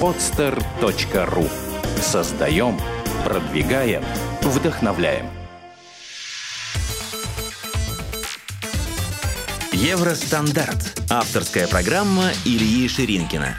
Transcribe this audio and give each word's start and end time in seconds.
podster.ru 0.00 1.48
Создаем, 2.00 2.78
продвигаем, 3.24 4.04
вдохновляем. 4.42 5.26
Евростандарт. 9.72 11.00
Авторская 11.10 11.66
программа 11.66 12.30
Ильи 12.44 12.88
Ширинкина. 12.88 13.56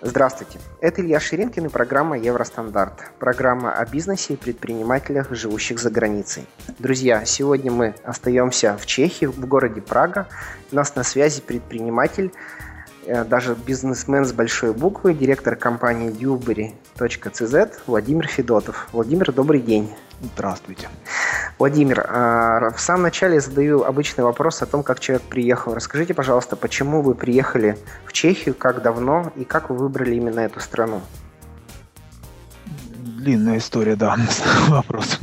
Здравствуйте, 0.00 0.60
это 0.80 1.02
Илья 1.02 1.18
Ширинкин 1.18 1.66
и 1.66 1.68
программа 1.68 2.16
«Евростандарт». 2.16 2.94
Программа 3.18 3.72
о 3.72 3.84
бизнесе 3.84 4.34
и 4.34 4.36
предпринимателях, 4.36 5.34
живущих 5.34 5.80
за 5.80 5.90
границей. 5.90 6.46
Друзья, 6.78 7.24
сегодня 7.24 7.72
мы 7.72 7.94
остаемся 8.04 8.78
в 8.78 8.86
Чехии, 8.86 9.26
в 9.26 9.44
городе 9.46 9.80
Прага. 9.80 10.28
У 10.70 10.76
нас 10.76 10.94
на 10.94 11.02
связи 11.02 11.40
предприниматель, 11.40 12.32
даже 13.28 13.54
бизнесмен 13.54 14.24
с 14.24 14.32
большой 14.32 14.72
буквы, 14.72 15.14
директор 15.14 15.56
компании 15.56 16.10
Dewberry.cz 16.10 17.72
Владимир 17.86 18.26
Федотов. 18.26 18.88
Владимир, 18.92 19.32
добрый 19.32 19.60
день. 19.60 19.90
Здравствуйте. 20.20 20.88
Владимир, 21.58 22.04
а, 22.08 22.70
в 22.70 22.80
самом 22.80 23.02
начале 23.02 23.34
я 23.34 23.40
задаю 23.40 23.84
обычный 23.84 24.24
вопрос 24.24 24.62
о 24.62 24.66
том, 24.66 24.82
как 24.82 25.00
человек 25.00 25.22
приехал. 25.26 25.74
Расскажите, 25.74 26.12
пожалуйста, 26.12 26.56
почему 26.56 27.02
вы 27.02 27.14
приехали 27.14 27.78
в 28.04 28.12
Чехию, 28.12 28.54
как 28.54 28.82
давно 28.82 29.32
и 29.36 29.44
как 29.44 29.70
вы 29.70 29.76
выбрали 29.76 30.14
именно 30.14 30.40
эту 30.40 30.60
страну? 30.60 31.00
Длинная 32.96 33.58
история, 33.58 33.96
да, 33.96 34.16
вопрос. 34.68 35.18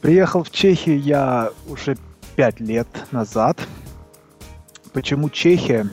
Приехал 0.00 0.44
в 0.44 0.50
Чехию 0.50 1.00
я 1.00 1.50
уже 1.66 1.96
пять 2.36 2.60
лет 2.60 2.88
назад. 3.12 3.58
Почему 4.92 5.30
Чехия? 5.30 5.88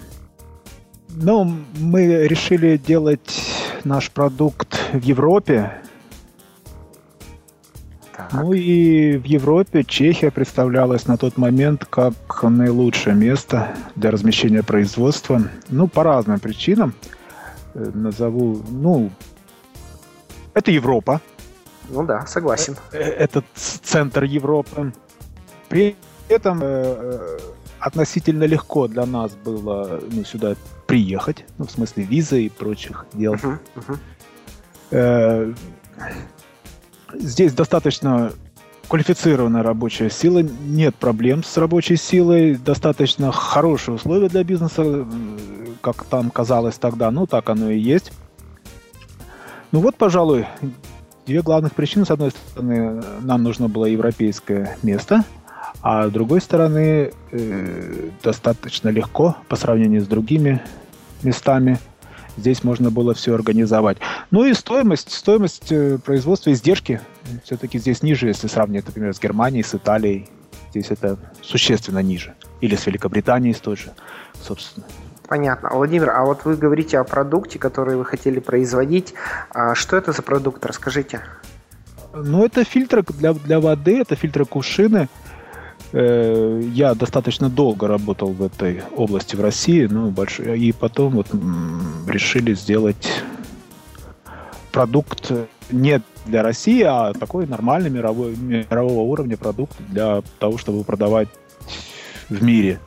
Ну, 1.21 1.53
мы 1.77 2.27
решили 2.27 2.77
делать 2.77 3.41
наш 3.83 4.09
продукт 4.09 4.79
в 4.93 5.01
Европе, 5.01 5.73
ну 8.31 8.53
и 8.53 9.17
в 9.17 9.25
Европе 9.25 9.83
Чехия 9.83 10.31
представлялась 10.31 11.07
на 11.07 11.17
тот 11.17 11.37
момент 11.37 11.85
как 11.89 12.43
наилучшее 12.43 13.15
место 13.15 13.75
для 13.97 14.11
размещения 14.11 14.63
производства. 14.63 15.41
Ну, 15.67 15.89
по 15.89 16.03
разным 16.03 16.39
причинам. 16.39 16.93
Э, 17.73 17.91
назову, 17.93 18.61
ну, 18.69 19.11
это 20.53 20.71
Европа. 20.71 21.19
Ну 21.89 22.05
да, 22.05 22.25
согласен. 22.27 22.77
Э, 22.93 22.97
э, 22.97 23.03
этот 23.03 23.45
центр 23.55 24.23
Европы. 24.23 24.93
При 25.67 25.97
этом 26.29 26.61
относительно 27.79 28.43
легко 28.43 28.87
для 28.87 29.05
нас 29.05 29.33
было 29.35 30.01
ну, 30.11 30.23
сюда 30.23 30.55
приехать, 30.87 31.45
ну, 31.57 31.65
в 31.65 31.71
смысле 31.71 32.03
визы 32.03 32.43
и 32.43 32.49
прочих 32.49 33.05
дел. 33.13 33.35
Uh-huh, 33.35 33.59
uh-huh. 33.75 33.97
Э, 34.91 35.53
здесь 37.13 37.53
достаточно 37.53 38.31
квалифицированная 38.87 39.63
рабочая 39.63 40.09
сила, 40.09 40.39
нет 40.39 40.95
проблем 40.95 41.43
с 41.43 41.55
рабочей 41.57 41.95
силой, 41.95 42.55
достаточно 42.55 43.31
хорошие 43.31 43.95
условия 43.95 44.29
для 44.29 44.43
бизнеса, 44.43 45.07
как 45.81 46.03
там 46.05 46.31
казалось 46.31 46.77
тогда, 46.77 47.11
ну 47.11 47.27
так 47.27 47.49
оно 47.49 47.69
и 47.69 47.79
есть. 47.79 48.11
Ну 49.71 49.81
вот, 49.81 49.95
пожалуй, 49.95 50.47
две 51.27 51.43
главных 51.43 51.75
причины. 51.75 52.05
С 52.05 52.09
одной 52.09 52.31
стороны, 52.31 53.03
нам 53.21 53.43
нужно 53.43 53.69
было 53.69 53.85
европейское 53.85 54.77
место, 54.81 55.23
а 55.81 56.07
с 56.07 56.11
другой 56.11 56.41
стороны, 56.41 57.11
э, 57.31 58.09
достаточно 58.23 58.89
легко 58.89 59.35
по 59.47 59.55
сравнению 59.55 60.01
с 60.01 60.07
другими 60.07 60.61
местами– 61.23 61.79
Здесь 62.39 62.63
можно 62.63 62.89
было 62.89 63.13
все 63.13 63.35
организовать. 63.35 63.97
Ну 64.31 64.45
и 64.45 64.53
стоимость, 64.53 65.11
стоимость 65.11 65.71
э, 65.71 65.97
производства, 65.97 66.51
издержки 66.51 67.01
все-таки 67.43 67.79
здесь 67.79 68.01
ниже, 68.01 68.27
если 68.27 68.47
сравнивать, 68.47 68.87
например, 68.87 69.13
с 69.13 69.19
Германией, 69.19 69.61
с 69.61 69.75
Италией. 69.75 70.29
Здесь 70.69 70.89
это 70.89 71.17
существенно 71.41 71.99
ниже. 71.99 72.35
Или 72.61 72.77
с 72.77 72.85
Великобританией 72.85 73.53
с 73.53 73.59
той 73.59 73.75
же, 73.75 73.91
собственно. 74.41 74.85
Понятно. 75.27 75.69
Владимир, 75.73 76.11
а 76.11 76.23
вот 76.23 76.45
вы 76.45 76.55
говорите 76.55 76.97
о 76.97 77.03
продукте, 77.03 77.59
который 77.59 77.97
вы 77.97 78.05
хотели 78.05 78.39
производить. 78.39 79.13
А 79.49 79.75
что 79.75 79.97
это 79.97 80.13
за 80.13 80.21
продукт? 80.21 80.65
Расскажите. 80.65 81.21
Ну, 82.13 82.45
это 82.45 82.63
фильтры 82.63 83.03
для, 83.03 83.33
для 83.33 83.59
воды, 83.59 83.99
это 83.99 84.15
фильтры 84.15 84.45
кувшины. 84.45 85.07
Э, 85.07 85.28
я 85.91 86.93
достаточно 86.93 87.49
долго 87.49 87.87
работал 87.87 88.29
в 88.29 88.43
этой 88.43 88.83
области 88.95 89.35
в 89.35 89.41
России, 89.41 89.87
ну, 89.89 90.11
большой, 90.11 90.59
и 90.59 90.71
потом 90.71 91.13
вот 91.13 91.27
решили 92.07 92.53
сделать 92.53 93.23
продукт 94.71 95.31
не 95.71 96.01
для 96.25 96.43
России, 96.43 96.83
а 96.83 97.13
такой 97.13 97.47
нормальный 97.47 97.89
мировой, 97.89 98.35
мирового 98.35 99.01
уровня 99.01 99.37
продукт 99.37 99.75
для 99.89 100.21
того, 100.39 100.57
чтобы 100.57 100.83
продавать 100.83 101.29
в 102.29 102.43
мире. 102.43 102.79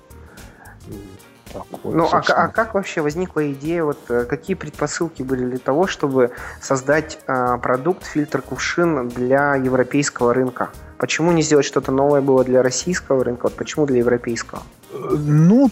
Так, 1.53 1.65
вот, 1.83 1.95
ну, 1.95 2.09
а, 2.11 2.23
а 2.29 2.49
как 2.49 2.75
вообще 2.75 3.03
возникла 3.03 3.53
идея, 3.53 3.84
вот 3.84 3.99
э, 4.09 4.25
какие 4.25 4.57
предпосылки 4.57 5.23
были 5.23 5.45
для 5.45 5.59
того, 5.59 5.87
чтобы 5.87 6.31
создать 6.63 7.19
э, 7.27 7.59
продукт 7.61 8.05
фильтр 8.05 8.41
кувшин 8.41 9.09
для 9.09 9.57
европейского 9.57 10.33
рынка? 10.33 10.71
Почему 11.03 11.33
не 11.33 11.43
сделать 11.43 11.67
что-то 11.67 11.91
новое 11.91 12.21
было 12.21 12.45
для 12.45 12.63
российского 12.63 13.25
рынка? 13.25 13.47
Вот 13.47 13.55
почему 13.55 13.87
для 13.87 13.99
европейского? 13.99 14.63
Ну, 14.93 15.69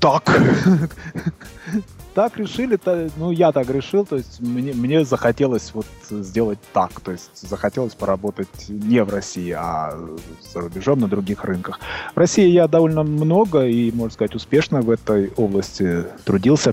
так. 0.00 0.24
так 2.14 2.38
решили, 2.38 2.80
ну, 3.18 3.30
я 3.30 3.52
так 3.52 3.68
решил, 3.68 4.06
то 4.06 4.16
есть 4.16 4.40
мне, 4.40 4.72
мне 4.72 5.04
захотелось 5.04 5.72
вот 5.74 5.84
сделать 6.08 6.58
так, 6.72 6.98
то 7.02 7.12
есть 7.12 7.46
захотелось 7.46 7.94
поработать 7.94 8.48
не 8.70 9.04
в 9.04 9.10
России, 9.10 9.50
а 9.50 9.98
за 10.40 10.60
рубежом 10.62 10.98
на 10.98 11.08
других 11.08 11.44
рынках. 11.44 11.78
В 12.14 12.18
России 12.18 12.48
я 12.48 12.66
довольно 12.66 13.02
много 13.02 13.66
и, 13.66 13.92
можно 13.92 14.14
сказать, 14.14 14.34
успешно 14.34 14.80
в 14.80 14.88
этой 14.88 15.30
области 15.36 16.06
трудился. 16.24 16.72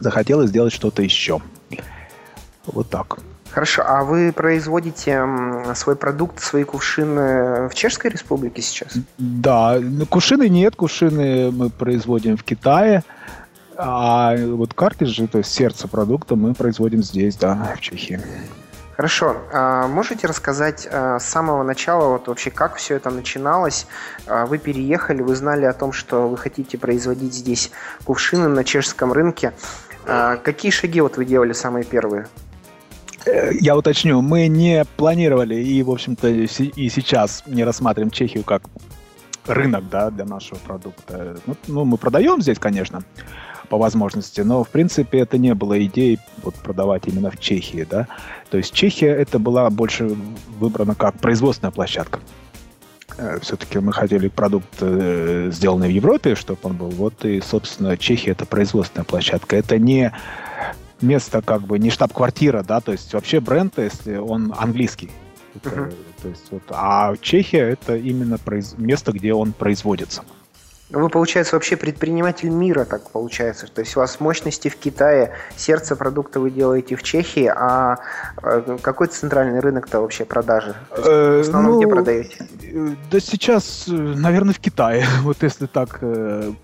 Захотелось 0.00 0.48
сделать 0.48 0.72
что-то 0.72 1.02
еще. 1.02 1.42
Вот 2.64 2.88
так. 2.88 3.18
Хорошо, 3.50 3.82
а 3.86 4.04
вы 4.04 4.32
производите 4.32 5.22
свой 5.74 5.96
продукт, 5.96 6.40
свои 6.40 6.64
кувшины 6.64 7.68
в 7.68 7.74
Чешской 7.74 8.10
Республике 8.10 8.60
сейчас? 8.60 8.92
Да, 9.16 9.78
ну, 9.80 10.04
кувшины 10.04 10.48
нет, 10.48 10.76
кувшины 10.76 11.50
мы 11.50 11.70
производим 11.70 12.36
в 12.36 12.44
Китае, 12.44 13.02
а 13.76 14.36
вот 14.36 14.74
картриджи, 14.74 15.26
то 15.26 15.38
есть 15.38 15.52
сердце 15.52 15.88
продукта, 15.88 16.36
мы 16.36 16.54
производим 16.54 17.02
здесь, 17.02 17.36
да, 17.36 17.74
в 17.76 17.80
Чехии. 17.80 18.20
Хорошо. 18.96 19.36
А 19.52 19.86
можете 19.88 20.26
рассказать 20.26 20.88
а, 20.90 21.18
с 21.18 21.26
самого 21.26 21.62
начала, 21.62 22.12
вот 22.12 22.28
вообще 22.28 22.50
как 22.50 22.76
все 22.76 22.96
это 22.96 23.10
начиналось? 23.10 23.86
А, 24.26 24.46
вы 24.46 24.56
переехали, 24.56 25.20
вы 25.20 25.36
знали 25.36 25.66
о 25.66 25.74
том, 25.74 25.92
что 25.92 26.28
вы 26.28 26.38
хотите 26.38 26.78
производить 26.78 27.34
здесь 27.34 27.70
кувшины 28.04 28.48
на 28.48 28.64
чешском 28.64 29.12
рынке. 29.12 29.52
Какие 30.06 30.70
шаги 30.70 31.00
вот 31.00 31.16
вы 31.16 31.24
делали 31.24 31.52
самые 31.52 31.84
первые? 31.84 32.28
Я 33.60 33.76
уточню, 33.76 34.20
мы 34.22 34.46
не 34.46 34.84
планировали 34.96 35.56
и, 35.56 35.82
в 35.82 35.90
общем-то, 35.90 36.28
и 36.28 36.46
сейчас 36.88 37.42
не 37.46 37.64
рассматриваем 37.64 38.10
Чехию 38.10 38.44
как 38.44 38.62
рынок 39.46 39.88
да, 39.88 40.10
для 40.10 40.24
нашего 40.24 40.58
продукта. 40.58 41.36
Ну, 41.46 41.56
ну, 41.66 41.84
мы 41.84 41.96
продаем 41.96 42.40
здесь, 42.40 42.58
конечно, 42.58 43.02
по 43.68 43.78
возможности, 43.78 44.40
но, 44.42 44.62
в 44.62 44.68
принципе, 44.68 45.18
это 45.18 45.38
не 45.38 45.54
было 45.54 45.84
идеей 45.84 46.18
вот, 46.42 46.54
продавать 46.54 47.06
именно 47.06 47.30
в 47.30 47.38
Чехии. 47.38 47.86
Да? 47.88 48.06
То 48.50 48.58
есть 48.58 48.72
Чехия 48.72 49.08
это 49.08 49.38
была 49.38 49.68
больше 49.70 50.16
выбрана 50.58 50.94
как 50.94 51.18
производственная 51.18 51.72
площадка. 51.72 52.20
Э, 53.18 53.38
Все-таки 53.42 53.78
мы 53.78 53.92
хотели 53.92 54.28
продукт, 54.28 54.68
э, 54.80 55.50
сделанный 55.52 55.88
в 55.88 55.92
Европе, 55.92 56.34
чтобы 56.34 56.60
он 56.62 56.76
был. 56.76 56.90
Вот 56.90 57.24
и, 57.24 57.40
собственно, 57.40 57.96
Чехия 57.96 58.32
это 58.32 58.46
производственная 58.46 59.04
площадка. 59.04 59.56
Это 59.56 59.78
не 59.78 60.12
место 61.00 61.42
как 61.42 61.62
бы 61.62 61.78
не 61.78 61.90
штаб-квартира, 61.90 62.62
да, 62.62 62.80
то 62.80 62.92
есть 62.92 63.12
вообще 63.12 63.40
бренд, 63.40 63.78
если 63.78 64.16
он 64.16 64.52
английский. 64.56 65.10
Это, 65.54 65.70
uh-huh. 65.70 65.94
то 66.22 66.28
есть 66.28 66.46
вот, 66.50 66.62
а 66.68 67.16
Чехия 67.20 67.70
это 67.70 67.96
именно 67.96 68.38
произ... 68.38 68.74
место, 68.76 69.12
где 69.12 69.32
он 69.32 69.52
производится. 69.52 70.22
Вы, 70.90 71.08
получается, 71.08 71.56
вообще 71.56 71.76
предприниматель 71.76 72.48
мира, 72.48 72.84
так 72.84 73.10
получается. 73.10 73.66
То 73.66 73.80
есть 73.80 73.96
у 73.96 74.00
вас 74.00 74.20
мощности 74.20 74.68
в 74.68 74.76
Китае, 74.76 75.32
сердце 75.56 75.96
продукта 75.96 76.38
вы 76.38 76.52
делаете 76.52 76.94
в 76.94 77.02
Чехии, 77.02 77.52
а 77.54 77.96
э, 78.40 78.78
какой 78.80 79.08
центральный 79.08 79.58
рынок-то 79.58 80.00
вообще 80.00 80.24
продажи? 80.24 80.76
в 80.90 81.40
основном 81.40 81.72
ну, 81.72 81.78
где 81.80 81.88
продаете? 81.88 82.46
Э, 82.62 82.90
да 83.10 83.18
сейчас, 83.18 83.88
э, 83.88 83.92
наверное, 83.92 84.54
в 84.54 84.60
Китае. 84.60 85.04
Вот 85.22 85.42
если 85.42 85.66
так 85.66 86.00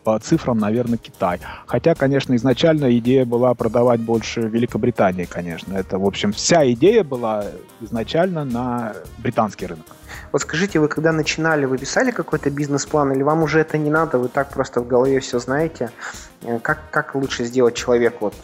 по 0.05 0.19
цифрам, 0.21 0.57
наверное, 0.57 0.99
Китай. 0.99 1.41
Хотя, 1.67 1.97
конечно, 1.97 2.37
изначально 2.37 2.97
идея 2.99 3.25
была 3.25 3.55
продавать 3.55 4.01
больше 4.01 4.43
Великобритании, 4.43 5.25
конечно. 5.25 5.75
Это, 5.75 5.99
в 5.99 6.07
общем, 6.07 6.33
вся 6.33 6.71
идея 6.71 7.03
была 7.03 7.47
изначально 7.81 8.45
на 8.45 8.93
британский 9.19 9.67
рынок. 9.67 9.87
Вот 10.33 10.41
скажите, 10.43 10.81
вы 10.81 10.89
когда 10.89 11.13
начинали, 11.13 11.67
вы 11.67 11.77
писали 11.77 12.11
какой-то 12.11 12.51
бизнес-план, 12.51 13.13
или 13.13 13.23
вам 13.23 13.43
уже 13.43 13.61
это 13.61 13.77
не 13.77 13.91
надо, 13.91 14.19
вы 14.19 14.29
так 14.29 14.49
просто 14.49 14.81
в 14.81 14.87
голове 14.87 15.21
все 15.21 15.39
знаете? 15.39 15.91
Э, 16.43 16.59
как, 16.59 16.79
как 16.91 17.15
лучше 17.15 17.45
сделать 17.45 17.75
человек 17.75 18.17
вот 18.21 18.35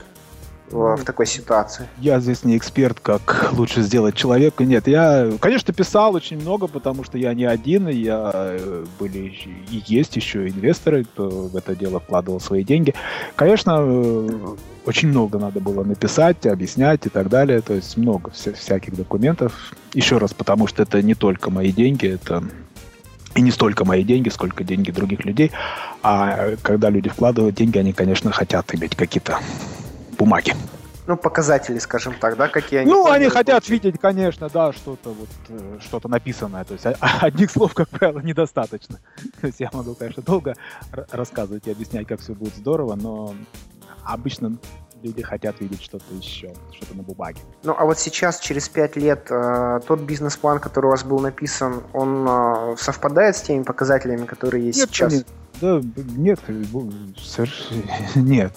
в, 0.71 1.05
такой 1.05 1.27
ситуации? 1.27 1.89
Я 1.99 2.21
здесь 2.21 2.45
не 2.45 2.57
эксперт, 2.57 3.01
как 3.01 3.51
лучше 3.53 3.83
сделать 3.83 4.15
человека. 4.15 4.65
Нет, 4.65 4.87
я, 4.87 5.31
конечно, 5.41 5.73
писал 5.73 6.15
очень 6.15 6.41
много, 6.41 6.67
потому 6.67 7.05
что 7.05 7.19
я 7.19 7.35
не 7.35 7.45
один, 7.45 7.89
я 7.89 8.33
э, 8.35 8.85
были 8.99 9.35
и 9.71 9.83
есть 9.87 10.17
еще 10.17 10.49
инвесторы, 10.49 11.05
кто 11.05 11.29
в 11.29 11.57
это 11.57 11.75
дело 11.75 12.01
вкладывал 12.01 12.41
свои 12.41 12.65
деньги. 12.65 12.95
Конечно, 13.37 13.79
э, 13.81 14.29
очень 14.85 15.09
много 15.09 15.39
надо 15.39 15.61
было 15.61 15.85
написать, 15.85 16.47
объяснять 16.47 17.07
и 17.07 17.09
так 17.09 17.29
далее. 17.29 17.61
То 17.61 17.75
есть 17.75 17.97
много 17.97 18.31
вся, 18.31 18.53
всяких 18.53 18.97
документов. 18.97 19.75
Еще 19.95 20.19
раз, 20.19 20.33
потому 20.35 20.67
что 20.67 20.83
это 20.83 21.03
не 21.03 21.15
только 21.15 21.51
мои 21.51 21.73
деньги, 21.73 22.09
это 22.09 22.45
и 23.35 23.41
не 23.41 23.51
столько 23.51 23.85
мои 23.85 24.03
деньги, 24.03 24.29
сколько 24.31 24.65
деньги 24.65 24.91
других 24.91 25.25
людей. 25.25 25.53
А 26.03 26.57
когда 26.63 26.91
люди 26.91 27.09
вкладывают 27.09 27.55
деньги, 27.55 27.79
они, 27.79 27.93
конечно, 27.93 28.33
хотят 28.33 28.75
иметь 28.75 28.97
какие-то 28.97 29.39
бумаги. 30.19 30.55
Ну, 31.07 31.17
показатели, 31.17 31.79
скажем 31.79 32.15
так, 32.21 32.37
да, 32.37 32.49
какие 32.49 32.81
они. 32.81 32.91
Ну, 32.91 33.11
они 33.11 33.31
хотят 33.31 33.67
видеть, 33.71 33.99
конечно, 33.99 34.51
да, 34.53 34.75
что-то 34.75 35.09
вот, 35.11 35.29
э, 35.49 35.79
что-то 35.81 36.07
написанное. 36.09 36.65
То 36.65 36.75
есть 36.75 36.85
одних 37.01 37.51
слов, 37.51 37.73
как 37.73 37.89
правило, 37.89 38.21
недостаточно. 38.21 38.99
То 39.41 39.47
есть 39.47 39.59
я 39.59 39.71
могу, 39.73 39.95
конечно, 39.95 40.23
долго 40.23 40.55
рассказывать 40.93 41.67
и 41.67 41.71
объяснять, 41.71 42.07
как 42.07 42.21
все 42.21 42.35
будет 42.35 42.55
здорово, 42.57 42.95
но 42.95 43.35
обычно 44.05 44.59
люди 45.03 45.23
хотят 45.23 45.61
видеть 45.61 45.83
что-то 45.83 46.05
еще, 46.15 46.53
что-то 46.73 46.95
на 46.95 47.03
бумаге. 47.03 47.41
Ну, 47.63 47.75
а 47.79 47.87
вот 47.87 47.99
сейчас, 47.99 48.39
через 48.41 48.69
пять 48.69 48.97
лет, 48.97 49.29
э, 49.31 49.81
тот 49.87 50.01
бизнес-план, 50.01 50.61
который 50.61 50.87
у 50.87 50.91
вас 50.91 51.05
был 51.05 51.21
написан, 51.21 51.85
он 51.95 52.27
э, 52.29 52.77
совпадает 52.77 53.35
с 53.37 53.43
теми 53.43 53.63
показателями, 53.63 54.27
которые 54.27 54.67
есть 54.67 54.79
нет, 54.79 54.91
сейчас? 54.91 55.13
Нет, 55.13 55.27
да, 55.61 55.81
нет, 55.97 56.41
нет. 58.15 58.53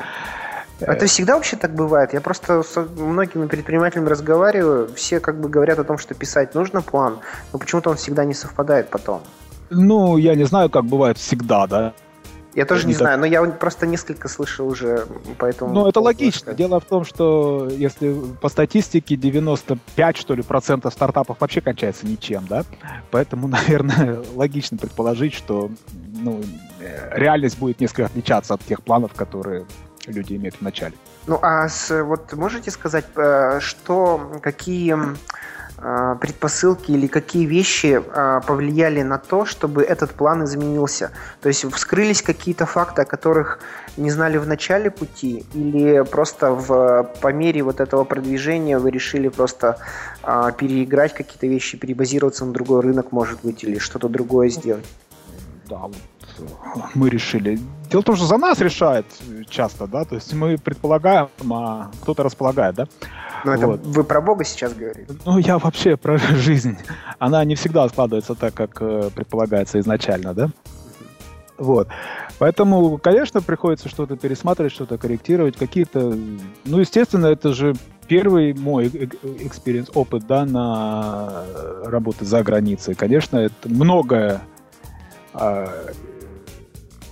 Это 0.81 1.05
всегда 1.05 1.35
вообще 1.35 1.57
так 1.57 1.73
бывает? 1.73 2.13
Я 2.13 2.21
просто 2.21 2.63
с 2.63 2.75
многими 2.97 3.47
предпринимателями 3.47 4.09
разговариваю, 4.09 4.89
все 4.95 5.19
как 5.19 5.39
бы 5.39 5.49
говорят 5.49 5.79
о 5.79 5.83
том, 5.83 5.97
что 5.97 6.13
писать 6.13 6.55
нужно 6.55 6.81
план, 6.81 7.19
но 7.53 7.59
почему-то 7.59 7.89
он 7.89 7.97
всегда 7.97 8.25
не 8.25 8.33
совпадает 8.33 8.89
потом. 8.89 9.21
Ну, 9.69 10.17
я 10.17 10.35
не 10.35 10.43
знаю, 10.43 10.69
как 10.69 10.85
бывает 10.85 11.17
всегда, 11.17 11.67
да. 11.67 11.93
Я 12.53 12.65
тоже 12.65 12.85
не, 12.85 12.89
не 12.89 12.97
знаю, 12.97 13.17
но 13.17 13.25
я 13.25 13.43
просто 13.45 13.87
несколько 13.87 14.27
слышал 14.27 14.67
уже, 14.67 15.07
поэтому... 15.37 15.73
Ну, 15.73 15.87
это 15.87 16.01
логично. 16.01 16.53
Дело 16.53 16.81
в 16.81 16.85
том, 16.85 17.05
что 17.05 17.69
если 17.71 18.13
по 18.41 18.49
статистике 18.49 19.15
95, 19.15 20.17
что 20.17 20.35
ли, 20.35 20.41
процентов 20.41 20.93
стартапов 20.93 21.39
вообще 21.39 21.61
кончается 21.61 22.05
ничем, 22.05 22.45
да? 22.49 22.65
Поэтому, 23.09 23.47
наверное, 23.47 24.21
логично 24.35 24.77
предположить, 24.77 25.33
что 25.33 25.71
ну, 26.13 26.41
э, 26.81 27.17
реальность 27.17 27.57
будет 27.57 27.79
несколько 27.79 28.07
отличаться 28.07 28.53
от 28.53 28.61
тех 28.65 28.83
планов, 28.83 29.13
которые 29.13 29.65
люди 30.07 30.35
имеют 30.35 30.55
в 30.55 30.61
начале. 30.61 30.93
Ну, 31.27 31.39
а 31.41 31.67
с, 31.69 32.03
вот 32.03 32.33
можете 32.33 32.71
сказать, 32.71 33.05
э, 33.15 33.59
что, 33.59 34.39
какие 34.41 34.97
э, 35.77 36.15
предпосылки 36.19 36.91
или 36.91 37.07
какие 37.07 37.45
вещи 37.45 38.01
э, 38.03 38.41
повлияли 38.47 39.03
на 39.03 39.17
то, 39.19 39.45
чтобы 39.45 39.83
этот 39.83 40.11
план 40.11 40.43
изменился? 40.43 41.11
То 41.41 41.49
есть 41.49 41.63
вскрылись 41.71 42.21
какие-то 42.21 42.65
факты, 42.65 43.03
о 43.03 43.05
которых 43.05 43.59
не 43.97 44.09
знали 44.09 44.37
в 44.37 44.47
начале 44.47 44.89
пути, 44.89 45.45
или 45.53 46.03
просто 46.03 46.51
в, 46.51 47.03
по 47.21 47.31
мере 47.31 47.61
вот 47.61 47.79
этого 47.79 48.03
продвижения 48.03 48.79
вы 48.79 48.89
решили 48.89 49.27
просто 49.27 49.77
переиграть 50.23 51.13
какие-то 51.13 51.47
вещи, 51.47 51.77
перебазироваться 51.77 52.45
на 52.45 52.53
другой 52.53 52.81
рынок, 52.81 53.11
может 53.11 53.39
быть, 53.43 53.63
или 53.63 53.79
что-то 53.79 54.07
другое 54.07 54.49
сделать? 54.49 54.85
Да, 55.67 55.89
мы 56.93 57.09
решили. 57.09 57.59
Дело 57.89 58.01
в 58.01 58.05
том, 58.05 58.15
что 58.15 58.25
за 58.25 58.37
нас 58.37 58.59
решает 58.59 59.05
часто, 59.49 59.87
да, 59.87 60.05
то 60.05 60.15
есть 60.15 60.33
мы 60.33 60.57
предполагаем, 60.57 61.29
а 61.51 61.91
кто-то 62.01 62.23
располагает, 62.23 62.75
да. 62.75 62.87
Ну, 63.43 63.51
это 63.51 63.67
вот. 63.67 63.81
вы 63.83 64.03
про 64.03 64.21
Бога 64.21 64.43
сейчас 64.43 64.73
говорите? 64.73 65.13
Ну, 65.25 65.37
я 65.39 65.57
вообще 65.57 65.97
про 65.97 66.17
жизнь. 66.35 66.77
Она 67.19 67.43
не 67.43 67.55
всегда 67.55 67.87
складывается 67.89 68.35
так, 68.35 68.53
как 68.53 68.81
э, 68.81 69.09
предполагается 69.13 69.79
изначально, 69.79 70.33
да. 70.33 70.49
Вот. 71.57 71.87
Поэтому, 72.39 72.97
конечно, 72.97 73.41
приходится 73.41 73.87
что-то 73.87 74.15
пересматривать, 74.15 74.73
что-то 74.73 74.97
корректировать, 74.97 75.57
какие-то... 75.57 76.17
Ну, 76.65 76.79
естественно, 76.79 77.27
это 77.27 77.53
же 77.53 77.75
первый 78.07 78.53
мой 78.53 78.87
experience, 78.87 79.91
опыт, 79.93 80.25
да, 80.27 80.45
на 80.45 81.43
работы 81.85 82.25
за 82.25 82.43
границей. 82.43 82.95
Конечно, 82.95 83.37
это 83.37 83.69
многое 83.69 84.41
а, 85.33 85.69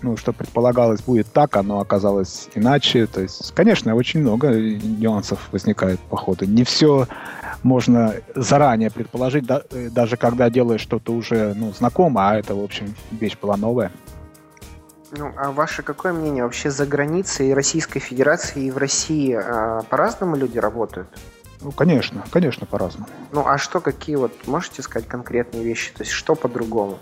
ну, 0.02 0.18
что 0.18 0.34
предполагалось 0.34 1.02
будет 1.02 1.32
так, 1.32 1.56
оно 1.56 1.80
оказалось 1.80 2.50
иначе. 2.56 3.08
То 3.08 3.22
есть, 3.22 3.54
конечно, 3.54 3.96
очень 3.96 4.22
много 4.22 4.50
нюансов 4.50 5.40
возникает 5.52 6.00
по 6.00 6.18
ходу. 6.18 6.46
Не 6.46 6.64
все 6.64 7.08
можно 7.64 8.16
заранее 8.36 8.90
предположить, 8.90 9.46
да, 9.46 9.62
э, 9.72 9.90
даже 9.90 10.18
когда 10.18 10.50
делаешь 10.50 10.82
что-то 10.82 11.14
уже 11.14 11.54
ну, 11.56 11.74
знакомое, 11.74 12.30
а 12.30 12.38
это, 12.38 12.56
в 12.56 12.64
общем, 12.64 12.96
вещь 13.12 13.38
была 13.42 13.58
новая. 13.58 13.92
Ну, 15.12 15.34
а 15.38 15.52
ваше 15.52 15.82
какое 15.82 16.14
мнение? 16.14 16.44
Вообще 16.44 16.70
за 16.70 16.86
границей 16.86 17.54
Российской 17.54 18.00
Федерации 18.00 18.66
и 18.66 18.72
в 18.72 18.78
России 18.78 19.34
а, 19.34 19.82
по-разному 19.90 20.36
люди 20.36 20.60
работают? 20.60 21.08
Ну, 21.62 21.72
конечно, 21.72 22.24
конечно, 22.32 22.66
по-разному. 22.66 23.08
Ну, 23.32 23.46
а 23.46 23.58
что, 23.58 23.82
какие 23.82 24.16
вот, 24.16 24.48
можете 24.48 24.82
сказать 24.82 25.08
конкретные 25.08 25.64
вещи? 25.64 25.92
То 25.92 26.04
есть, 26.04 26.12
что 26.12 26.36
по-другому? 26.36 27.00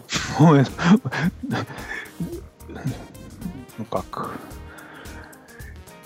Ну 3.78 3.86
как, 3.86 4.32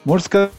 можно 0.04 0.26
сказать, 0.26 0.52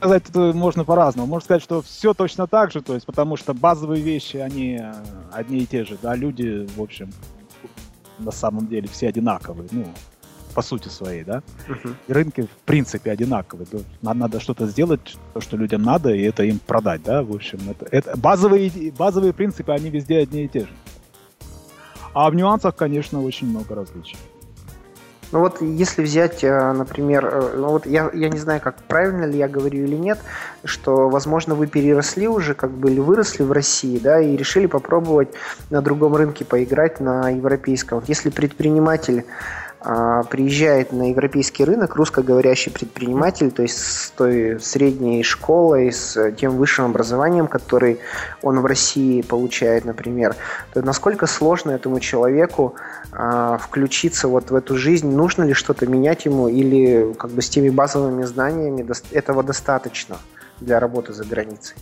это 0.00 0.52
можно 0.52 0.84
по-разному. 0.84 1.28
Можно 1.28 1.44
сказать, 1.44 1.62
что 1.62 1.82
все 1.82 2.12
точно 2.14 2.46
так 2.46 2.72
же, 2.72 2.82
то 2.82 2.94
есть, 2.94 3.06
потому 3.06 3.36
что 3.36 3.54
базовые 3.54 4.02
вещи, 4.02 4.36
они 4.36 4.78
э, 4.80 4.92
одни 5.30 5.60
и 5.60 5.66
те 5.66 5.84
же, 5.84 5.96
да, 6.00 6.14
люди, 6.14 6.68
в 6.76 6.80
общем, 6.80 7.10
на 8.18 8.32
самом 8.32 8.66
деле 8.66 8.88
все 8.88 9.08
одинаковые, 9.08 9.68
ну, 9.70 9.86
по 10.54 10.62
сути 10.62 10.88
своей, 10.88 11.24
да. 11.24 11.42
Uh-huh. 11.66 11.94
И 12.08 12.12
рынки, 12.12 12.42
в 12.42 12.64
принципе, 12.64 13.10
одинаковые. 13.10 13.66
Нам 14.02 14.18
надо 14.18 14.40
что-то 14.40 14.66
сделать, 14.66 15.16
то, 15.32 15.40
что 15.40 15.56
людям 15.56 15.82
надо, 15.82 16.10
и 16.10 16.22
это 16.22 16.44
им 16.44 16.58
продать, 16.58 17.02
да, 17.02 17.22
в 17.22 17.32
общем. 17.32 17.58
Это, 17.70 17.86
это 17.90 18.16
базовые, 18.18 18.92
базовые 18.92 19.32
принципы, 19.32 19.72
они 19.72 19.88
везде 19.88 20.18
одни 20.18 20.44
и 20.44 20.48
те 20.48 20.60
же. 20.60 20.72
А 22.12 22.28
в 22.28 22.34
нюансах, 22.34 22.76
конечно, 22.76 23.22
очень 23.22 23.48
много 23.48 23.74
различий. 23.74 24.18
Ну 25.32 25.40
вот 25.40 25.62
если 25.62 26.02
взять, 26.02 26.44
э, 26.44 26.72
например, 26.72 27.26
э, 27.26 27.54
ну 27.56 27.68
вот 27.68 27.86
я, 27.86 28.10
я 28.12 28.28
не 28.28 28.38
знаю, 28.38 28.60
как 28.60 28.76
правильно 28.82 29.24
ли 29.24 29.38
я 29.38 29.48
говорю 29.48 29.84
или 29.84 29.96
нет, 29.96 30.18
что, 30.62 31.08
возможно, 31.08 31.54
вы 31.54 31.66
переросли 31.66 32.28
уже, 32.28 32.52
как 32.54 32.70
бы, 32.70 32.90
или 32.90 33.00
выросли 33.00 33.42
в 33.42 33.50
России, 33.50 33.98
да, 33.98 34.20
и 34.20 34.36
решили 34.36 34.66
попробовать 34.66 35.28
на 35.70 35.80
другом 35.80 36.14
рынке 36.14 36.44
поиграть 36.44 37.00
на 37.00 37.30
европейском. 37.30 38.02
Если 38.06 38.28
предприниматель 38.28 39.24
приезжает 40.30 40.92
на 40.92 41.10
европейский 41.10 41.64
рынок 41.64 41.96
русскоговорящий 41.96 42.70
предприниматель, 42.70 43.50
то 43.50 43.62
есть 43.62 43.78
с 43.78 44.10
той 44.10 44.60
средней 44.60 45.22
школой, 45.22 45.92
с 45.92 46.32
тем 46.32 46.56
высшим 46.56 46.86
образованием, 46.86 47.46
который 47.46 47.98
он 48.42 48.60
в 48.60 48.66
России 48.66 49.22
получает, 49.22 49.84
например, 49.84 50.36
то 50.72 50.82
насколько 50.82 51.26
сложно 51.26 51.72
этому 51.72 52.00
человеку 52.00 52.74
а, 53.12 53.58
включиться 53.58 54.28
вот 54.28 54.50
в 54.50 54.54
эту 54.54 54.76
жизнь, 54.76 55.10
нужно 55.10 55.42
ли 55.42 55.54
что-то 55.54 55.86
менять 55.86 56.24
ему 56.24 56.48
или 56.48 57.12
как 57.14 57.30
бы 57.30 57.42
с 57.42 57.48
теми 57.48 57.70
базовыми 57.70 58.22
знаниями 58.24 58.86
этого 59.10 59.42
достаточно 59.42 60.18
для 60.60 60.78
работы 60.80 61.12
за 61.12 61.24
границей? 61.24 61.76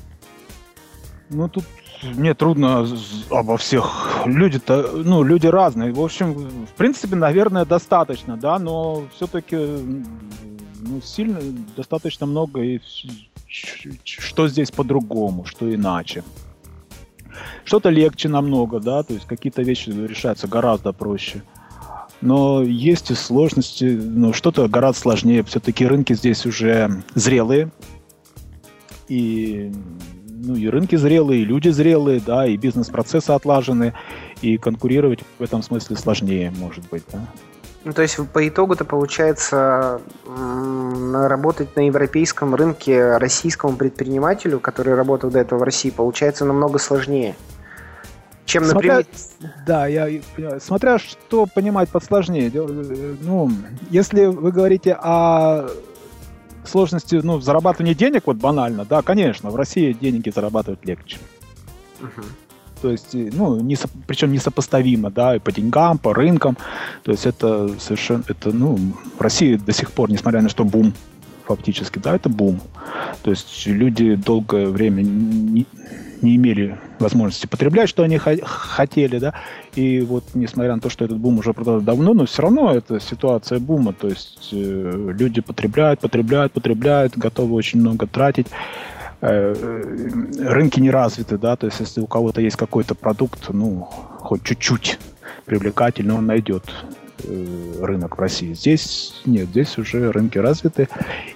Ну, 1.29 1.49
тут 1.49 1.65
мне 2.03 2.35
трудно 2.35 2.87
обо 3.31 3.57
всех. 3.57 4.23
Люди-то, 4.25 4.91
ну, 5.05 5.23
люди 5.23 5.47
разные. 5.47 5.93
В 5.93 6.01
общем, 6.01 6.33
в 6.33 6.73
принципе, 6.77 7.17
наверное, 7.17 7.65
достаточно, 7.65 8.37
да, 8.37 8.59
но 8.59 9.05
все-таки 9.15 9.57
ну, 9.57 11.01
сильно, 11.03 11.41
достаточно 11.77 12.27
много 12.27 12.63
и 12.63 12.81
что 14.05 14.49
здесь 14.49 14.71
по-другому, 14.71 15.45
что 15.45 15.73
иначе. 15.75 16.23
Что-то 17.65 17.91
легче 17.91 18.29
намного, 18.29 18.81
да, 18.81 19.03
то 19.03 19.13
есть 19.15 19.27
какие-то 19.27 19.63
вещи 19.63 19.91
решаются 19.91 20.47
гораздо 20.49 20.93
проще. 20.93 21.43
Но 22.21 22.63
есть 22.63 23.11
и 23.11 23.15
сложности, 23.15 23.85
но 23.85 24.33
что-то 24.33 24.69
гораздо 24.69 25.01
сложнее. 25.01 25.43
Все-таки 25.45 25.87
рынки 25.87 26.13
здесь 26.13 26.45
уже 26.45 27.03
зрелые. 27.15 27.71
И 29.09 29.73
ну, 30.43 30.57
и 30.57 30.69
рынки 30.69 30.97
зрелые, 30.97 31.43
и 31.43 31.45
люди 31.45 31.69
зрелые, 31.69 32.21
да, 32.25 32.47
и 32.47 32.57
бизнес-процессы 32.57 33.31
отлажены, 33.31 33.95
и 34.43 34.57
конкурировать 34.57 35.21
в 35.39 35.43
этом 35.43 35.63
смысле 35.63 35.97
сложнее, 35.97 36.53
может 36.59 36.89
быть, 36.91 37.05
да. 37.13 37.21
Ну, 37.83 37.95
то 37.95 38.03
есть 38.03 38.19
по 38.35 38.47
итогу-то 38.47 38.85
получается 38.85 40.01
работать 40.27 41.77
на 41.77 41.87
европейском 41.87 42.55
рынке 42.55 43.17
российскому 43.17 43.75
предпринимателю, 43.75 44.61
который 44.61 44.95
работал 44.95 45.31
до 45.31 45.39
этого 45.39 45.61
в 45.61 45.63
России, 45.63 45.89
получается 45.89 46.45
намного 46.45 46.79
сложнее, 46.79 47.37
Чем, 48.51 48.67
например... 48.67 49.07
Смотря, 49.15 49.55
да, 49.65 49.87
я 49.87 50.21
смотря 50.59 50.99
что 50.99 51.47
понимать 51.47 51.89
подсложнее. 51.89 52.51
Ну, 52.53 53.51
если 53.91 54.27
вы 54.27 54.51
говорите 54.51 54.97
о 55.01 55.69
сложности, 56.71 57.21
ну, 57.23 57.41
зарабатывания 57.41 57.95
денег, 57.95 58.23
вот 58.27 58.37
банально, 58.37 58.85
да, 58.85 59.03
конечно, 59.03 59.51
в 59.51 59.57
России 59.57 59.93
деньги 59.93 60.31
зарабатывать 60.31 60.85
легче. 60.85 61.19
Угу. 62.01 62.23
То 62.83 62.91
есть, 62.91 63.13
ну, 63.13 63.61
не, 63.61 63.77
причем 64.07 64.33
несопоставимо, 64.33 65.11
да, 65.11 65.37
и 65.37 65.39
по 65.39 65.53
деньгам, 65.53 65.99
по 65.99 66.15
рынкам. 66.15 66.57
То 67.03 67.13
есть 67.13 67.27
это 67.27 67.69
совершенно, 67.79 68.25
это, 68.27 68.53
ну, 68.53 68.79
в 69.19 69.21
России 69.21 69.57
до 69.57 69.73
сих 69.73 69.93
пор, 69.93 70.11
несмотря 70.11 70.41
на 70.41 70.49
что 70.49 70.65
бум 70.65 70.95
фактически, 71.45 71.99
да, 71.99 72.15
это 72.15 72.29
бум. 72.29 72.61
То 73.23 73.31
есть 73.31 73.67
люди 73.67 74.15
долгое 74.15 74.69
время 74.69 75.03
не, 75.03 75.67
не 76.23 76.37
имели 76.37 76.79
возможности 76.99 77.47
потреблять, 77.47 77.89
что 77.89 78.03
они 78.03 78.19
хотели, 78.19 79.19
да, 79.19 79.35
и 79.75 80.01
вот 80.01 80.25
несмотря 80.35 80.75
на 80.75 80.81
то, 80.81 80.91
что 80.91 81.05
этот 81.05 81.19
бум 81.19 81.39
уже 81.39 81.53
продолжается 81.53 81.87
давно, 81.87 82.15
но 82.15 82.27
все 82.27 82.43
равно 82.43 82.73
это 82.73 83.01
ситуация 83.01 83.59
бума, 83.59 83.93
то 83.93 84.09
есть 84.09 84.51
э, 84.53 85.13
люди 85.19 85.41
потребляют, 85.41 86.01
потребляют, 86.01 86.53
потребляют, 86.53 87.17
готовы 87.17 87.55
очень 87.55 87.81
много 87.81 88.07
тратить, 88.07 88.47
э, 89.21 89.55
рынки 90.39 90.81
не 90.81 90.91
развиты, 90.91 91.39
да, 91.39 91.57
то 91.57 91.67
есть 91.67 91.81
если 91.81 92.01
у 92.01 92.07
кого-то 92.07 92.41
есть 92.41 92.57
какой-то 92.57 92.95
продукт, 92.95 93.49
ну, 93.51 93.89
хоть 94.19 94.43
чуть-чуть 94.43 94.99
привлекательный, 95.47 96.15
он 96.15 96.27
найдет 96.27 96.65
э, 97.25 97.75
рынок 97.81 98.19
в 98.19 98.21
России. 98.21 98.55
Здесь 98.55 99.21
нет, 99.25 99.49
здесь 99.49 99.79
уже 99.79 100.13
рынки 100.13 100.39
развиты, 100.39 100.89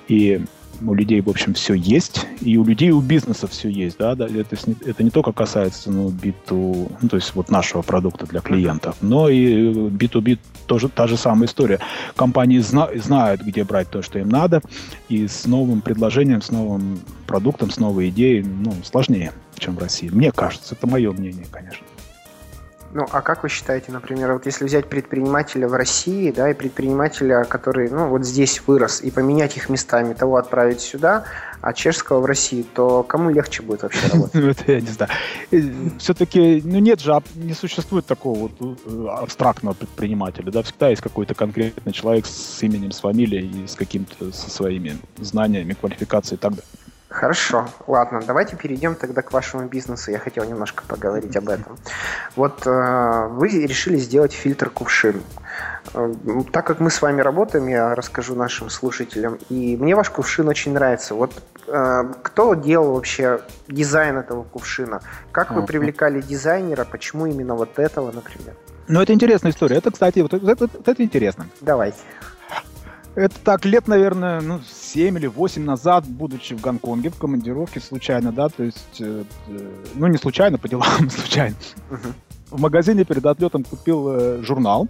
и 0.08 0.44
у 0.83 0.95
людей, 0.95 1.21
в 1.21 1.28
общем, 1.28 1.54
все 1.54 1.75
есть, 1.75 2.26
и 2.40 2.57
у 2.57 2.64
людей, 2.64 2.90
у 2.90 3.00
бизнеса 3.00 3.47
все 3.47 3.69
есть, 3.69 3.99
да, 3.99 4.14
да 4.14 4.26
это, 4.26 4.57
это 4.85 5.02
не 5.02 5.11
только 5.11 5.33
касается, 5.33 5.90
ну, 5.90 6.09
B2, 6.09 6.93
ну, 7.02 7.09
то 7.09 7.16
есть 7.16 7.35
вот 7.35 7.50
нашего 7.50 7.83
продукта 7.83 8.26
для 8.26 8.40
клиентов, 8.40 8.97
но 9.00 9.28
и 9.28 9.73
B2B 9.73 10.38
тоже 10.66 10.88
та 10.88 11.07
же 11.07 11.16
самая 11.16 11.47
история. 11.47 11.81
Компании 12.16 12.59
зна 12.59 12.88
знают, 12.97 13.43
где 13.43 13.64
брать 13.64 13.90
то, 13.90 14.02
что 14.02 14.19
им 14.19 14.28
надо, 14.28 14.62
и 15.09 15.26
с 15.26 15.47
новым 15.47 15.81
предложением, 15.81 16.43
с 16.43 16.50
новым 16.50 17.00
продуктом, 17.26 17.71
с 17.71 17.78
новой 17.78 18.09
идеей, 18.09 18.43
ну, 18.43 18.75
сложнее, 18.85 19.33
чем 19.59 19.76
в 19.76 19.78
России. 19.78 20.09
Мне 20.09 20.33
кажется, 20.33 20.75
это 20.75 20.87
мое 20.87 21.12
мнение, 21.12 21.47
конечно. 21.50 21.85
Ну, 22.94 23.04
а 23.10 23.22
как 23.22 23.42
вы 23.42 23.48
считаете, 23.48 23.90
например, 23.90 24.32
вот 24.32 24.46
если 24.46 24.64
взять 24.64 24.88
предпринимателя 24.88 25.66
в 25.66 25.72
России, 25.72 26.30
да, 26.30 26.48
и 26.48 26.54
предпринимателя, 26.54 27.42
который, 27.42 27.90
ну, 27.90 28.08
вот 28.08 28.24
здесь 28.24 28.62
вырос, 28.68 29.00
и 29.02 29.10
поменять 29.10 29.56
их 29.56 29.68
местами, 29.68 30.14
того 30.14 30.36
отправить 30.36 30.80
сюда, 30.80 31.24
а 31.60 31.72
чешского 31.72 32.20
в 32.20 32.24
Россию, 32.24 32.64
то 32.72 33.02
кому 33.02 33.30
легче 33.30 33.64
будет 33.64 33.82
вообще 33.82 34.06
работать? 34.12 34.34
Ну, 34.34 34.48
это 34.48 34.72
я 34.72 34.80
не 34.80 34.86
знаю. 34.86 35.10
Все-таки, 35.98 36.62
ну, 36.64 36.78
нет 36.78 37.00
же, 37.00 37.20
не 37.34 37.54
существует 37.54 38.06
такого 38.06 38.48
вот 38.48 38.76
э, 38.86 39.06
абстрактного 39.08 39.74
предпринимателя, 39.74 40.52
да, 40.52 40.62
всегда 40.62 40.90
есть 40.90 41.02
какой-то 41.02 41.34
конкретный 41.34 41.92
человек 41.92 42.26
с 42.26 42.62
именем, 42.62 42.92
с 42.92 43.00
фамилией 43.00 43.64
и 43.64 43.66
с 43.66 43.74
каким-то, 43.74 44.30
со 44.30 44.48
своими 44.48 44.98
знаниями, 45.16 45.72
квалификацией 45.72 46.38
и 46.38 46.40
так 46.40 46.52
далее. 46.52 46.83
Хорошо, 47.14 47.68
ладно, 47.87 48.21
давайте 48.26 48.56
перейдем 48.56 48.97
тогда 48.97 49.23
к 49.23 49.33
вашему 49.33 49.68
бизнесу. 49.68 50.11
Я 50.11 50.18
хотел 50.18 50.42
немножко 50.44 50.83
поговорить 50.85 51.37
об 51.37 51.49
этом. 51.49 51.78
Вот 52.35 52.66
э, 52.66 53.28
вы 53.28 53.50
решили 53.50 53.99
сделать 53.99 54.33
фильтр 54.33 54.68
кувшин. 54.68 55.23
Э, 55.94 56.12
так 56.50 56.66
как 56.66 56.80
мы 56.80 56.90
с 56.90 57.00
вами 57.00 57.21
работаем, 57.21 57.68
я 57.68 57.94
расскажу 57.94 58.35
нашим 58.35 58.68
слушателям. 58.68 59.38
И 59.49 59.76
мне 59.76 59.94
ваш 59.94 60.11
кувшин 60.11 60.49
очень 60.49 60.73
нравится. 60.73 61.14
Вот 61.14 61.40
э, 61.68 62.04
кто 62.25 62.54
делал 62.54 62.94
вообще 62.94 63.40
дизайн 63.68 64.18
этого 64.18 64.42
кувшина? 64.42 65.00
Как 65.30 65.52
вы 65.52 65.64
привлекали 65.64 66.21
дизайнера? 66.21 66.85
Почему 66.85 67.26
именно 67.26 67.54
вот 67.54 67.78
этого, 67.78 68.11
например? 68.11 68.56
Ну, 68.88 69.00
это 69.00 69.12
интересная 69.12 69.52
история. 69.52 69.76
Это, 69.76 69.92
кстати, 69.92 70.18
вот 70.18 70.35
это, 70.35 70.50
это, 70.50 70.68
это 70.85 71.04
интересно. 71.04 71.47
Давайте. 71.61 71.99
Это 73.14 73.37
так, 73.44 73.64
лет, 73.64 73.87
наверное, 73.87 74.40
ну, 74.40 74.61
7 74.94 75.18
или 75.18 75.26
8 75.26 75.64
назад, 75.64 76.06
будучи 76.06 76.54
в 76.54 76.60
Гонконге 76.60 77.10
в 77.10 77.16
командировке, 77.16 77.80
случайно, 77.80 78.30
да, 78.30 78.48
то 78.48 78.62
есть, 78.62 79.00
э, 79.00 79.24
э 79.48 79.70
ну, 79.96 80.06
не 80.06 80.18
случайно, 80.18 80.56
по 80.56 80.68
делам, 80.68 81.10
случайно. 81.10 81.56
Uh-huh. 81.90 82.12
В 82.50 82.60
магазине 82.60 83.04
перед 83.04 83.26
отлетом 83.26 83.64
купил 83.64 84.08
э, 84.08 84.42
журнал 84.42 84.86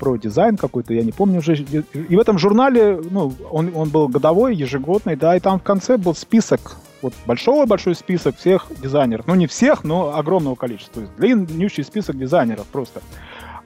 про 0.00 0.16
дизайн 0.16 0.56
какой-то, 0.56 0.92
я 0.92 1.04
не 1.04 1.12
помню 1.12 1.38
уже. 1.38 1.54
И 1.54 2.16
в 2.16 2.18
этом 2.18 2.38
журнале, 2.38 3.00
ну, 3.08 3.32
он, 3.52 3.70
он 3.76 3.90
был 3.90 4.08
годовой, 4.08 4.56
ежегодный, 4.56 5.14
да, 5.14 5.36
и 5.36 5.40
там 5.40 5.60
в 5.60 5.62
конце 5.62 5.96
был 5.96 6.16
список, 6.16 6.76
вот 7.00 7.14
большой-большой 7.26 7.94
список 7.94 8.36
всех 8.36 8.66
дизайнеров. 8.82 9.28
Ну, 9.28 9.36
не 9.36 9.46
всех, 9.46 9.84
но 9.84 10.16
огромного 10.16 10.56
количества. 10.56 10.94
То 10.94 11.00
есть 11.02 11.16
длиннющий 11.16 11.84
список 11.84 12.18
дизайнеров 12.18 12.66
просто. 12.66 13.00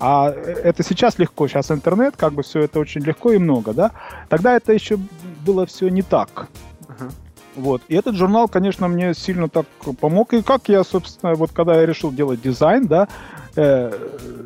А 0.00 0.31
это 0.31 0.85
сейчас 0.85 1.19
легко, 1.19 1.49
сейчас 1.49 1.71
интернет, 1.71 2.14
как 2.17 2.33
бы 2.33 2.43
все 2.43 2.61
это 2.61 2.78
очень 2.78 3.00
легко 3.00 3.33
и 3.33 3.38
много, 3.38 3.73
да? 3.73 3.90
Тогда 4.28 4.55
это 4.55 4.73
еще 4.73 4.99
было 5.49 5.64
все 5.67 5.88
не 5.88 6.02
так. 6.02 6.49
Uh-huh. 6.88 7.11
Вот. 7.57 7.83
И 7.88 7.95
этот 7.95 8.14
журнал, 8.14 8.49
конечно, 8.49 8.87
мне 8.88 9.14
сильно 9.14 9.49
так 9.49 9.67
помог. 10.00 10.33
И 10.35 10.43
как 10.43 10.69
я, 10.69 10.85
собственно, 10.85 11.35
вот 11.35 11.50
когда 11.52 11.81
я 11.81 11.87
решил 11.87 12.12
делать 12.12 12.40
дизайн, 12.40 12.87
да, 12.87 13.09
э, 13.57 13.90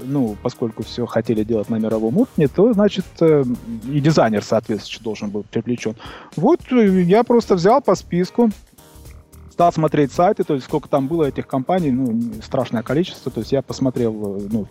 ну, 0.05 0.37
поскольку 0.43 0.83
все 0.83 1.05
хотели 1.07 1.45
делать 1.45 1.69
на 1.69 1.77
мировом 1.77 2.17
уровне, 2.17 2.49
то, 2.49 2.73
значит, 2.73 3.05
э, 3.21 3.45
и 3.85 4.01
дизайнер, 4.01 4.43
соответственно, 4.43 5.05
должен 5.05 5.31
был 5.31 5.43
привлечен. 5.43 5.95
Вот 6.37 6.61
э, 6.71 7.03
я 7.03 7.23
просто 7.23 7.55
взял 7.55 7.83
по 7.83 7.95
списку, 7.95 8.51
стал 9.51 9.73
смотреть 9.73 10.13
сайты, 10.13 10.45
то 10.45 10.55
есть 10.55 10.65
сколько 10.65 10.89
там 10.89 11.07
было 11.07 11.25
этих 11.25 11.47
компаний, 11.47 11.91
ну, 11.91 12.19
страшное 12.43 12.83
количество, 12.83 13.31
то 13.31 13.41
есть 13.41 13.53
я 13.53 13.61
посмотрел, 13.61 14.39
э, 14.39 14.49
ну, 14.51 14.67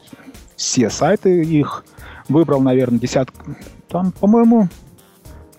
все 0.56 0.90
сайты 0.90 1.44
их, 1.44 1.86
выбрал, 2.28 2.62
наверное, 2.62 3.00
десятку, 3.00 3.56
там, 3.88 4.12
по-моему, 4.14 4.70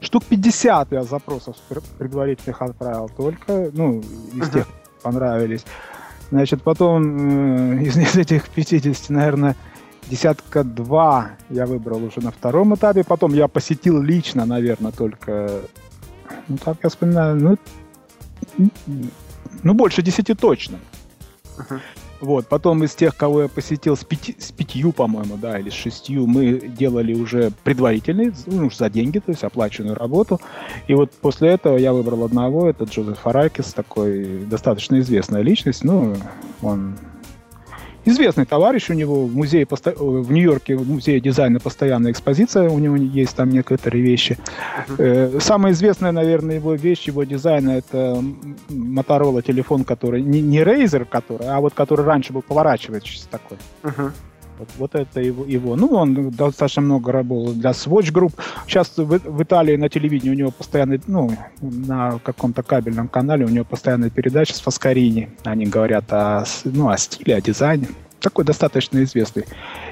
штук 0.02 0.24
50 0.24 0.92
я 0.92 1.04
запросов 1.04 1.56
предварительных 1.98 2.60
отправил 2.60 3.08
только, 3.08 3.70
ну, 3.72 4.02
из 4.34 4.50
тех 4.50 4.66
понравились. 5.02 5.64
Значит, 6.30 6.62
потом 6.62 7.78
э, 7.78 7.82
из, 7.84 7.96
из 7.96 8.16
этих 8.16 8.48
50, 8.48 9.10
наверное, 9.10 9.56
десятка 10.08 10.64
два 10.64 11.32
я 11.50 11.66
выбрал 11.66 12.04
уже 12.04 12.20
на 12.20 12.30
втором 12.30 12.74
этапе. 12.74 13.04
Потом 13.04 13.34
я 13.34 13.48
посетил 13.48 14.00
лично, 14.00 14.46
наверное, 14.46 14.92
только, 14.92 15.60
ну, 16.48 16.56
так 16.56 16.78
я 16.82 16.88
вспоминаю, 16.88 17.36
ну, 18.56 18.68
ну 19.62 19.74
больше 19.74 20.02
десяти 20.02 20.34
точно. 20.34 20.78
Uh-huh. 21.58 21.80
Вот, 22.22 22.46
потом 22.46 22.84
из 22.84 22.94
тех, 22.94 23.16
кого 23.16 23.42
я 23.42 23.48
посетил 23.48 23.96
с, 23.96 24.04
пяти, 24.04 24.36
с 24.38 24.52
пятью, 24.52 24.92
по-моему, 24.92 25.36
да, 25.36 25.58
или 25.58 25.70
с 25.70 25.72
шестью, 25.72 26.28
мы 26.28 26.60
делали 26.60 27.14
уже 27.14 27.50
предварительный, 27.64 28.32
ну, 28.46 28.70
за 28.70 28.88
деньги, 28.88 29.18
то 29.18 29.32
есть 29.32 29.42
оплаченную 29.42 29.96
работу. 29.96 30.40
И 30.86 30.94
вот 30.94 31.10
после 31.10 31.48
этого 31.48 31.76
я 31.76 31.92
выбрал 31.92 32.22
одного, 32.22 32.68
это 32.68 32.84
Джозеф 32.84 33.26
Аракис, 33.26 33.74
такой 33.74 34.44
достаточно 34.44 35.00
известная 35.00 35.42
личность, 35.42 35.82
ну, 35.82 36.14
он 36.62 36.94
известный 38.04 38.44
товарищ, 38.44 38.90
у 38.90 38.94
него 38.94 39.26
в 39.26 39.34
музее, 39.34 39.66
в 39.68 40.32
Нью-Йорке, 40.32 40.76
в 40.76 40.88
музее 40.88 41.20
дизайна 41.20 41.60
постоянная 41.60 42.12
экспозиция, 42.12 42.68
у 42.68 42.78
него 42.78 42.96
есть 42.96 43.36
там 43.36 43.50
некоторые 43.50 44.02
вещи. 44.02 44.38
Uh-huh. 44.88 45.40
Самая 45.40 45.72
известная, 45.72 46.12
наверное, 46.12 46.56
его 46.56 46.74
вещь, 46.74 47.06
его 47.06 47.24
дизайна, 47.24 47.70
это 47.70 48.22
Motorola 48.68 49.42
телефон, 49.42 49.84
который, 49.84 50.22
не, 50.22 50.40
не 50.40 50.60
Razer, 50.60 51.04
который, 51.04 51.46
а 51.46 51.60
вот 51.60 51.74
который 51.74 52.04
раньше 52.04 52.32
был 52.32 52.42
поворачивающийся 52.42 53.28
такой. 53.28 53.58
Uh-huh. 53.82 54.10
Вот, 54.62 54.68
вот 54.78 54.94
это 54.94 55.20
его, 55.20 55.44
его. 55.44 55.74
Ну, 55.74 55.88
он 55.88 56.30
достаточно 56.30 56.82
много 56.82 57.10
работал 57.10 57.52
для 57.52 57.70
Swatch 57.70 58.12
Group. 58.12 58.34
Сейчас 58.68 58.96
в, 58.96 59.04
в 59.04 59.42
Италии 59.42 59.74
на 59.76 59.88
телевидении 59.88 60.30
у 60.30 60.38
него 60.38 60.50
постоянно, 60.52 60.98
ну, 61.08 61.36
на 61.60 62.20
каком-то 62.22 62.62
кабельном 62.62 63.08
канале 63.08 63.44
у 63.44 63.48
него 63.48 63.64
постоянная 63.64 64.10
передача 64.10 64.54
с 64.54 64.60
Фаскарини. 64.60 65.30
Они 65.42 65.66
говорят 65.66 66.12
о, 66.12 66.44
ну, 66.64 66.90
о 66.90 66.96
стиле, 66.96 67.34
о 67.34 67.40
дизайне. 67.40 67.88
Такой 68.20 68.44
достаточно 68.44 69.02
известный 69.02 69.46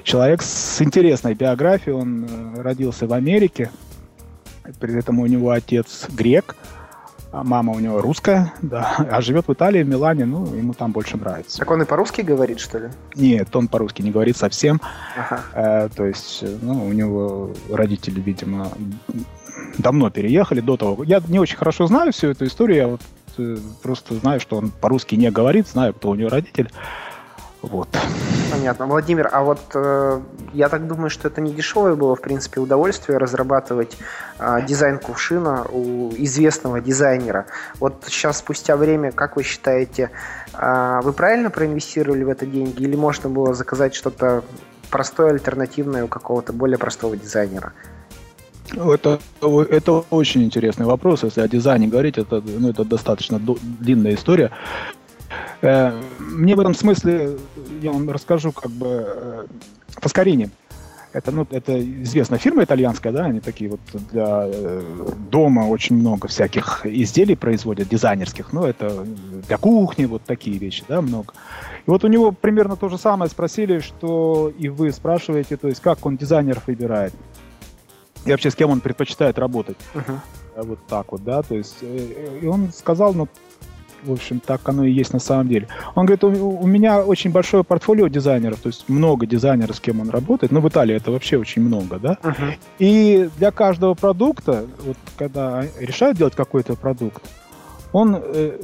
человек 0.04 0.42
с 0.42 0.80
интересной 0.80 1.34
биографией. 1.34 1.96
Он 1.96 2.24
э, 2.24 2.62
родился 2.62 3.08
в 3.08 3.12
Америке. 3.12 3.72
При 4.78 4.96
этом 4.96 5.18
у 5.18 5.26
него 5.26 5.50
отец 5.50 6.06
грек. 6.10 6.54
А 7.32 7.44
мама 7.44 7.72
у 7.72 7.78
него 7.78 8.00
русская, 8.00 8.52
да, 8.60 8.96
а 9.08 9.20
живет 9.20 9.46
в 9.46 9.52
Италии, 9.52 9.84
в 9.84 9.88
Милане, 9.88 10.24
ну, 10.24 10.52
ему 10.52 10.74
там 10.74 10.90
больше 10.90 11.16
нравится. 11.16 11.58
Так 11.58 11.70
он 11.70 11.82
и 11.82 11.84
по-русски 11.84 12.22
говорит, 12.22 12.58
что 12.58 12.78
ли? 12.78 12.88
Нет, 13.14 13.54
он 13.54 13.68
по-русски 13.68 14.02
не 14.02 14.10
говорит 14.10 14.36
совсем. 14.36 14.80
Ага. 15.16 15.40
Э, 15.54 15.88
то 15.94 16.06
есть, 16.06 16.44
ну, 16.60 16.86
у 16.86 16.92
него 16.92 17.52
родители, 17.70 18.20
видимо, 18.20 18.68
давно 19.78 20.10
переехали 20.10 20.60
до 20.60 20.76
того. 20.76 21.04
Я 21.04 21.22
не 21.28 21.38
очень 21.38 21.56
хорошо 21.56 21.86
знаю 21.86 22.12
всю 22.12 22.28
эту 22.28 22.46
историю, 22.46 22.76
я 22.76 22.88
вот 22.88 23.00
э, 23.38 23.58
просто 23.80 24.14
знаю, 24.14 24.40
что 24.40 24.56
он 24.56 24.70
по-русски 24.70 25.14
не 25.14 25.30
говорит, 25.30 25.68
знаю, 25.68 25.94
кто 25.94 26.10
у 26.10 26.16
него 26.16 26.30
родитель. 26.30 26.68
Вот. 27.62 27.88
Понятно. 28.50 28.86
Владимир, 28.86 29.28
а 29.30 29.42
вот 29.42 29.60
э, 29.74 30.20
я 30.54 30.68
так 30.68 30.86
думаю, 30.86 31.10
что 31.10 31.28
это 31.28 31.40
не 31.40 31.52
дешевое 31.52 31.94
было, 31.94 32.16
в 32.16 32.20
принципе, 32.20 32.60
удовольствие 32.60 33.18
разрабатывать 33.18 33.96
э, 34.38 34.58
дизайн 34.66 34.98
кувшина 34.98 35.66
у 35.70 36.10
известного 36.16 36.80
дизайнера. 36.80 37.46
Вот 37.78 38.04
сейчас, 38.08 38.38
спустя 38.38 38.76
время, 38.76 39.12
как 39.12 39.36
вы 39.36 39.44
считаете, 39.44 40.10
э, 40.52 41.00
вы 41.02 41.12
правильно 41.12 41.50
проинвестировали 41.50 42.24
в 42.24 42.28
это 42.28 42.44
деньги 42.44 42.82
или 42.82 42.96
можно 42.96 43.28
было 43.28 43.54
заказать 43.54 43.94
что-то 43.94 44.42
простое, 44.90 45.30
альтернативное 45.30 46.04
у 46.04 46.08
какого-то 46.08 46.52
более 46.52 46.78
простого 46.78 47.16
дизайнера? 47.16 47.72
Это, 48.72 49.20
это 49.40 49.92
очень 50.10 50.44
интересный 50.44 50.86
вопрос. 50.86 51.24
Если 51.24 51.40
о 51.40 51.48
дизайне 51.48 51.88
говорить, 51.88 52.18
это, 52.18 52.40
ну, 52.44 52.70
это 52.70 52.84
достаточно 52.84 53.40
длинная 53.40 54.14
история. 54.14 54.50
Э, 55.62 56.00
мне 56.18 56.54
в 56.54 56.60
этом 56.60 56.74
смысле, 56.74 57.36
я 57.80 57.92
вам 57.92 58.08
расскажу, 58.10 58.52
как 58.52 58.70
бы, 58.70 59.04
э, 59.06 59.46
Фаскарини. 60.00 60.50
Это, 61.12 61.32
ну, 61.32 61.44
это 61.50 61.82
известная 62.04 62.38
фирма 62.38 62.62
итальянская, 62.62 63.12
да, 63.12 63.24
они 63.24 63.40
такие 63.40 63.68
вот 63.68 63.80
для 64.12 64.44
э, 64.46 64.82
дома 65.28 65.62
очень 65.62 65.96
много 65.96 66.28
всяких 66.28 66.86
изделий 66.86 67.34
производят, 67.34 67.88
дизайнерских, 67.88 68.52
ну, 68.52 68.64
это 68.64 69.04
для 69.48 69.56
кухни, 69.56 70.04
вот 70.04 70.22
такие 70.22 70.56
вещи, 70.58 70.84
да, 70.86 71.02
много. 71.02 71.34
И 71.84 71.90
вот 71.90 72.04
у 72.04 72.06
него 72.06 72.30
примерно 72.30 72.76
то 72.76 72.88
же 72.88 72.96
самое 72.96 73.28
спросили, 73.28 73.80
что 73.80 74.52
и 74.56 74.68
вы 74.68 74.92
спрашиваете, 74.92 75.56
то 75.56 75.66
есть 75.66 75.80
как 75.80 76.06
он 76.06 76.16
дизайнеров 76.16 76.68
выбирает, 76.68 77.12
и 78.24 78.30
вообще 78.30 78.52
с 78.52 78.54
кем 78.54 78.70
он 78.70 78.80
предпочитает 78.80 79.36
работать. 79.36 79.78
Uh-huh. 79.94 80.18
Вот 80.56 80.78
так 80.86 81.10
вот, 81.10 81.24
да, 81.24 81.42
то 81.42 81.56
есть, 81.56 81.78
и 81.82 82.46
он 82.46 82.72
сказал, 82.72 83.14
ну, 83.14 83.28
в 84.02 84.12
общем, 84.12 84.40
так 84.40 84.68
оно 84.68 84.84
и 84.84 84.90
есть 84.90 85.12
на 85.12 85.18
самом 85.18 85.48
деле. 85.48 85.68
Он 85.94 86.06
говорит, 86.06 86.24
у, 86.24 86.58
у 86.58 86.66
меня 86.66 87.02
очень 87.02 87.30
большое 87.30 87.64
портфолио 87.64 88.08
дизайнеров, 88.08 88.60
то 88.60 88.68
есть 88.68 88.88
много 88.88 89.26
дизайнеров, 89.26 89.76
с 89.76 89.80
кем 89.80 90.00
он 90.00 90.10
работает, 90.10 90.52
но 90.52 90.60
в 90.60 90.68
Италии 90.68 90.94
это 90.94 91.10
вообще 91.10 91.38
очень 91.38 91.62
много, 91.62 91.98
да. 91.98 92.18
Uh-huh. 92.22 92.54
И 92.78 93.30
для 93.38 93.50
каждого 93.50 93.94
продукта, 93.94 94.66
вот 94.84 94.96
когда 95.16 95.64
решают 95.78 96.16
делать 96.16 96.34
какой-то 96.34 96.76
продукт, 96.76 97.22
он 97.92 98.16
э, 98.18 98.58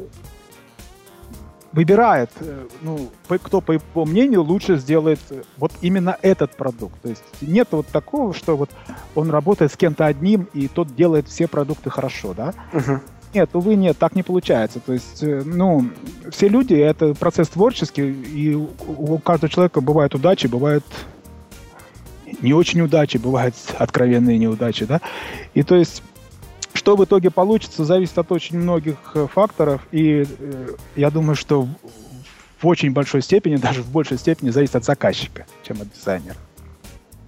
выбирает, 1.73 2.31
э, 2.40 2.66
ну, 2.81 3.11
кто, 3.28 3.61
по 3.61 3.73
его 3.73 4.05
мнению, 4.07 4.43
лучше 4.43 4.76
сделает 4.76 5.21
вот 5.59 5.73
именно 5.83 6.16
этот 6.23 6.57
продукт. 6.57 7.00
То 7.02 7.11
есть 7.11 7.23
нет 7.43 7.69
вот 7.73 7.87
такого, 7.88 8.33
что 8.33 8.57
вот 8.57 8.71
он 9.14 9.31
работает 9.31 9.73
с 9.73 9.76
кем-то 9.76 10.07
одним, 10.07 10.49
и 10.55 10.69
тот 10.69 10.95
делает 10.95 11.28
все 11.28 11.47
продукты 11.47 11.90
хорошо, 11.90 12.33
да? 12.35 12.55
Uh-huh. 12.73 13.00
Нет, 13.37 13.50
увы, 13.52 13.75
нет, 13.75 13.99
так 13.99 14.14
не 14.14 14.23
получается. 14.23 14.81
То 14.81 14.95
есть, 14.95 15.23
э, 15.23 15.43
ну, 15.45 15.90
все 16.31 16.49
люди— 16.49 16.73
это 16.75 17.12
процесс 17.12 17.49
творческий, 17.49 18.11
и 18.11 18.55
у 18.55 19.19
каждого 19.19 19.50
человека 19.50 19.83
бывают 19.83 20.14
удачи, 20.14 20.47
бывают 20.47 20.85
не 22.40 22.55
очень 22.55 22.81
удачи, 22.81 23.19
бывают 23.19 23.55
откровенные 23.78 24.38
неудачи, 24.38 24.87
да. 24.87 25.02
И 25.52 25.62
то 25.62 25.76
есть, 25.76 26.02
что 26.73 26.97
в 26.97 27.05
итоге 27.05 27.31
получится, 27.31 27.85
зависит 27.85 28.16
от 28.16 28.33
очень 28.33 28.59
многих 28.59 28.97
э, 29.12 29.26
факторов, 29.31 29.87
и 29.93 30.25
э, 30.26 30.69
я 30.95 31.11
думаю, 31.11 31.37
что 31.37 31.69
в 32.59 32.66
очень 32.66 32.95
большой 32.95 33.21
степени, 33.21 33.57
даже 33.69 33.83
в 33.83 33.90
большей 33.90 34.16
степени 34.16 34.49
зависит 34.49 34.76
от 34.76 34.85
заказчика, 34.87 35.45
чем 35.62 35.83
от 35.83 35.93
дизайнера. 35.93 36.37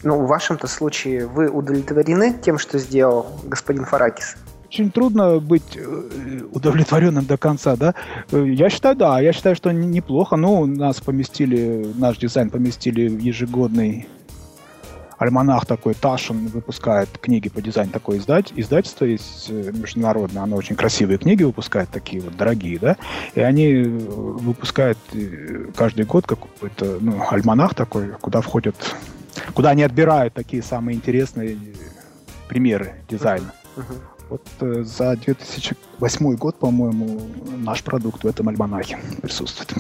Ну, 0.03 0.23
в 0.23 0.27
вашем-то 0.27 0.69
случае 0.69 1.27
вы 1.27 1.51
удовлетворены 1.51 2.33
тем, 2.33 2.57
что 2.57 2.79
сделал 2.79 3.27
господин 3.45 3.85
Фаракис? 3.85 4.37
Очень 4.69 4.91
трудно 4.91 5.41
быть 5.41 5.77
э, 5.77 6.41
удовлетворенным 6.53 7.25
до 7.25 7.37
конца, 7.37 7.77
да? 7.77 7.95
Э, 8.31 8.45
я 8.47 8.69
считаю, 8.71 8.97
да, 8.97 9.21
я 9.21 9.33
считаю, 9.33 9.57
что 9.57 9.73
неплохо. 9.73 10.37
Ну, 10.37 10.67
нас 10.67 11.01
поместили, 11.01 11.87
наш 11.95 12.19
дизайн 12.19 12.51
поместили 12.51 13.09
в 13.09 13.19
ежегодный 13.19 14.07
альманах 15.17 15.67
такой, 15.67 15.95
Ташин 15.95 16.47
выпускает 16.47 17.09
книги 17.19 17.49
по 17.49 17.61
дизайну, 17.61 17.91
такое 17.91 18.19
издать, 18.19 18.53
издательство 18.55 19.05
есть 19.05 19.47
э, 19.51 19.73
международное, 19.73 20.43
оно 20.43 20.55
очень 20.55 20.77
красивые 20.77 21.19
книги 21.19 21.43
выпускает, 21.43 21.89
такие 21.89 22.23
вот 22.23 22.37
дорогие, 22.37 22.79
да, 22.79 22.97
и 23.35 23.41
они 23.41 23.83
выпускают 23.83 24.99
каждый 25.75 26.05
год 26.05 26.27
какой-то, 26.27 26.99
ну, 27.01 27.21
альманах 27.31 27.75
такой, 27.75 28.11
куда 28.21 28.43
входят, 28.43 28.77
куда 29.55 29.71
они 29.71 29.83
отбирают 29.83 30.35
такие 30.35 30.63
самые 30.63 30.97
интересные 30.97 31.59
примеры 32.49 32.95
дизайна. 33.09 33.53
Uh-huh. 33.77 34.18
Вот 34.29 34.43
э, 34.61 34.83
за 34.83 35.17
2008 35.17 36.37
год, 36.37 36.57
по-моему, 36.59 37.21
наш 37.57 37.83
продукт 37.83 38.25
в 38.25 38.27
этом 38.27 38.49
альманахе 38.49 38.99
присутствует. 39.23 39.73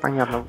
Понятно. 0.00 0.44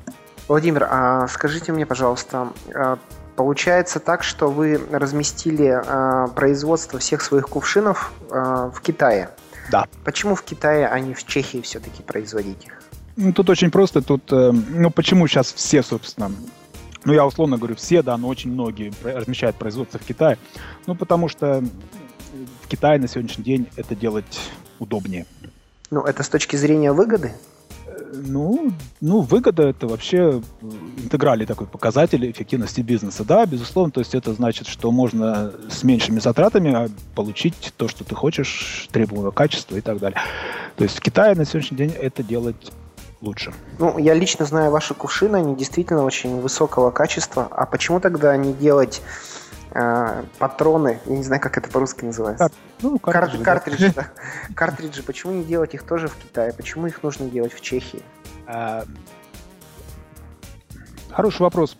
Владимир, 0.48 0.86
а 0.88 1.26
скажите 1.28 1.72
мне, 1.72 1.86
пожалуйста, 1.86 2.52
а, 2.74 2.98
получается 3.34 4.00
так, 4.00 4.22
что 4.22 4.48
вы 4.48 4.80
разместили 4.90 5.66
а, 5.66 6.28
производство 6.28 6.98
всех 6.98 7.20
своих 7.20 7.48
кувшинов 7.48 8.12
а, 8.30 8.70
в 8.70 8.80
Китае? 8.80 9.30
Да. 9.70 9.86
Почему 10.04 10.34
в 10.34 10.42
Китае, 10.42 10.86
а 10.86 10.98
не 11.00 11.14
в 11.14 11.24
Чехии 11.24 11.60
все-таки 11.60 12.02
производить 12.02 12.64
их? 12.64 12.82
Ну, 13.16 13.32
тут 13.32 13.50
очень 13.50 13.70
просто. 13.70 14.02
Тут, 14.02 14.30
э, 14.30 14.52
ну, 14.52 14.90
почему 14.90 15.26
сейчас 15.26 15.52
все, 15.52 15.82
собственно, 15.82 16.30
ну, 17.04 17.12
я 17.12 17.26
условно 17.26 17.56
говорю, 17.56 17.74
все, 17.74 18.02
да, 18.02 18.16
но 18.16 18.28
очень 18.28 18.52
многие 18.52 18.92
размещают 19.02 19.56
производство 19.56 19.98
в 19.98 20.04
Китае. 20.04 20.38
Ну, 20.86 20.94
потому 20.94 21.28
что 21.28 21.64
в 22.62 22.68
Китае 22.68 22.98
на 22.98 23.08
сегодняшний 23.08 23.44
день 23.44 23.68
это 23.76 23.94
делать 23.94 24.40
удобнее. 24.78 25.26
Ну, 25.90 26.02
это 26.02 26.22
с 26.22 26.28
точки 26.28 26.56
зрения 26.56 26.92
выгоды? 26.92 27.32
Ну, 28.12 28.72
ну, 29.00 29.20
выгода 29.20 29.68
это 29.68 29.86
вообще 29.86 30.42
интегральный 30.96 31.46
такой 31.46 31.66
показатель 31.66 32.30
эффективности 32.30 32.80
бизнеса. 32.80 33.24
Да, 33.24 33.46
безусловно, 33.46 33.90
то 33.90 34.00
есть 34.00 34.14
это 34.14 34.32
значит, 34.32 34.66
что 34.66 34.90
можно 34.90 35.52
с 35.68 35.82
меньшими 35.82 36.18
затратами 36.18 36.90
получить 37.14 37.72
то, 37.76 37.88
что 37.88 38.04
ты 38.04 38.14
хочешь, 38.14 38.88
требуемого 38.92 39.30
качества 39.30 39.76
и 39.76 39.80
так 39.80 39.98
далее. 39.98 40.18
То 40.76 40.84
есть 40.84 40.96
в 40.96 41.00
Китае 41.00 41.34
на 41.34 41.44
сегодняшний 41.44 41.76
день 41.76 41.90
это 41.90 42.22
делать 42.22 42.72
лучше. 43.20 43.52
Ну, 43.78 43.98
я 43.98 44.14
лично 44.14 44.44
знаю 44.44 44.70
ваши 44.70 44.94
кувшины, 44.94 45.36
они 45.36 45.56
действительно 45.56 46.04
очень 46.04 46.40
высокого 46.40 46.90
качества. 46.90 47.48
А 47.50 47.66
почему 47.66 48.00
тогда 48.00 48.36
не 48.36 48.52
делать 48.52 49.02
э, 49.70 50.24
патроны, 50.38 51.00
я 51.06 51.16
не 51.16 51.22
знаю, 51.22 51.40
как 51.40 51.58
это 51.58 51.70
по-русски 51.70 52.04
называется. 52.04 52.48
Кар... 52.48 52.52
Ну, 52.82 52.98
картриджи. 52.98 53.44
Кар- 53.44 53.60
картриджи, 53.60 53.92
да. 53.94 54.06
картриджи. 54.54 55.02
Почему 55.02 55.32
не 55.32 55.44
делать 55.44 55.74
их 55.74 55.82
тоже 55.82 56.08
в 56.08 56.16
Китае? 56.16 56.52
Почему 56.52 56.86
их 56.86 57.02
нужно 57.02 57.28
делать 57.28 57.52
в 57.52 57.60
Чехии? 57.60 58.02
А... 58.46 58.84
Хороший 61.10 61.42
вопрос. 61.42 61.76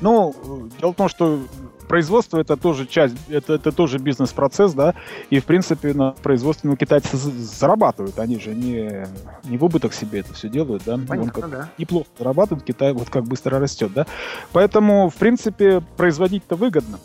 Ну, 0.00 0.34
дело 0.80 0.92
в 0.92 0.96
том, 0.96 1.08
что 1.08 1.40
производство 1.88 2.38
это 2.38 2.56
тоже 2.56 2.86
часть, 2.86 3.14
это, 3.28 3.54
это 3.54 3.72
тоже 3.72 3.98
бизнес-процесс, 3.98 4.72
да, 4.72 4.94
и 5.30 5.38
в 5.38 5.44
принципе 5.44 5.92
на 5.92 6.12
производстве 6.12 6.70
ну, 6.70 6.76
китайцы 6.76 7.16
зарабатывают, 7.16 8.18
они 8.18 8.40
же 8.40 8.54
не, 8.54 9.06
не 9.44 9.58
в 9.58 9.64
убыток 9.64 9.92
себе 9.92 10.20
это 10.20 10.34
все 10.34 10.48
делают, 10.48 10.82
да. 10.84 10.98
Понятно, 11.06 11.42
как, 11.42 11.50
да. 11.50 11.68
Неплохо 11.78 12.08
зарабатывают, 12.18 12.64
Китай 12.64 12.92
вот 12.92 13.10
как 13.10 13.24
быстро 13.24 13.58
растет, 13.58 13.92
да. 13.94 14.06
Поэтому, 14.52 15.10
в 15.10 15.14
принципе, 15.14 15.82
производить-то 15.96 16.56
выгодно. 16.56 16.98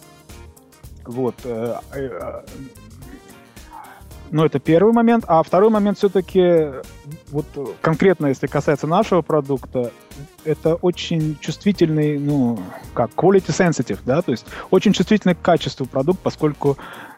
Вот. 1.06 1.36
Ну, 4.32 4.46
это 4.46 4.60
первый 4.60 4.94
момент. 4.94 5.26
А 5.28 5.42
второй 5.42 5.70
момент 5.70 5.98
все-таки, 5.98 6.68
вот 7.30 7.46
конкретно, 7.82 8.28
если 8.28 8.48
касается 8.48 8.86
нашего 8.86 9.22
продукта, 9.22 9.92
это 10.44 10.76
очень 10.76 11.38
чувствительный, 11.40 12.20
ну, 12.20 12.60
как, 12.94 13.12
quality 13.12 13.48
sensitive, 13.48 14.00
да, 14.06 14.22
то 14.22 14.32
есть 14.32 14.46
очень 14.70 14.94
чувствительный 14.94 15.36
к 15.36 15.42
качеству 15.42 15.86
продукт, 15.86 16.20
поскольку 16.20 16.78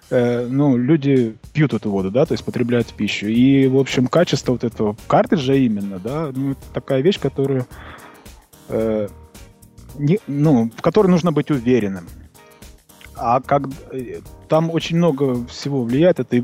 э, 0.10 0.48
ну, 0.48 0.78
люди 0.78 1.36
пьют 1.54 1.74
эту 1.74 1.92
воду, 1.92 2.12
да, 2.12 2.26
то 2.26 2.34
есть 2.34 2.46
потребляют 2.46 2.88
пищу. 2.94 3.28
И, 3.28 3.68
в 3.68 3.78
общем, 3.78 4.08
качество 4.08 4.54
вот 4.54 4.64
этого 4.64 4.96
картриджа 5.08 5.56
именно, 5.56 6.00
да, 6.00 6.32
ну, 6.34 6.56
такая 6.74 7.02
вещь, 7.02 7.20
которую, 7.20 7.66
э, 8.70 9.10
не, 9.96 10.20
ну, 10.28 10.72
в 10.76 10.82
которой 10.82 11.08
нужно 11.08 11.34
быть 11.34 11.52
уверенным. 11.52 12.08
А 13.16 13.42
как 13.42 13.64
э, 13.92 14.22
там 14.48 14.72
очень 14.72 14.98
много 14.98 15.46
всего 15.48 15.84
влияет, 15.84 16.20
это 16.20 16.38
и 16.38 16.44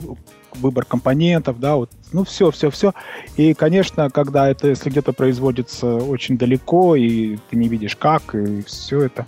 выбор 0.55 0.85
компонентов, 0.85 1.59
да, 1.59 1.75
вот, 1.75 1.89
ну 2.11 2.23
все, 2.23 2.51
все, 2.51 2.69
все. 2.69 2.93
И, 3.35 3.53
конечно, 3.53 4.09
когда 4.09 4.49
это, 4.49 4.67
если 4.67 4.89
где-то 4.89 5.13
производится 5.13 5.95
очень 5.95 6.37
далеко, 6.37 6.95
и 6.95 7.37
ты 7.49 7.55
не 7.55 7.67
видишь 7.67 7.95
как, 7.95 8.35
и 8.35 8.61
все 8.63 9.01
это, 9.01 9.25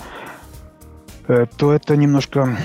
э, 1.28 1.46
то 1.58 1.74
это 1.74 1.96
немножко 1.96 2.58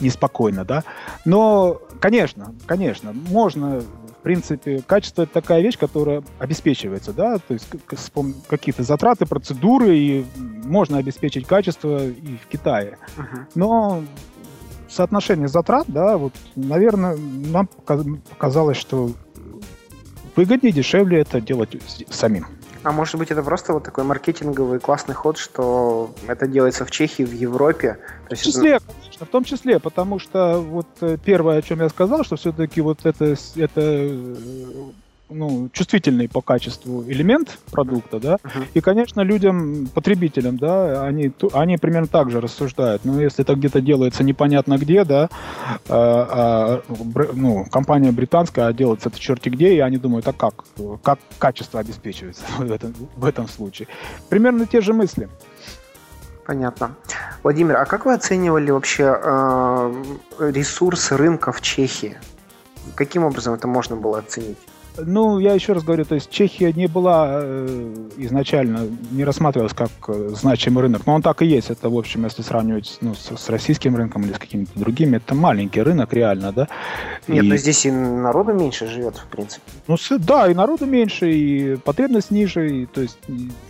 неспокойно, 0.00 0.64
да. 0.64 0.84
Но, 1.24 1.80
конечно, 2.00 2.54
конечно, 2.66 3.12
можно, 3.12 3.80
в 3.80 4.22
принципе, 4.22 4.82
качество 4.86 5.22
это 5.22 5.32
такая 5.32 5.62
вещь, 5.62 5.78
которая 5.78 6.22
обеспечивается, 6.38 7.12
да, 7.12 7.38
то 7.38 7.54
есть 7.54 7.66
какие-то 8.48 8.82
затраты, 8.82 9.26
процедуры, 9.26 9.96
и 9.96 10.24
можно 10.64 10.98
обеспечить 10.98 11.46
качество 11.46 12.04
и 12.06 12.36
в 12.36 12.46
Китае. 12.46 12.98
Uh-huh. 13.16 13.44
Но 13.54 14.02
соотношение 14.90 15.48
затрат, 15.48 15.86
да, 15.88 16.16
вот, 16.18 16.32
наверное, 16.56 17.16
нам 17.16 17.66
показалось, 17.66 18.76
что 18.76 19.12
выгоднее, 20.36 20.72
дешевле 20.72 21.20
это 21.20 21.40
делать 21.40 21.76
самим. 22.10 22.46
А 22.82 22.92
может 22.92 23.16
быть 23.16 23.30
это 23.30 23.42
просто 23.42 23.74
вот 23.74 23.84
такой 23.84 24.04
маркетинговый 24.04 24.80
классный 24.80 25.14
ход, 25.14 25.36
что 25.36 26.14
это 26.26 26.46
делается 26.46 26.86
в 26.86 26.90
Чехии, 26.90 27.24
в 27.24 27.32
Европе? 27.32 27.98
В 28.24 28.28
том 28.28 28.38
числе, 28.38 28.70
это... 28.76 28.84
конечно, 28.86 29.26
в 29.26 29.28
том 29.28 29.44
числе, 29.44 29.78
потому 29.78 30.18
что 30.18 30.60
вот 30.60 30.86
э, 31.02 31.18
первое, 31.22 31.58
о 31.58 31.62
чем 31.62 31.80
я 31.80 31.90
сказал, 31.90 32.24
что 32.24 32.36
все-таки 32.36 32.80
вот 32.80 33.04
это, 33.04 33.36
это 33.56 33.80
э, 33.80 34.36
ну, 35.30 35.68
чувствительный 35.72 36.28
по 36.28 36.40
качеству 36.40 37.04
элемент 37.04 37.58
продукта, 37.70 38.20
да, 38.20 38.34
uh-huh. 38.34 38.66
и, 38.74 38.80
конечно, 38.80 39.20
людям, 39.22 39.88
потребителям, 39.94 40.58
да, 40.58 41.04
они, 41.04 41.32
они 41.52 41.76
примерно 41.76 42.08
так 42.08 42.30
же 42.30 42.40
рассуждают. 42.40 43.04
Но 43.04 43.20
если 43.20 43.42
это 43.42 43.54
где-то 43.54 43.80
делается 43.80 44.24
непонятно 44.24 44.76
где, 44.76 45.04
да, 45.04 45.28
а, 45.88 46.82
а, 46.88 46.94
ну, 47.34 47.64
компания 47.70 48.12
британская, 48.12 48.66
а 48.66 48.72
делается 48.72 49.08
это 49.08 49.18
черти 49.18 49.48
где, 49.48 49.74
и 49.74 49.78
они 49.80 49.96
думают, 49.96 50.26
а 50.28 50.32
как, 50.32 50.64
как 51.02 51.18
качество 51.38 51.80
обеспечивается 51.80 52.44
в 52.58 52.70
этом, 52.70 52.94
в 53.16 53.24
этом 53.24 53.48
случае. 53.48 53.88
Примерно 54.28 54.66
те 54.66 54.80
же 54.80 54.92
мысли. 54.92 55.28
Понятно. 56.46 56.96
Владимир, 57.44 57.76
а 57.76 57.84
как 57.84 58.06
вы 58.06 58.14
оценивали 58.14 58.72
вообще 58.72 59.04
э, 59.22 60.04
ресурс 60.40 61.12
рынка 61.12 61.52
в 61.52 61.60
Чехии? 61.60 62.18
Каким 62.96 63.24
образом 63.24 63.54
это 63.54 63.68
можно 63.68 63.94
было 63.94 64.18
оценить? 64.18 64.58
Ну, 64.98 65.38
я 65.38 65.54
еще 65.54 65.72
раз 65.72 65.82
говорю, 65.82 66.04
то 66.04 66.14
есть 66.14 66.30
Чехия 66.30 66.72
не 66.72 66.86
была 66.86 67.40
э, 67.42 68.08
изначально, 68.18 68.88
не 69.10 69.24
рассматривалась 69.24 69.72
как 69.72 69.90
э, 70.08 70.30
значимый 70.34 70.82
рынок, 70.82 71.02
но 71.06 71.14
он 71.14 71.22
так 71.22 71.42
и 71.42 71.46
есть. 71.46 71.70
Это, 71.70 71.88
в 71.88 71.96
общем, 71.96 72.24
если 72.24 72.42
сравнивать 72.42 72.98
ну, 73.00 73.14
с, 73.14 73.36
с 73.36 73.48
российским 73.48 73.96
рынком 73.96 74.22
или 74.22 74.32
с 74.32 74.38
какими-то 74.38 74.78
другими, 74.78 75.16
это 75.16 75.34
маленький 75.34 75.82
рынок 75.82 76.12
реально, 76.12 76.52
да. 76.52 76.68
Нет, 77.28 77.44
и... 77.44 77.48
но 77.48 77.56
здесь 77.56 77.86
и 77.86 77.90
народу 77.90 78.52
меньше 78.52 78.86
живет, 78.86 79.16
в 79.16 79.26
принципе. 79.26 79.62
Ну, 79.86 79.96
да, 80.18 80.48
и 80.50 80.54
народу 80.54 80.86
меньше, 80.86 81.30
и 81.30 81.76
потребность 81.76 82.30
ниже, 82.30 82.82
и, 82.82 82.86
то 82.86 83.00
есть, 83.00 83.18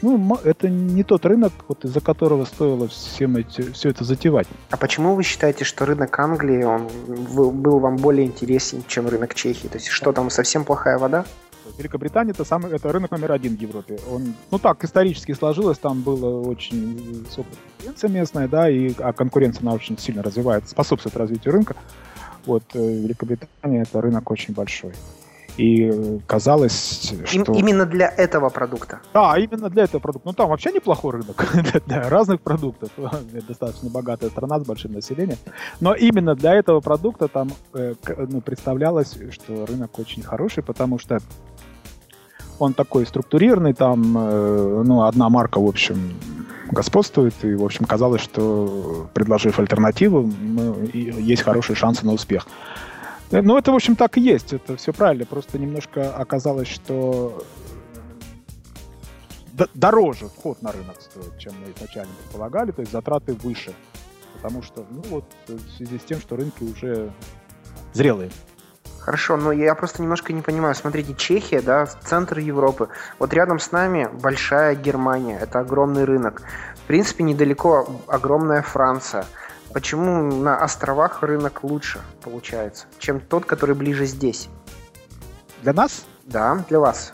ну, 0.02 0.38
это 0.44 0.68
не 0.68 1.04
тот 1.04 1.26
рынок, 1.26 1.52
вот 1.68 1.84
из-за 1.84 2.00
которого 2.00 2.44
стоило 2.44 2.88
всем 2.88 3.36
эти, 3.36 3.72
все 3.72 3.90
это 3.90 4.04
затевать. 4.04 4.46
А 4.70 4.76
почему 4.76 5.14
вы 5.14 5.22
считаете, 5.22 5.64
что 5.64 5.84
рынок 5.84 6.18
Англии, 6.18 6.62
он 6.62 6.88
был 7.06 7.78
вам 7.78 7.96
более 7.96 8.26
интересен, 8.26 8.82
чем 8.86 9.08
рынок 9.08 9.34
Чехии? 9.34 9.68
То 9.68 9.76
есть, 9.76 9.88
что 9.88 10.12
там 10.12 10.30
совсем 10.30 10.64
плохая 10.64 10.98
вода? 10.98 11.09
Великобритания 11.78 12.30
это 12.30 12.44
самый 12.44 12.72
это 12.72 12.90
рынок 12.90 13.10
номер 13.10 13.32
один 13.32 13.56
в 13.56 13.60
Европе. 13.60 13.98
Он, 14.10 14.34
ну 14.50 14.58
так 14.58 14.82
исторически 14.84 15.32
сложилось, 15.32 15.78
там 15.78 16.00
было 16.02 16.40
очень 16.40 17.24
высокая 17.24 17.54
конкуренция 17.80 18.10
местная, 18.10 18.48
да, 18.48 18.68
и 18.68 18.92
а 18.98 19.12
конкуренция 19.12 19.62
она 19.62 19.72
очень 19.72 19.98
сильно 19.98 20.22
развивается, 20.22 20.70
способствует 20.70 21.16
развитию 21.16 21.52
рынка. 21.52 21.76
Вот 22.46 22.64
э, 22.74 22.78
Великобритания 22.78 23.82
это 23.82 24.00
рынок 24.00 24.30
очень 24.30 24.54
большой. 24.54 24.92
И 25.60 26.20
казалось, 26.26 27.12
что... 27.26 27.52
Именно 27.52 27.84
для 27.84 28.08
этого 28.08 28.48
продукта? 28.48 29.00
Да, 29.12 29.36
именно 29.36 29.68
для 29.68 29.84
этого 29.84 30.00
продукта. 30.00 30.28
Ну, 30.28 30.32
там 30.32 30.48
вообще 30.48 30.72
неплохой 30.72 31.12
рынок 31.12 31.46
для, 31.86 32.08
разных 32.08 32.40
продуктов. 32.40 32.88
Достаточно 33.48 33.90
богатая 33.90 34.30
страна 34.30 34.58
с 34.58 34.64
большим 34.64 34.92
населением. 34.92 35.36
Но 35.80 35.94
именно 35.94 36.34
для 36.34 36.54
этого 36.54 36.80
продукта 36.80 37.28
там 37.28 37.50
э, 37.74 37.94
ну, 38.28 38.40
представлялось, 38.40 39.18
что 39.32 39.66
рынок 39.66 39.98
очень 39.98 40.22
хороший, 40.22 40.62
потому 40.62 40.98
что 40.98 41.18
он 42.58 42.72
такой 42.72 43.04
структурированный, 43.04 43.74
там, 43.74 44.16
э, 44.16 44.82
ну, 44.86 45.02
одна 45.02 45.28
марка, 45.28 45.60
в 45.60 45.66
общем, 45.66 46.14
господствует, 46.70 47.34
и, 47.42 47.54
в 47.54 47.64
общем, 47.64 47.84
казалось, 47.84 48.22
что, 48.22 49.08
предложив 49.12 49.58
альтернативу, 49.58 50.30
есть 50.94 51.42
хорошие 51.42 51.76
шансы 51.76 52.06
на 52.06 52.12
успех. 52.12 52.46
Ну, 53.30 53.56
это, 53.56 53.70
в 53.70 53.74
общем, 53.74 53.94
так 53.96 54.18
и 54.18 54.20
есть, 54.20 54.52
это 54.52 54.76
все 54.76 54.92
правильно. 54.92 55.24
Просто 55.24 55.58
немножко 55.58 56.14
оказалось, 56.14 56.68
что 56.68 57.44
дороже 59.74 60.28
вход 60.28 60.62
на 60.62 60.72
рынок 60.72 61.00
стоит, 61.00 61.38
чем 61.38 61.52
мы 61.60 61.72
изначально 61.72 62.12
предполагали, 62.22 62.72
то 62.72 62.80
есть 62.80 62.92
затраты 62.92 63.34
выше. 63.34 63.72
Потому 64.34 64.62
что, 64.62 64.84
ну 64.90 65.02
вот, 65.10 65.24
в 65.46 65.76
связи 65.76 65.98
с 65.98 66.02
тем, 66.02 66.20
что 66.20 66.36
рынки 66.36 66.64
уже 66.64 67.12
зрелые. 67.92 68.30
Хорошо, 69.00 69.36
но 69.36 69.50
я 69.50 69.74
просто 69.74 70.02
немножко 70.02 70.32
не 70.32 70.42
понимаю. 70.42 70.74
Смотрите, 70.74 71.14
Чехия, 71.14 71.62
да, 71.62 71.86
центр 71.86 72.38
Европы. 72.38 72.88
Вот 73.18 73.32
рядом 73.32 73.58
с 73.58 73.72
нами 73.72 74.08
большая 74.12 74.74
Германия, 74.74 75.38
это 75.38 75.60
огромный 75.60 76.04
рынок. 76.04 76.42
В 76.76 76.86
принципе, 76.86 77.24
недалеко 77.24 78.02
огромная 78.08 78.62
Франция. 78.62 79.24
Почему 79.72 80.34
на 80.34 80.62
островах 80.62 81.22
рынок 81.22 81.62
лучше 81.62 82.00
получается, 82.22 82.86
чем 82.98 83.20
тот, 83.20 83.44
который 83.44 83.74
ближе 83.74 84.04
здесь? 84.04 84.48
Для 85.62 85.72
нас? 85.72 86.06
Да, 86.24 86.64
для 86.68 86.80
вас. 86.80 87.12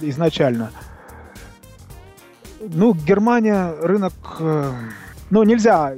Изначально. 0.00 0.70
Ну, 2.60 2.94
Германия 2.94 3.72
рынок... 3.80 4.12
Э, 4.40 4.72
ну, 5.30 5.42
нельзя, 5.44 5.94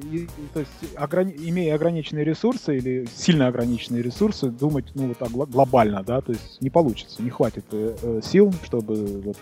то 0.53 0.61
есть, 0.61 0.71
ограни... 0.95 1.35
имея 1.37 1.75
ограниченные 1.75 2.25
ресурсы 2.25 2.77
или 2.77 3.07
сильно 3.15 3.49
ограниченные 3.49 4.03
ресурсы, 4.03 4.49
думать, 4.49 4.87
ну, 4.95 5.09
вот 5.09 5.19
так 5.19 5.31
глобально, 5.31 6.03
да, 6.03 6.21
то 6.21 6.33
есть 6.33 6.61
не 6.61 6.71
получится, 6.71 7.23
не 7.23 7.31
хватит 7.31 7.65
э, 7.73 7.97
э 8.03 8.21
сил, 8.23 8.53
чтобы 8.63 9.23
вот, 9.23 9.37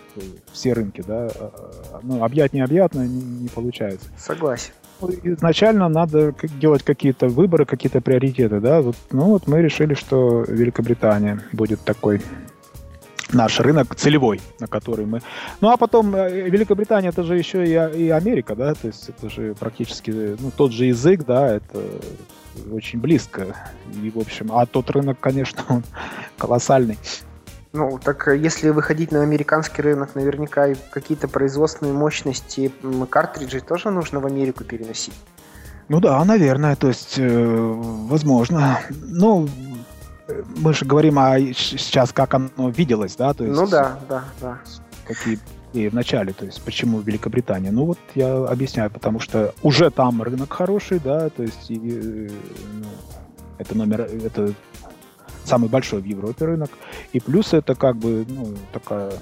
все 0.51 0.73
рынки, 0.73 1.03
да, 1.05 1.29
ну, 2.01 2.23
объять 2.23 2.53
необъятно 2.53 3.05
не, 3.05 3.21
не 3.21 3.49
получается. 3.49 4.07
Согласен 4.17 4.73
изначально 5.23 5.89
надо 5.89 6.33
делать 6.59 6.83
какие-то 6.83 7.27
выборы, 7.27 7.65
какие-то 7.65 8.01
приоритеты, 8.01 8.59
да, 8.59 8.83
ну 9.11 9.25
вот 9.25 9.47
мы 9.47 9.61
решили, 9.61 9.93
что 9.93 10.43
Великобритания 10.47 11.41
будет 11.51 11.81
такой 11.81 12.21
наш 13.33 13.59
рынок 13.59 13.95
целевой, 13.95 14.41
на 14.59 14.67
который 14.67 15.05
мы... 15.05 15.21
Ну, 15.61 15.69
а 15.69 15.77
потом 15.77 16.15
э, 16.15 16.49
Великобритания, 16.49 17.09
это 17.09 17.23
же 17.23 17.37
еще 17.37 17.65
и, 17.65 18.03
и 18.05 18.09
Америка, 18.09 18.55
да, 18.55 18.73
то 18.73 18.87
есть 18.87 19.09
это 19.09 19.29
же 19.29 19.55
практически 19.59 20.11
ну, 20.39 20.51
тот 20.55 20.71
же 20.71 20.85
язык, 20.85 21.25
да, 21.25 21.55
это 21.55 21.81
очень 22.71 22.99
близко. 22.99 23.55
И, 24.01 24.09
в 24.09 24.19
общем, 24.19 24.51
а 24.51 24.65
тот 24.65 24.89
рынок, 24.91 25.19
конечно, 25.19 25.63
он 25.69 25.83
колоссальный. 26.37 26.97
Ну, 27.73 27.99
так 28.01 28.27
э, 28.27 28.37
если 28.37 28.69
выходить 28.69 29.11
на 29.11 29.23
американский 29.23 29.81
рынок, 29.81 30.13
наверняка 30.13 30.67
и 30.67 30.75
какие-то 30.91 31.27
производственные 31.27 31.93
мощности 31.93 32.71
картриджей 33.09 33.61
тоже 33.61 33.89
нужно 33.89 34.19
в 34.19 34.27
Америку 34.27 34.63
переносить. 34.63 35.15
Ну 35.89 35.99
да, 35.99 36.23
наверное, 36.23 36.75
то 36.75 36.87
есть, 36.87 37.15
э, 37.17 37.73
возможно. 38.07 38.79
Ну, 38.91 39.49
мы 40.57 40.73
же 40.73 40.85
говорим 40.85 41.17
о 41.19 41.39
сейчас, 41.39 42.13
как 42.13 42.35
оно 42.35 42.69
виделось, 42.69 43.15
да? 43.15 43.33
То 43.33 43.43
есть, 43.43 43.59
ну 43.59 43.67
да, 43.67 43.99
да, 44.07 44.23
да. 44.39 44.59
Какие 45.05 45.39
и 45.73 45.89
в 45.89 45.93
начале, 45.93 46.31
то 46.33 46.45
есть 46.45 46.61
почему 46.61 46.99
Великобритания? 46.99 47.71
Ну 47.71 47.85
вот 47.85 47.99
я 48.13 48.35
объясняю, 48.45 48.91
потому 48.91 49.19
что 49.19 49.53
уже 49.63 49.89
там 49.89 50.21
рынок 50.21 50.53
хороший, 50.53 50.99
да, 50.99 51.29
то 51.29 51.41
есть 51.41 51.71
и, 51.71 51.75
э, 51.75 52.29
ну, 52.73 52.87
это 53.57 53.75
номер, 53.75 54.01
это 54.01 54.53
самый 55.45 55.69
большой 55.69 56.01
в 56.01 56.05
Европе 56.05 56.45
рынок. 56.45 56.71
И 57.11 57.19
плюс 57.19 57.53
это 57.53 57.75
как 57.75 57.97
бы 57.97 58.25
ну, 58.27 58.55
такая 58.71 59.13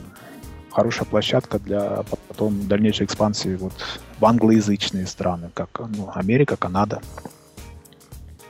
хорошая 0.71 1.05
площадка 1.05 1.59
для 1.59 2.03
потом 2.27 2.67
дальнейшей 2.67 3.05
экспансии 3.05 3.55
вот 3.55 3.73
в 4.19 4.25
англоязычные 4.25 5.05
страны, 5.05 5.51
как 5.53 5.69
ну, 5.79 6.09
Америка, 6.13 6.55
Канада. 6.55 7.01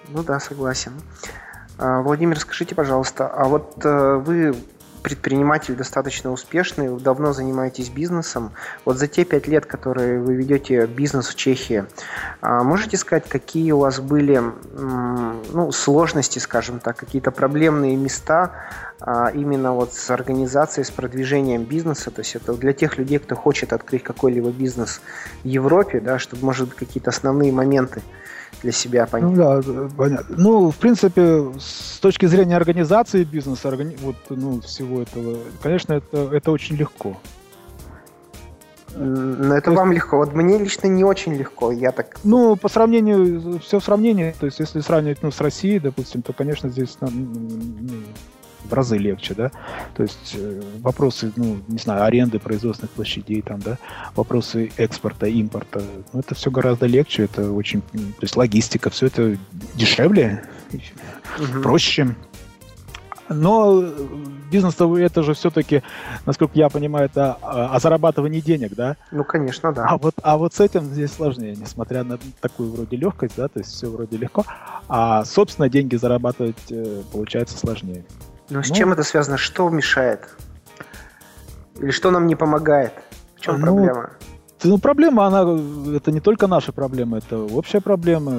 Ну 0.09 0.23
да, 0.23 0.39
согласен. 0.39 0.93
А, 1.77 2.01
Владимир, 2.01 2.39
скажите, 2.39 2.75
пожалуйста, 2.75 3.27
а 3.27 3.45
вот 3.45 3.83
э, 3.83 4.15
вы 4.17 4.55
предприниматель 5.01 5.75
достаточно 5.75 6.31
успешный, 6.31 6.99
давно 6.99 7.33
занимаетесь 7.33 7.89
бизнесом. 7.89 8.51
Вот 8.85 8.97
за 8.97 9.07
те 9.07 9.25
пять 9.25 9.47
лет, 9.47 9.65
которые 9.65 10.19
вы 10.19 10.35
ведете 10.35 10.85
бизнес 10.85 11.27
в 11.27 11.35
Чехии, 11.35 11.85
а, 12.41 12.63
можете 12.63 12.97
сказать, 12.97 13.27
какие 13.27 13.71
у 13.71 13.79
вас 13.79 13.99
были 13.99 14.41
ну, 15.53 15.71
сложности, 15.71 16.39
скажем 16.39 16.79
так, 16.79 16.97
какие-то 16.97 17.31
проблемные 17.31 17.95
места 17.95 18.51
а, 18.99 19.29
именно 19.29 19.73
вот 19.73 19.93
с 19.93 20.09
организацией, 20.09 20.85
с 20.85 20.91
продвижением 20.91 21.63
бизнеса? 21.63 22.11
То 22.11 22.21
есть 22.21 22.35
это 22.35 22.53
для 22.53 22.73
тех 22.73 22.97
людей, 22.97 23.19
кто 23.19 23.35
хочет 23.35 23.73
открыть 23.73 24.03
какой-либо 24.03 24.51
бизнес 24.51 25.01
в 25.43 25.47
Европе, 25.47 25.99
да, 25.99 26.19
чтобы, 26.19 26.45
может 26.45 26.69
быть, 26.69 26.77
какие-то 26.77 27.09
основные 27.09 27.51
моменты 27.51 28.01
для 28.61 28.71
себя 28.71 29.05
понять. 29.05 29.29
Ну 29.29 29.35
да, 29.35 29.61
понятно. 29.95 30.35
Ну, 30.37 30.71
в 30.71 30.77
принципе, 30.77 31.51
с 31.59 31.99
точки 31.99 32.25
зрения 32.25 32.55
организации 32.55 33.23
бизнеса, 33.23 33.67
органи... 33.67 33.97
вот, 34.01 34.15
ну, 34.29 34.61
всего 34.61 35.01
этого, 35.01 35.37
конечно, 35.61 35.93
это, 35.93 36.29
это 36.31 36.51
очень 36.51 36.75
легко. 36.75 37.17
Но 38.95 39.55
это 39.55 39.71
то 39.71 39.77
вам 39.77 39.91
есть... 39.91 40.03
легко. 40.03 40.17
Вот 40.17 40.33
мне 40.33 40.57
лично 40.57 40.87
не 40.87 41.03
очень 41.03 41.33
легко. 41.33 41.71
Я 41.71 41.91
так. 41.91 42.17
Ну, 42.23 42.55
по 42.55 42.67
сравнению, 42.67 43.59
все 43.59 43.79
в 43.79 43.83
сравнении. 43.83 44.35
То 44.37 44.45
есть, 44.45 44.59
если 44.59 44.81
сравнивать 44.81 45.19
ну, 45.21 45.31
с 45.31 45.39
Россией, 45.39 45.79
допустим, 45.79 46.21
то, 46.21 46.33
конечно, 46.33 46.69
здесь 46.69 46.97
ну, 46.99 47.09
в 48.63 48.73
разы 48.73 48.97
легче, 48.97 49.33
да. 49.33 49.51
То 49.95 50.03
есть 50.03 50.35
э, 50.35 50.61
вопросы, 50.79 51.31
ну, 51.35 51.59
не 51.67 51.77
знаю, 51.77 52.03
аренды 52.03 52.39
производственных 52.39 52.91
площадей, 52.91 53.41
там, 53.41 53.59
да, 53.59 53.77
вопросы 54.15 54.71
экспорта, 54.77 55.27
импорта, 55.27 55.81
ну, 56.13 56.19
это 56.19 56.35
все 56.35 56.51
гораздо 56.51 56.85
легче, 56.85 57.23
это 57.23 57.51
очень, 57.51 57.81
то 57.81 58.21
есть 58.21 58.35
логистика, 58.35 58.89
все 58.89 59.07
это 59.07 59.37
дешевле, 59.75 60.43
угу. 60.73 61.61
проще. 61.61 62.15
Но 63.33 63.83
бизнес 64.51 64.75
это 64.79 65.23
же 65.23 65.33
все-таки, 65.33 65.83
насколько 66.25 66.53
я 66.55 66.69
понимаю, 66.69 67.05
это 67.05 67.33
о 67.41 67.79
зарабатывании 67.79 68.41
денег, 68.41 68.75
да? 68.75 68.97
Ну, 69.11 69.23
конечно, 69.23 69.71
да. 69.71 69.85
А 69.87 69.97
вот, 69.97 70.15
а 70.21 70.37
вот 70.37 70.53
с 70.53 70.59
этим 70.59 70.85
здесь 70.85 71.11
сложнее, 71.11 71.55
несмотря 71.55 72.03
на 72.03 72.19
такую 72.41 72.71
вроде 72.71 72.97
легкость, 72.97 73.35
да, 73.37 73.47
то 73.47 73.59
есть 73.59 73.71
все 73.71 73.87
вроде 73.87 74.17
легко, 74.17 74.45
а 74.87 75.23
собственно 75.23 75.69
деньги 75.69 75.95
зарабатывать 75.95 76.57
э, 76.69 77.01
получается 77.11 77.57
сложнее. 77.57 78.03
Но 78.51 78.61
с 78.61 78.69
ну, 78.69 78.75
чем 78.75 78.91
это 78.91 79.03
связано? 79.03 79.37
Что 79.37 79.69
мешает? 79.69 80.27
Или 81.79 81.91
что 81.91 82.11
нам 82.11 82.27
не 82.27 82.35
помогает? 82.35 82.91
В 83.37 83.39
чем 83.39 83.61
ну, 83.61 83.65
проблема? 83.67 84.09
Ну, 84.63 84.77
проблема, 84.77 85.25
она, 85.25 85.95
это 85.95 86.11
не 86.11 86.19
только 86.19 86.47
наша 86.47 86.73
проблема, 86.73 87.17
это 87.17 87.37
общая 87.37 87.79
проблема. 87.79 88.33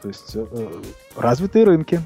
То 0.00 0.08
есть 0.08 0.34
э, 0.34 0.68
развитые 1.16 1.66
рынки. 1.66 2.00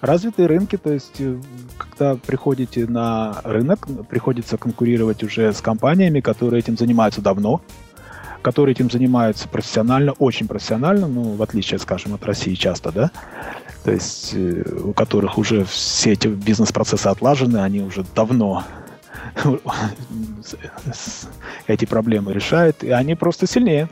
Развитые 0.00 0.48
рынки, 0.48 0.78
то 0.78 0.92
есть 0.92 1.20
э, 1.20 1.36
когда 1.76 2.16
приходите 2.16 2.86
на 2.86 3.42
рынок, 3.44 3.86
приходится 4.08 4.56
конкурировать 4.56 5.22
уже 5.22 5.52
с 5.52 5.60
компаниями, 5.60 6.20
которые 6.20 6.60
этим 6.60 6.78
занимаются 6.78 7.20
давно, 7.20 7.60
которые 8.40 8.72
этим 8.72 8.90
занимаются 8.90 9.46
профессионально, 9.46 10.12
очень 10.12 10.48
профессионально, 10.48 11.06
ну, 11.06 11.34
в 11.34 11.42
отличие, 11.42 11.78
скажем, 11.78 12.14
от 12.14 12.24
России 12.24 12.54
часто, 12.54 12.90
да, 12.92 13.10
то 13.84 13.90
есть 13.90 14.32
э, 14.34 14.62
у 14.84 14.92
которых 14.92 15.38
уже 15.38 15.64
все 15.64 16.12
эти 16.12 16.28
бизнес-процессы 16.28 17.06
отлажены, 17.06 17.58
они 17.58 17.80
уже 17.80 18.04
давно 18.14 18.64
эти 21.66 21.84
проблемы 21.84 22.32
решают, 22.32 22.84
и 22.84 22.90
они 22.90 23.14
просто 23.14 23.46
сильнее. 23.46 23.88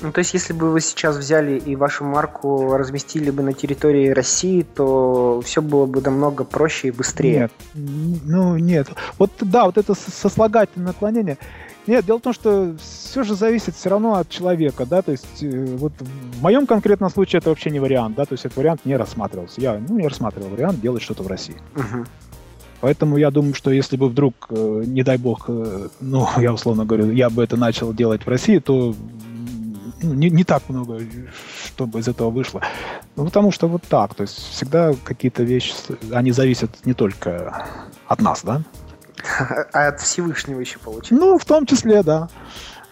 Ну, 0.00 0.12
то 0.12 0.18
есть, 0.18 0.34
если 0.34 0.52
бы 0.52 0.70
вы 0.70 0.80
сейчас 0.80 1.16
взяли 1.16 1.58
и 1.58 1.76
вашу 1.76 2.04
марку 2.04 2.76
разместили 2.76 3.30
бы 3.30 3.42
на 3.42 3.52
территории 3.52 4.08
России, 4.08 4.62
то 4.62 5.40
все 5.44 5.62
было 5.62 5.86
бы 5.86 6.00
намного 6.00 6.44
проще 6.44 6.88
и 6.88 6.90
быстрее. 6.90 7.48
Нет, 7.74 8.22
ну 8.24 8.56
нет. 8.58 8.88
Вот 9.18 9.30
да, 9.40 9.64
вот 9.64 9.78
это 9.78 9.94
сослагательное 9.94 10.88
наклонение. 10.88 11.38
Нет, 11.86 12.06
дело 12.06 12.18
в 12.18 12.22
том, 12.22 12.32
что 12.32 12.74
все 12.78 13.22
же 13.22 13.34
зависит 13.34 13.74
все 13.74 13.90
равно 13.90 14.14
от 14.14 14.30
человека, 14.30 14.86
да, 14.86 15.02
то 15.02 15.12
есть 15.12 15.42
э, 15.42 15.76
вот 15.76 15.92
в 16.00 16.42
моем 16.42 16.66
конкретном 16.66 17.10
случае 17.10 17.38
это 17.40 17.50
вообще 17.50 17.70
не 17.70 17.78
вариант, 17.78 18.16
да, 18.16 18.24
то 18.24 18.32
есть 18.32 18.46
этот 18.46 18.56
вариант 18.56 18.80
не 18.84 18.96
рассматривался. 18.96 19.60
Я, 19.60 19.78
ну, 19.86 19.98
не 19.98 20.08
рассматривал 20.08 20.48
вариант 20.48 20.80
делать 20.80 21.02
что-то 21.02 21.22
в 21.22 21.26
России. 21.26 21.56
Поэтому 22.80 23.16
я 23.16 23.30
думаю, 23.30 23.54
что 23.54 23.70
если 23.70 23.96
бы 23.96 24.08
вдруг, 24.08 24.34
э, 24.50 24.82
не 24.86 25.02
дай 25.02 25.18
бог, 25.18 25.44
э, 25.48 25.88
ну, 26.00 26.28
я 26.38 26.52
условно 26.52 26.86
говорю, 26.86 27.10
я 27.12 27.28
бы 27.28 27.42
это 27.42 27.56
начал 27.56 27.92
делать 27.92 28.24
в 28.24 28.28
России, 28.28 28.58
то 28.58 28.94
ну, 30.02 30.14
не, 30.14 30.30
не 30.30 30.44
так 30.44 30.68
много, 30.68 31.00
чтобы 31.66 32.00
из 32.00 32.08
этого 32.08 32.30
вышло. 32.30 32.62
Ну, 33.16 33.24
потому 33.24 33.52
что 33.52 33.68
вот 33.68 33.82
так, 33.82 34.14
то 34.14 34.22
есть 34.22 34.36
всегда 34.36 34.92
какие-то 35.04 35.42
вещи, 35.42 35.74
они 36.12 36.30
зависят 36.32 36.70
не 36.84 36.94
только 36.94 37.66
от 38.06 38.20
нас, 38.20 38.42
да? 38.42 38.62
А 39.72 39.88
от 39.88 40.00
Всевышнего 40.00 40.60
еще 40.60 40.78
получается? 40.78 41.14
Ну, 41.14 41.38
в 41.38 41.44
том 41.44 41.66
числе, 41.66 42.02
да. 42.02 42.28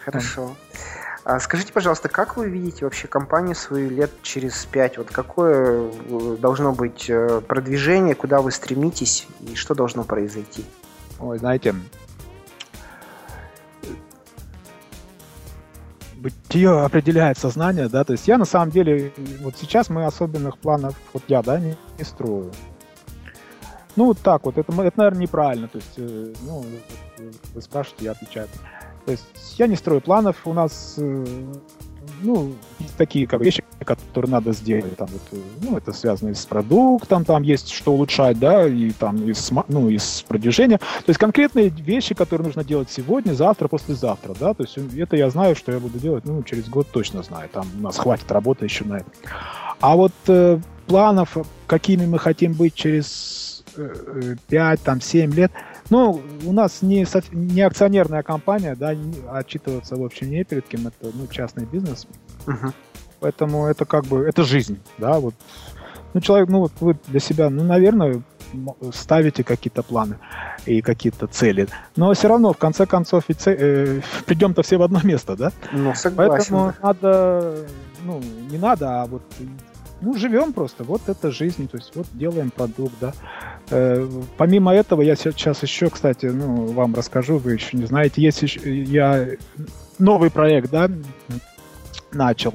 Хорошо. 0.03 0.55
А 1.25 1.39
скажите, 1.39 1.71
пожалуйста, 1.71 2.09
как 2.09 2.35
вы 2.35 2.49
видите 2.49 2.83
вообще 2.83 3.07
компанию 3.07 3.55
свою 3.55 3.89
лет 3.89 4.11
через 4.23 4.65
пять? 4.65 4.97
Вот 4.97 5.09
какое 5.09 5.89
э, 5.89 6.37
должно 6.37 6.73
быть 6.73 7.09
э, 7.09 7.39
продвижение, 7.47 8.13
куда 8.13 8.41
вы 8.41 8.51
стремитесь 8.51 9.25
и 9.39 9.55
что 9.55 9.73
должно 9.73 10.03
произойти? 10.03 10.65
Ой, 11.19 11.39
знаете, 11.39 11.73
бытие 16.17 16.81
определяет 16.81 17.37
сознание, 17.37 17.87
да, 17.87 18.03
то 18.03 18.13
есть 18.13 18.27
я 18.27 18.37
на 18.37 18.45
самом 18.45 18.71
деле, 18.71 19.13
вот 19.41 19.55
сейчас 19.57 19.89
мы 19.89 20.05
особенных 20.05 20.57
планов, 20.57 20.95
вот 21.13 21.23
я, 21.27 21.41
да, 21.41 21.59
не, 21.59 21.77
не 21.97 22.03
строю. 22.03 22.51
Ну, 23.95 24.05
вот 24.05 24.19
так 24.19 24.45
вот, 24.45 24.57
это, 24.57 24.71
это 24.81 24.97
наверное, 24.97 25.21
неправильно, 25.21 25.67
то 25.67 25.77
есть, 25.77 25.93
э, 25.97 26.33
ну, 26.41 26.65
вы 27.53 27.61
спрашиваете, 27.61 28.05
я 28.05 28.11
отвечаю. 28.11 28.47
То 29.05 29.11
есть 29.11 29.25
я 29.57 29.67
не 29.67 29.75
строю 29.75 30.01
планов, 30.01 30.37
у 30.45 30.53
нас 30.53 30.95
э, 30.97 31.25
ну, 32.21 32.53
такие 32.97 33.27
как 33.27 33.41
вещи, 33.41 33.63
которые 33.83 34.31
надо 34.31 34.53
сделать. 34.53 34.95
Там, 34.95 35.09
вот, 35.11 35.41
ну, 35.61 35.77
это 35.77 35.91
связано 35.93 36.33
с 36.33 36.45
продуктом, 36.45 37.25
там 37.25 37.43
есть 37.43 37.69
что 37.69 37.93
улучшать, 37.93 38.39
да, 38.39 38.67
и 38.67 38.91
там 38.91 39.17
и 39.29 39.33
с, 39.33 39.51
ну, 39.67 39.89
и 39.89 39.97
с 39.97 40.23
продвижением. 40.27 40.79
То 40.79 41.09
есть 41.09 41.19
конкретные 41.19 41.69
вещи, 41.69 42.15
которые 42.15 42.47
нужно 42.47 42.63
делать 42.63 42.89
сегодня, 42.89 43.33
завтра, 43.33 43.67
послезавтра, 43.67 44.33
да, 44.39 44.53
то 44.53 44.63
есть 44.63 44.77
это 44.77 45.15
я 45.15 45.29
знаю, 45.29 45.55
что 45.55 45.71
я 45.71 45.79
буду 45.79 45.99
делать, 45.99 46.25
ну, 46.25 46.43
через 46.43 46.69
год 46.69 46.87
точно 46.91 47.23
знаю, 47.23 47.49
там 47.49 47.67
у 47.77 47.81
нас 47.81 47.97
хватит 47.97 48.31
работы 48.31 48.65
еще 48.65 48.85
на 48.85 48.97
это. 48.97 49.05
А 49.79 49.95
вот 49.95 50.13
э, 50.27 50.59
планов, 50.87 51.37
какими 51.67 52.05
мы 52.05 52.19
хотим 52.19 52.53
быть 52.53 52.73
через 52.73 53.51
э, 53.51 53.52
5, 54.47 54.81
там, 54.81 55.01
7 55.01 55.33
лет– 55.33 55.51
ну, 55.89 56.21
у 56.45 56.53
нас 56.53 56.81
не, 56.81 57.05
не 57.31 57.61
акционерная 57.61 58.23
компания, 58.23 58.75
да, 58.75 58.95
отчитываться, 59.31 59.95
в 59.95 60.03
общем, 60.03 60.29
не 60.29 60.43
перед 60.43 60.67
кем, 60.67 60.87
это, 60.87 61.11
ну, 61.13 61.27
частный 61.27 61.65
бизнес. 61.65 62.07
Угу. 62.47 62.73
Поэтому 63.19 63.65
это 63.67 63.85
как 63.85 64.05
бы, 64.05 64.25
это 64.25 64.43
жизнь, 64.43 64.79
да, 64.97 65.19
вот. 65.19 65.35
Ну, 66.13 66.21
человек, 66.21 66.49
ну, 66.49 66.59
вот 66.59 66.71
вы 66.79 66.97
для 67.07 67.19
себя, 67.19 67.49
ну, 67.49 67.63
наверное, 67.63 68.21
ставите 68.93 69.43
какие-то 69.43 69.81
планы 69.81 70.19
и 70.65 70.81
какие-то 70.81 71.27
цели. 71.27 71.67
Но 71.95 72.13
все 72.13 72.27
равно, 72.27 72.53
в 72.53 72.57
конце 72.57 72.85
концов, 72.85 73.25
цель, 73.35 73.57
э, 73.59 74.01
придем-то 74.25 74.61
все 74.61 74.77
в 74.77 74.83
одно 74.83 75.01
место, 75.03 75.35
да? 75.35 75.51
Ну, 75.71 75.93
согласен. 75.95 76.15
Поэтому 76.15 76.73
надо, 76.81 77.65
ну, 78.03 78.21
не 78.49 78.57
надо, 78.57 79.01
а 79.01 79.05
вот 79.05 79.23
ну, 80.03 80.13
живем 80.17 80.51
просто, 80.51 80.83
вот 80.83 81.01
это 81.07 81.31
жизнь, 81.31 81.67
то 81.69 81.77
есть 81.77 81.95
вот 81.95 82.07
делаем 82.13 82.51
продукт, 82.51 82.93
да. 82.99 83.13
Э, 83.75 84.07
помимо 84.37 84.71
этого, 84.71 85.01
я 85.01 85.15
сейчас 85.15 85.63
еще, 85.63 85.89
кстати, 85.89 86.27
ну, 86.27 86.67
вам 86.67 86.93
расскажу, 86.93 87.39
вы 87.39 87.53
еще 87.53 87.75
не 87.75 87.85
знаете, 87.85 88.21
есть 88.21 88.43
еще, 88.43 88.83
я 88.83 89.27
новый 89.97 90.29
проект, 90.29 90.69
да, 90.69 90.91
начал. 92.11 92.53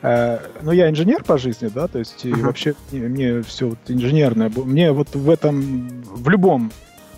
Э, 0.00 0.38
ну, 0.62 0.72
я 0.72 0.88
инженер 0.88 1.24
по 1.24 1.36
жизни, 1.36 1.68
да, 1.68 1.88
то 1.88 1.98
есть 1.98 2.24
uh-huh. 2.24 2.38
и 2.38 2.42
вообще 2.42 2.74
мне, 2.90 3.08
мне 3.08 3.42
все 3.42 3.68
вот 3.68 3.78
инженерное, 3.88 4.50
мне 4.56 4.92
вот 4.92 5.14
в 5.14 5.28
этом, 5.28 6.02
в 6.04 6.26
любом 6.30 6.72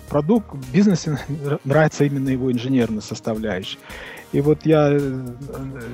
продукт, 0.09 0.53
бизнесе 0.73 1.17
нравится 1.63 2.03
именно 2.03 2.27
его 2.27 2.51
инженерная 2.51 2.99
составляющая. 2.99 3.79
И 4.33 4.41
вот 4.41 4.65
я 4.65 4.99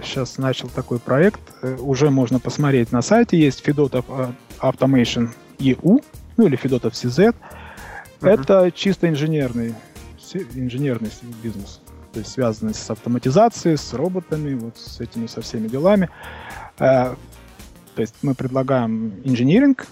сейчас 0.03 0.39
э, 0.39 0.41
начал 0.41 0.67
такой 0.67 0.97
проект, 0.97 1.41
уже 1.79 2.09
можно 2.09 2.39
посмотреть 2.39 2.91
на 2.91 3.03
сайте, 3.03 3.37
есть 3.37 3.63
Fedotov 3.63 4.05
э, 4.07 4.31
Automation 4.61 5.29
EU, 5.59 6.01
ну 6.39 6.47
или 6.47 6.57
Fedotov 6.57 6.93
CZ. 6.93 7.35
Uh-huh. 8.21 8.29
Это 8.29 8.71
чисто 8.71 9.09
инженерный, 9.09 9.75
инженерный 10.55 11.11
бизнес, 11.43 11.81
то 12.13 12.19
есть 12.19 12.31
связанный 12.31 12.73
с 12.73 12.89
автоматизацией, 12.89 13.77
с 13.77 13.93
роботами, 13.93 14.53
вот 14.53 14.77
с 14.77 15.01
этими, 15.01 15.27
со 15.27 15.41
всеми 15.41 15.67
делами. 15.67 16.09
То 16.77 17.17
есть 17.97 18.15
мы 18.21 18.35
предлагаем 18.35 19.19
инжиниринг, 19.25 19.85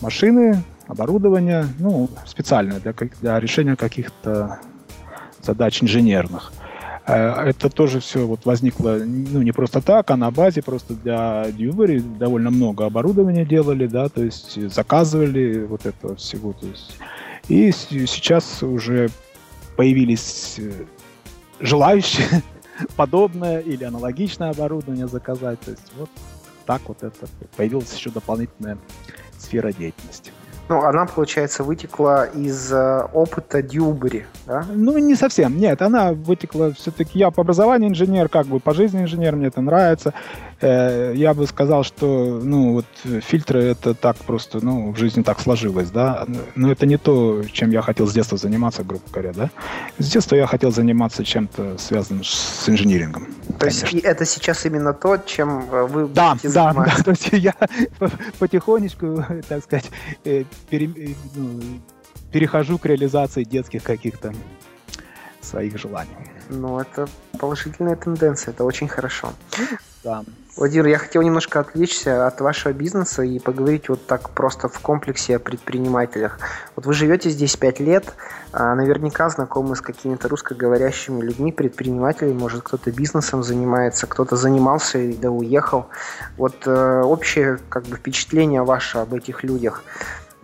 машины, 0.00 0.62
оборудование, 0.86 1.66
ну, 1.78 2.08
специальное 2.24 2.80
для, 2.80 2.94
для 3.20 3.38
решения 3.38 3.76
каких-то 3.76 4.60
задач 5.42 5.82
инженерных. 5.82 6.52
Э, 7.10 7.48
это 7.48 7.68
тоже 7.68 8.00
все 8.00 8.26
вот 8.26 8.44
возникло 8.44 9.00
ну, 9.04 9.42
не 9.42 9.52
просто 9.52 9.80
так, 9.80 10.10
а 10.10 10.16
на 10.16 10.30
базе 10.30 10.62
просто 10.62 10.94
для 10.94 11.46
Dewberry 11.50 12.00
довольно 12.18 12.50
много 12.50 12.86
оборудования 12.86 13.44
делали, 13.44 13.86
да, 13.86 14.08
то 14.08 14.22
есть 14.22 14.70
заказывали 14.70 15.64
вот 15.64 15.86
этого 15.86 16.14
всего. 16.16 16.52
То 16.52 16.66
есть. 16.66 16.98
И 17.48 17.72
сейчас 17.72 18.62
уже 18.62 19.10
появились 19.76 20.56
э, 20.58 20.70
желающие 21.58 22.42
подобное 22.96 23.58
или 23.58 23.82
аналогичное 23.82 24.50
оборудование 24.50 25.08
заказать. 25.08 25.58
То 25.60 25.72
есть 25.72 25.92
вот 25.98 26.10
так 26.64 26.82
вот 26.86 27.02
это 27.02 27.26
появилась 27.56 27.92
еще 27.92 28.10
дополнительная 28.10 28.78
сфера 29.36 29.72
деятельности. 29.72 30.30
Ну, 30.70 30.84
она, 30.84 31.04
получается, 31.04 31.64
вытекла 31.64 32.26
из 32.26 32.72
э, 32.72 33.02
опыта 33.12 33.60
Дьюбери, 33.60 34.26
да? 34.46 34.64
Ну, 34.72 34.96
не 34.98 35.16
совсем, 35.16 35.58
нет, 35.58 35.82
она 35.82 36.12
вытекла 36.12 36.72
все-таки, 36.74 37.18
я 37.18 37.32
по 37.32 37.42
образованию 37.42 37.90
инженер, 37.90 38.28
как 38.28 38.46
бы 38.46 38.60
по 38.60 38.72
жизни 38.72 39.02
инженер, 39.02 39.34
мне 39.34 39.48
это 39.48 39.60
нравится. 39.60 40.14
Э, 40.60 41.12
я 41.14 41.32
бы 41.32 41.46
сказал, 41.46 41.84
что, 41.84 42.40
ну, 42.42 42.74
вот 42.74 42.86
фильтры 43.22 43.62
это 43.62 43.94
так 43.94 44.16
просто, 44.16 44.62
ну, 44.62 44.92
в 44.92 44.96
жизни 44.96 45.22
так 45.22 45.40
сложилось, 45.40 45.90
да, 45.90 46.26
но 46.54 46.70
это 46.70 46.84
не 46.86 46.98
то, 46.98 47.42
чем 47.44 47.70
я 47.70 47.80
хотел 47.80 48.06
с 48.06 48.12
детства 48.12 48.36
заниматься, 48.36 48.84
грубо 48.84 49.04
говоря, 49.10 49.32
да. 49.32 49.50
С 49.98 50.10
детства 50.10 50.36
я 50.36 50.46
хотел 50.46 50.70
заниматься 50.70 51.24
чем-то 51.24 51.78
связанным 51.78 52.24
с 52.24 52.68
инжинирингом. 52.68 53.26
То 53.46 53.52
конечно. 53.58 53.86
есть 53.86 54.04
это 54.04 54.24
сейчас 54.26 54.66
именно 54.66 54.92
то, 54.92 55.16
чем 55.16 55.64
э, 55.70 55.84
вы 55.84 56.08
да, 56.08 56.32
будете 56.32 56.50
да, 56.50 56.72
заниматься? 56.72 56.96
Да, 56.98 57.04
то 57.04 57.10
есть 57.10 57.28
я 57.32 57.54
потихонечку, 58.38 59.24
так 59.48 59.64
сказать, 59.64 59.90
пере, 60.68 61.16
ну, 61.34 61.60
перехожу 62.32 62.78
к 62.78 62.84
реализации 62.84 63.44
детских 63.44 63.82
каких-то 63.82 64.34
своих 65.40 65.78
желаний. 65.78 66.10
Ну, 66.50 66.78
это 66.78 67.08
положительная 67.38 67.96
тенденция, 67.96 68.52
это 68.52 68.64
очень 68.64 68.88
хорошо. 68.88 69.32
Да. 70.04 70.22
Владимир, 70.60 70.88
я 70.88 70.98
хотел 70.98 71.22
немножко 71.22 71.60
отвлечься 71.60 72.26
от 72.26 72.42
вашего 72.42 72.74
бизнеса 72.74 73.22
и 73.22 73.38
поговорить 73.38 73.88
вот 73.88 74.06
так 74.06 74.28
просто 74.28 74.68
в 74.68 74.78
комплексе 74.80 75.36
о 75.36 75.38
предпринимателях. 75.38 76.38
Вот 76.76 76.84
вы 76.84 76.92
живете 76.92 77.30
здесь 77.30 77.56
пять 77.56 77.80
лет, 77.80 78.12
а 78.52 78.74
наверняка 78.74 79.30
знакомы 79.30 79.74
с 79.74 79.80
какими-то 79.80 80.28
русскоговорящими 80.28 81.22
людьми, 81.22 81.50
предпринимателями, 81.50 82.34
может 82.34 82.62
кто-то 82.62 82.92
бизнесом 82.92 83.42
занимается, 83.42 84.06
кто-то 84.06 84.36
занимался 84.36 84.98
и 84.98 85.14
да 85.14 85.30
уехал. 85.30 85.86
Вот 86.36 86.66
э, 86.66 87.00
общее 87.04 87.58
как 87.70 87.84
бы 87.84 87.96
впечатление 87.96 88.62
ваше 88.62 88.98
об 88.98 89.14
этих 89.14 89.42
людях. 89.42 89.82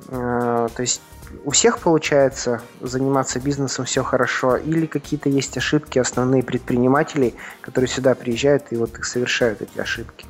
Э, 0.09 0.69
то 0.75 0.81
есть 0.81 1.03
у 1.45 1.51
всех 1.51 1.79
получается 1.79 2.63
заниматься 2.81 3.41
бизнесом 3.41 3.85
все 3.85 4.03
хорошо, 4.03 4.57
или 4.57 4.87
какие-то 4.87 5.29
есть 5.29 5.57
ошибки 5.57 5.99
основные 5.99 6.43
предпринимателей, 6.43 7.35
которые 7.61 7.89
сюда 7.89 8.15
приезжают 8.15 8.65
и 8.71 8.77
вот 8.77 8.99
их 8.99 9.05
совершают 9.05 9.63
эти 9.63 9.79
ошибки? 9.79 10.27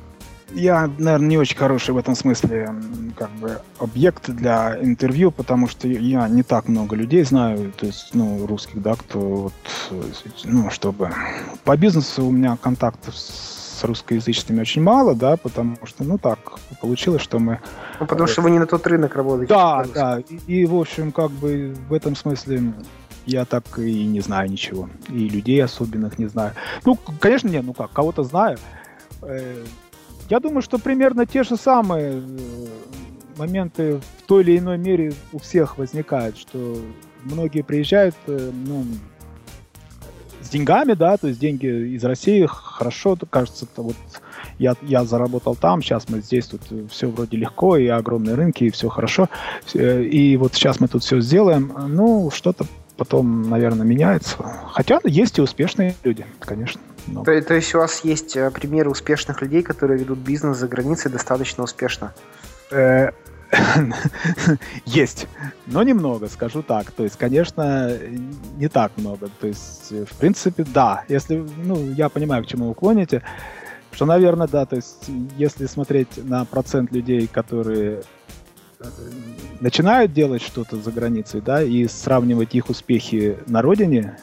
Я, 0.51 0.89
наверное, 0.97 1.27
не 1.27 1.37
очень 1.37 1.57
хороший 1.57 1.93
в 1.93 1.97
этом 1.97 2.15
смысле 2.15 2.73
как 3.17 3.29
бы 3.31 3.59
объект 3.79 4.29
для 4.29 4.77
интервью, 4.81 5.29
потому 5.31 5.67
что 5.67 5.89
я 5.89 6.27
не 6.29 6.41
так 6.41 6.69
много 6.69 6.95
людей 6.95 7.23
знаю, 7.23 7.73
то 7.73 7.85
есть, 7.85 8.11
ну, 8.13 8.47
русских, 8.47 8.81
да, 8.81 8.95
кто 8.95 9.19
вот, 9.19 9.53
ну, 10.45 10.69
чтобы... 10.69 11.11
По 11.65 11.75
бизнесу 11.75 12.25
у 12.25 12.31
меня 12.31 12.57
контактов 12.61 13.17
с 13.17 13.66
с 13.77 13.83
русскоязычными 13.83 14.61
очень 14.61 14.81
мало, 14.81 15.15
да, 15.15 15.37
потому 15.37 15.77
что, 15.85 16.03
ну 16.03 16.17
так, 16.17 16.39
получилось, 16.81 17.21
что 17.21 17.39
мы... 17.39 17.59
Ну, 17.99 18.07
потому 18.07 18.27
что 18.27 18.41
вы 18.41 18.51
не 18.51 18.59
на 18.59 18.65
тот 18.65 18.85
рынок 18.87 19.15
работаете. 19.15 19.53
Да, 19.53 19.85
да, 19.93 20.19
и, 20.19 20.61
и, 20.61 20.65
в 20.65 20.75
общем, 20.75 21.11
как 21.11 21.31
бы 21.31 21.75
в 21.87 21.93
этом 21.93 22.15
смысле 22.15 22.73
я 23.25 23.45
так 23.45 23.77
и 23.77 24.05
не 24.05 24.21
знаю 24.21 24.49
ничего. 24.49 24.89
И 25.09 25.29
людей 25.29 25.63
особенных 25.63 26.17
не 26.17 26.27
знаю. 26.27 26.53
Ну, 26.85 26.97
конечно, 27.19 27.49
нет, 27.49 27.63
ну 27.65 27.73
как, 27.73 27.91
кого-то 27.91 28.23
знаю. 28.23 28.57
Э, 29.21 29.63
я 30.29 30.39
думаю, 30.39 30.61
что 30.61 30.79
примерно 30.79 31.25
те 31.25 31.43
же 31.43 31.55
самые 31.57 32.13
э, 32.13 32.67
моменты 33.37 33.97
в 33.97 34.27
той 34.27 34.43
или 34.43 34.57
иной 34.57 34.77
мере 34.77 35.13
у 35.33 35.39
всех 35.39 35.77
возникают, 35.77 36.37
что 36.37 36.77
многие 37.23 37.61
приезжают, 37.61 38.15
э, 38.27 38.51
ну, 38.53 38.85
с 40.47 40.49
деньгами, 40.49 40.93
да, 40.93 41.17
то 41.17 41.27
есть 41.27 41.39
деньги 41.39 41.67
из 41.95 42.03
России 42.03 42.47
хорошо, 42.47 43.17
кажется, 43.29 43.65
это 43.71 43.81
вот 43.81 43.95
я, 44.59 44.75
я 44.81 45.03
заработал 45.03 45.55
там, 45.55 45.81
сейчас 45.81 46.09
мы 46.09 46.21
здесь 46.21 46.47
тут 46.47 46.61
все 46.89 47.07
вроде 47.07 47.37
легко, 47.37 47.77
и 47.77 47.87
огромные 47.87 48.35
рынки, 48.35 48.63
и 48.63 48.71
все 48.71 48.89
хорошо, 48.89 49.29
и 49.73 50.37
вот 50.39 50.55
сейчас 50.55 50.79
мы 50.79 50.87
тут 50.87 51.03
все 51.03 51.19
сделаем, 51.19 51.71
ну, 51.87 52.31
что-то 52.33 52.65
потом, 52.97 53.49
наверное, 53.49 53.85
меняется. 53.85 54.37
Хотя 54.71 54.99
есть 55.03 55.37
и 55.37 55.41
успешные 55.41 55.95
люди, 56.03 56.25
конечно. 56.39 56.81
Но... 57.05 57.23
То, 57.23 57.41
то 57.41 57.53
есть 57.53 57.73
у 57.75 57.77
вас 57.77 58.03
есть 58.03 58.35
э, 58.35 58.51
примеры 58.51 58.89
успешных 58.89 59.41
людей, 59.41 59.61
которые 59.61 59.99
ведут 59.99 60.19
бизнес 60.19 60.57
за 60.57 60.67
границей 60.67 61.09
достаточно 61.09 61.63
успешно? 61.63 62.13
Э, 62.71 63.11
Есть, 64.85 65.27
но 65.65 65.83
немного, 65.83 66.27
скажу 66.27 66.61
так. 66.61 66.91
То 66.91 67.03
есть, 67.03 67.17
конечно, 67.17 67.97
не 68.57 68.67
так 68.67 68.91
много. 68.97 69.29
То 69.39 69.47
есть, 69.47 69.91
в 69.91 70.15
принципе, 70.17 70.63
да. 70.63 71.03
Если, 71.07 71.45
ну, 71.63 71.91
я 71.91 72.09
понимаю, 72.09 72.43
к 72.43 72.47
чему 72.47 72.69
вы 72.69 72.75
клоните, 72.75 73.23
что, 73.91 74.05
наверное, 74.05 74.47
да. 74.47 74.65
То 74.65 74.75
есть, 74.75 75.09
если 75.37 75.65
смотреть 75.65 76.23
на 76.23 76.45
процент 76.45 76.91
людей, 76.91 77.27
которые 77.27 78.03
э, 78.79 78.85
начинают 79.59 80.13
делать 80.13 80.41
что-то 80.41 80.77
за 80.77 80.91
границей, 80.91 81.41
да, 81.41 81.63
и 81.63 81.87
сравнивать 81.87 82.53
их 82.53 82.69
успехи 82.69 83.37
на 83.47 83.61
родине 83.61 84.17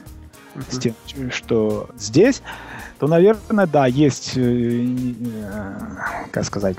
uh-huh. 0.54 0.74
с 0.74 0.78
тем, 0.78 0.94
что 1.30 1.88
здесь, 1.96 2.42
то, 2.98 3.06
наверное, 3.06 3.66
да, 3.66 3.86
есть, 3.86 4.36
э, 4.36 4.40
э, 4.40 5.78
как 6.30 6.44
сказать, 6.44 6.76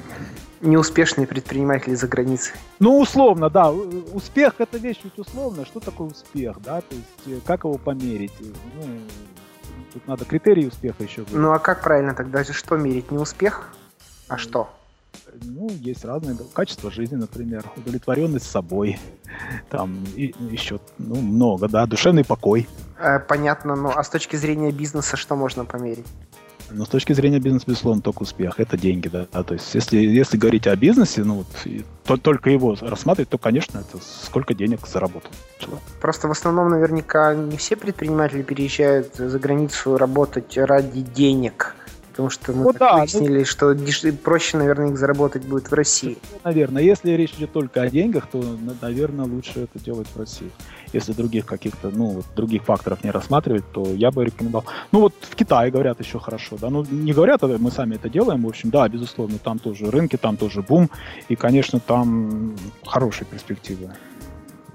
неуспешные 0.62 1.28
предприниматели 1.28 1.96
за 1.96 2.08
границей. 2.08 2.56
Ну, 2.80 3.00
условно, 3.00 3.50
да. 3.50 3.72
Успех 3.72 4.56
это 4.60 4.78
вещь 4.78 5.00
ведь 5.04 5.18
условно. 5.18 5.66
Что 5.66 5.80
такое 5.80 6.10
успех, 6.10 6.62
да? 6.62 6.82
То 6.82 6.96
есть, 6.96 7.28
э, 7.28 7.40
как 7.46 7.64
его 7.64 7.78
померить? 7.78 8.34
Ну, 8.40 9.00
тут 9.94 10.08
надо 10.08 10.26
критерии 10.26 10.68
успеха 10.68 11.04
еще. 11.04 11.22
Говорить. 11.22 11.38
Ну, 11.38 11.52
а 11.52 11.60
как 11.60 11.82
правильно 11.82 12.14
тогда? 12.14 12.44
Что 12.44 12.78
мерить? 12.78 13.12
Не 13.12 13.18
успех, 13.18 13.74
а 14.28 14.38
что? 14.38 14.70
Ну, 15.44 15.70
есть 15.70 16.06
разные. 16.06 16.38
Качество 16.54 16.92
жизни, 16.92 17.16
например, 17.16 17.64
удовлетворенность 17.76 18.50
собой. 18.50 19.00
Там 19.70 20.04
и, 20.16 20.34
еще 20.40 20.80
ну, 20.98 21.16
много, 21.16 21.68
да, 21.68 21.86
душевный 21.86 22.24
покой. 22.24 22.68
Э, 22.98 23.20
понятно, 23.20 23.76
ну 23.76 23.92
а 23.94 24.04
с 24.04 24.10
точки 24.10 24.36
зрения 24.36 24.72
бизнеса 24.72 25.18
что 25.18 25.36
можно 25.36 25.66
померить? 25.66 26.08
Но 26.76 26.86
с 26.86 26.90
точки 26.90 27.14
зрения 27.14 27.40
бизнеса, 27.40 27.66
безусловно, 27.68 28.02
только 28.02 28.24
успех. 28.24 28.60
Это 28.60 28.78
деньги, 28.78 29.08
да. 29.08 29.28
А, 29.32 29.44
то 29.44 29.54
есть, 29.54 29.74
если, 29.74 29.98
если 29.98 30.38
говорить 30.38 30.68
о 30.68 30.76
бизнесе, 30.76 31.24
ну, 31.24 31.36
вот, 31.36 31.48
то, 32.04 32.18
только 32.18 32.50
его 32.50 32.76
рассматривать, 32.80 33.30
то, 33.30 33.38
конечно, 33.38 33.80
это 33.80 33.98
сколько 34.04 34.54
денег 34.54 34.86
заработал 34.86 35.32
человек. 35.58 35.82
Просто 36.02 36.28
в 36.28 36.32
основном 36.32 36.70
наверняка 36.70 37.34
не 37.34 37.58
все 37.58 37.76
предприниматели 37.76 38.42
переезжают 38.42 39.16
за 39.16 39.40
границу 39.40 39.98
работать 39.98 40.58
ради 40.58 41.02
денег. 41.02 41.76
Потому 42.10 42.30
что 42.30 42.54
мы 42.54 42.64
ну, 42.64 42.74
да, 42.74 42.98
выяснили, 42.98 43.40
ну, 43.40 43.46
что 43.46 43.76
проще, 44.24 44.58
наверное, 44.58 44.90
их 44.90 44.98
заработать 44.98 45.44
будет 45.44 45.70
в 45.70 45.74
России. 45.74 46.18
Наверное, 46.46 46.82
если 46.82 47.12
речь 47.12 47.34
идет 47.34 47.52
только 47.52 47.82
о 47.82 47.90
деньгах, 47.90 48.28
то, 48.28 48.42
наверное, 48.82 49.26
лучше 49.26 49.62
это 49.62 49.84
делать 49.84 50.08
в 50.14 50.18
России 50.18 50.50
если 50.96 51.14
других 51.14 51.46
каких-то, 51.46 51.90
ну, 51.90 52.08
вот, 52.08 52.26
других 52.36 52.64
факторов 52.64 53.04
не 53.04 53.12
рассматривать, 53.12 53.64
то 53.72 53.86
я 53.86 54.12
бы 54.12 54.26
рекомендовал. 54.26 54.66
Ну, 54.92 55.02
вот 55.02 55.14
в 55.22 55.36
Китае 55.36 55.72
говорят 55.72 56.00
еще 56.00 56.20
хорошо, 56.20 56.58
да, 56.60 56.70
ну, 56.70 56.86
не 56.90 57.14
говорят, 57.14 57.44
а 57.44 57.48
мы 57.60 57.72
сами 57.72 57.96
это 57.96 58.10
делаем, 58.10 58.44
в 58.44 58.48
общем, 58.48 58.70
да, 58.70 58.88
безусловно, 58.88 59.38
там 59.38 59.60
тоже 59.60 59.92
рынки, 59.92 60.18
там 60.18 60.38
тоже 60.38 60.62
бум, 60.62 60.90
и, 61.30 61.36
конечно, 61.36 61.80
там 61.80 62.56
хорошие 62.84 63.28
перспективы. 63.28 63.92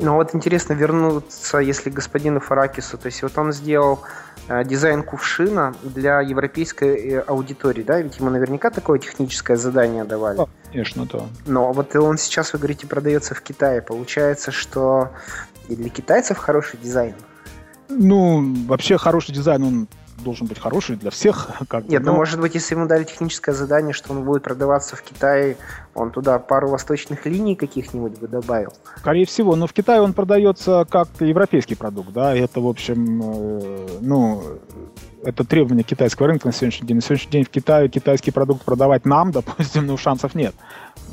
Ну, 0.02 0.14
вот 0.14 0.35
интересно 0.35 0.72
вернуться, 0.72 1.59
если 1.59 1.90
господину 1.90 2.40
Фаракису, 2.40 2.96
то 2.96 3.06
есть 3.06 3.22
вот 3.22 3.37
он 3.37 3.52
сделал 3.52 4.00
э, 4.48 4.64
дизайн 4.64 5.02
кувшина 5.02 5.74
для 5.83 6.22
европейской 6.22 6.96
э, 6.96 7.20
аудитории, 7.20 7.83
да, 7.83 8.00
ведь 8.00 8.18
ему 8.18 8.30
наверняка 8.30 8.70
такое 8.70 8.98
техническое 8.98 9.56
задание 9.56 10.04
давали. 10.04 10.38
Да, 10.38 10.46
конечно, 10.72 11.06
да. 11.12 11.26
Но 11.44 11.72
вот 11.72 11.94
он 11.96 12.16
сейчас, 12.16 12.54
вы 12.54 12.61
говорите, 12.61 12.87
продается 12.87 13.35
в 13.35 13.42
Китае. 13.42 13.83
Получается, 13.83 14.52
что 14.52 15.11
и 15.70 15.76
для 15.76 15.88
китайцев 15.88 16.37
хороший 16.37 16.78
дизайн? 16.78 17.14
Ну, 17.88 18.54
вообще 18.66 18.98
хороший 18.98 19.35
дизайн, 19.35 19.62
он 19.62 19.88
должен 20.22 20.46
быть 20.46 20.59
хороший 20.59 20.96
для 20.96 21.11
всех. 21.11 21.50
Как 21.68 21.88
Нет, 21.88 22.02
но... 22.02 22.12
ну 22.12 22.18
может 22.18 22.40
быть, 22.40 22.54
если 22.54 22.74
ему 22.74 22.87
дали 22.87 23.04
техническое 23.04 23.52
задание, 23.52 23.92
что 23.92 24.12
он 24.12 24.24
будет 24.24 24.42
продаваться 24.42 24.96
в 24.96 25.02
Китае, 25.02 25.56
он 25.94 26.11
туда 26.11 26.38
пару 26.38 26.68
восточных 26.68 27.26
линий 27.26 27.56
каких-нибудь 27.56 28.18
бы 28.18 28.28
добавил. 28.28 28.72
Скорее 28.98 29.24
всего, 29.26 29.56
но 29.56 29.66
в 29.66 29.72
Китае 29.72 30.02
он 30.02 30.12
продается 30.12 30.87
как 30.90 31.09
европейский 31.20 31.74
продукт, 31.74 32.12
да, 32.12 32.35
это, 32.35 32.61
в 32.61 32.66
общем, 32.66 33.22
э, 33.22 33.87
ну, 34.00 34.42
это 35.22 35.44
требование 35.44 35.85
китайского 35.85 36.28
рынка 36.28 36.46
на 36.46 36.52
сегодняшний 36.52 36.87
день. 36.87 36.96
На 36.96 37.02
сегодняшний 37.02 37.33
день 37.33 37.44
в 37.44 37.50
Китае 37.50 37.88
китайский 37.88 38.30
продукт 38.30 38.62
продавать 38.64 39.04
нам, 39.04 39.30
допустим, 39.33 39.87
ну, 39.87 39.96
шансов 39.96 40.35
нет. 40.35 40.54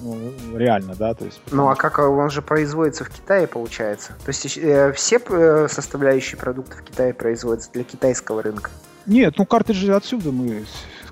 Ну, 0.02 0.58
реально, 0.58 0.96
да, 0.96 1.14
то 1.14 1.26
есть... 1.26 1.42
Ну, 1.52 1.68
а 1.70 1.76
как 1.76 2.00
он 2.00 2.30
же 2.30 2.42
производится 2.42 3.04
в 3.04 3.10
Китае, 3.10 3.48
получается? 3.48 4.14
То 4.24 4.30
есть 4.30 4.58
э, 4.58 4.92
все 4.94 5.20
э, 5.30 5.68
составляющие 5.70 6.38
продукта 6.38 6.78
в 6.78 6.84
Китае 6.84 7.14
производятся 7.14 7.72
для 7.72 7.84
китайского 7.84 8.42
рынка? 8.42 8.70
Нет, 9.06 9.36
ну 9.38 9.46
картриджи 9.46 9.94
отсюда 9.94 10.32
мы... 10.32 10.66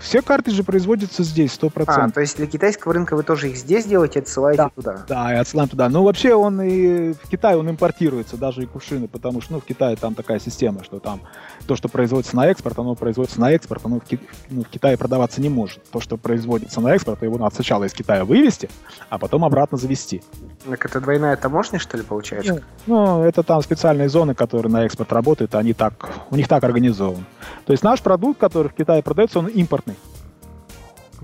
Все 0.05 0.21
картриджи 0.21 0.63
производятся 0.63 1.23
здесь, 1.23 1.53
сто 1.53 1.71
процентов. 1.71 2.11
А, 2.11 2.11
то 2.11 2.21
есть 2.21 2.37
для 2.37 2.45
китайского 2.45 2.93
рынка 2.93 3.15
вы 3.15 3.23
тоже 3.23 3.49
их 3.49 3.57
здесь 3.57 3.85
делаете, 3.85 4.19
отсылаете 4.19 4.57
да, 4.57 4.69
туда? 4.69 5.05
Да, 5.07 5.33
и 5.33 5.37
отсылаем 5.37 5.67
туда. 5.67 5.89
Ну, 5.89 6.03
вообще 6.03 6.35
он 6.35 6.61
и 6.61 7.13
в 7.13 7.27
Китае 7.27 7.57
он 7.57 7.67
импортируется, 7.71 8.37
даже 8.37 8.61
и 8.61 8.67
кувшины, 8.67 9.07
потому 9.07 9.41
что, 9.41 9.53
ну, 9.53 9.61
в 9.61 9.65
Китае 9.65 9.95
там 9.95 10.13
такая 10.13 10.39
система, 10.39 10.83
что 10.83 10.99
там 10.99 11.21
то, 11.65 11.75
что 11.75 11.89
производится 11.89 12.35
на 12.35 12.45
экспорт, 12.47 12.77
оно 12.77 12.93
производится 12.93 13.41
на 13.41 13.51
экспорт, 13.51 13.83
оно 13.83 13.99
в, 13.99 14.03
Ки... 14.03 14.19
ну, 14.51 14.63
в 14.63 14.69
Китае 14.69 14.95
продаваться 14.95 15.41
не 15.41 15.49
может. 15.49 15.83
То, 15.89 15.99
что 15.99 16.17
производится 16.17 16.81
на 16.81 16.93
экспорт, 16.93 17.23
его 17.23 17.39
надо 17.39 17.55
сначала 17.55 17.85
из 17.85 17.93
Китая 17.93 18.25
вывести, 18.25 18.69
а 19.09 19.17
потом 19.17 19.43
обратно 19.43 19.79
завести. 19.79 20.21
Так 20.69 20.86
это 20.86 20.99
двойная 20.99 21.36
таможня, 21.36 21.80
что 21.80 21.97
ли, 21.97 22.04
получается? 22.04 22.63
Ну, 22.88 23.06
ну, 23.06 23.23
это 23.23 23.43
там 23.43 23.62
специальные 23.62 24.10
зоны, 24.10 24.34
которые 24.34 24.71
на 24.71 24.86
экспорт 24.86 25.12
работают, 25.13 25.54
они 25.56 25.73
так, 25.73 25.93
у 26.32 26.36
них 26.36 26.47
так 26.47 26.63
организованы. 26.63 27.25
То 27.65 27.71
есть 27.71 27.84
наш 27.84 28.01
продукт, 28.01 28.39
который 28.39 28.69
в 28.69 28.73
Китае 28.73 29.04
продается, 29.04 29.39
он 29.39 29.47
импортный. 29.47 29.95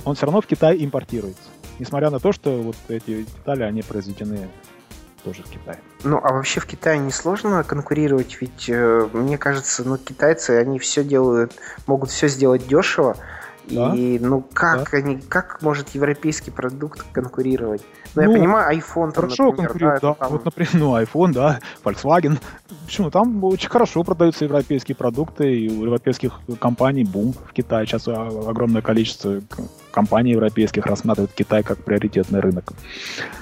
Он 0.06 0.16
все 0.16 0.26
равно 0.26 0.42
в 0.42 0.48
Китае 0.48 0.84
импортируется. 0.84 1.44
Несмотря 1.80 2.12
на 2.12 2.20
то, 2.20 2.32
что 2.32 2.62
вот 2.62 2.76
эти 2.90 3.24
детали, 3.24 3.64
они 3.64 3.82
произведены 3.82 4.48
тоже 5.24 5.44
в 5.44 5.50
Китае. 5.50 5.80
Ну, 6.04 6.18
а 6.18 6.34
вообще 6.34 6.60
в 6.60 6.66
Китае 6.66 7.00
не 7.00 7.12
сложно 7.12 7.64
конкурировать, 7.64 8.38
ведь 8.42 8.70
э, 8.70 9.08
мне 9.14 9.38
кажется, 9.38 9.84
ну, 9.84 9.98
китайцы, 9.98 10.52
они 10.52 10.80
все 10.80 11.04
делают, 11.04 11.54
могут 11.88 12.10
все 12.10 12.28
сделать 12.28 12.68
дешево, 12.68 13.18
Да? 13.70 13.96
И 13.96 14.20
ну 14.20 14.44
как 14.54 14.92
да. 14.92 14.98
они, 14.98 15.18
как 15.18 15.62
может 15.62 15.90
европейский 15.90 16.52
продукт 16.52 17.06
конкурировать? 17.12 17.82
Ну, 18.16 18.22
ну 18.24 18.32
я 18.32 18.38
понимаю, 18.38 18.78
iPhone 18.78 19.12
там, 19.12 19.24
хорошо 19.24 19.46
например, 19.46 19.70
конкурирует, 19.70 20.02
да, 20.02 20.14
там... 20.14 20.32
вот, 20.32 20.46
например, 20.46 20.72
ну 20.74 20.98
iPhone, 20.98 21.32
да, 21.32 21.60
Volkswagen. 21.84 22.40
Почему? 22.86 23.12
Там 23.12 23.44
очень 23.44 23.70
хорошо 23.70 24.04
продаются 24.04 24.46
европейские 24.46 24.96
продукты, 24.96 25.56
и 25.56 25.70
у 25.70 25.86
европейских 25.86 26.42
компаний 26.60 27.04
бум 27.04 27.34
в 27.34 27.54
Китае. 27.54 27.86
Сейчас 27.86 28.08
огромное 28.08 28.82
количество 28.82 29.42
компаний 29.92 30.32
европейских 30.32 30.86
рассматривают 30.86 31.32
Китай 31.34 31.64
как 31.64 31.84
приоритетный 31.84 32.40
рынок. 32.40 32.74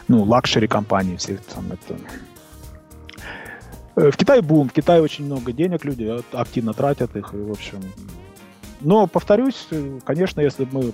Ну, 0.07 0.23
luxury 0.23 0.67
компании 0.67 1.15
все 1.15 1.39
там 1.53 1.65
это 1.71 1.99
э, 3.95 4.11
в 4.11 4.17
Китае 4.17 4.41
бум, 4.41 4.69
в 4.69 4.73
Китае 4.73 5.01
очень 5.01 5.25
много 5.25 5.51
денег, 5.51 5.85
люди 5.85 6.21
активно 6.33 6.73
тратят 6.73 7.15
их, 7.15 7.33
и, 7.33 7.37
в 7.37 7.51
общем, 7.51 7.79
но, 8.81 9.07
повторюсь, 9.07 9.67
конечно, 10.05 10.41
если 10.41 10.65
бы 10.65 10.83
мы 10.83 10.93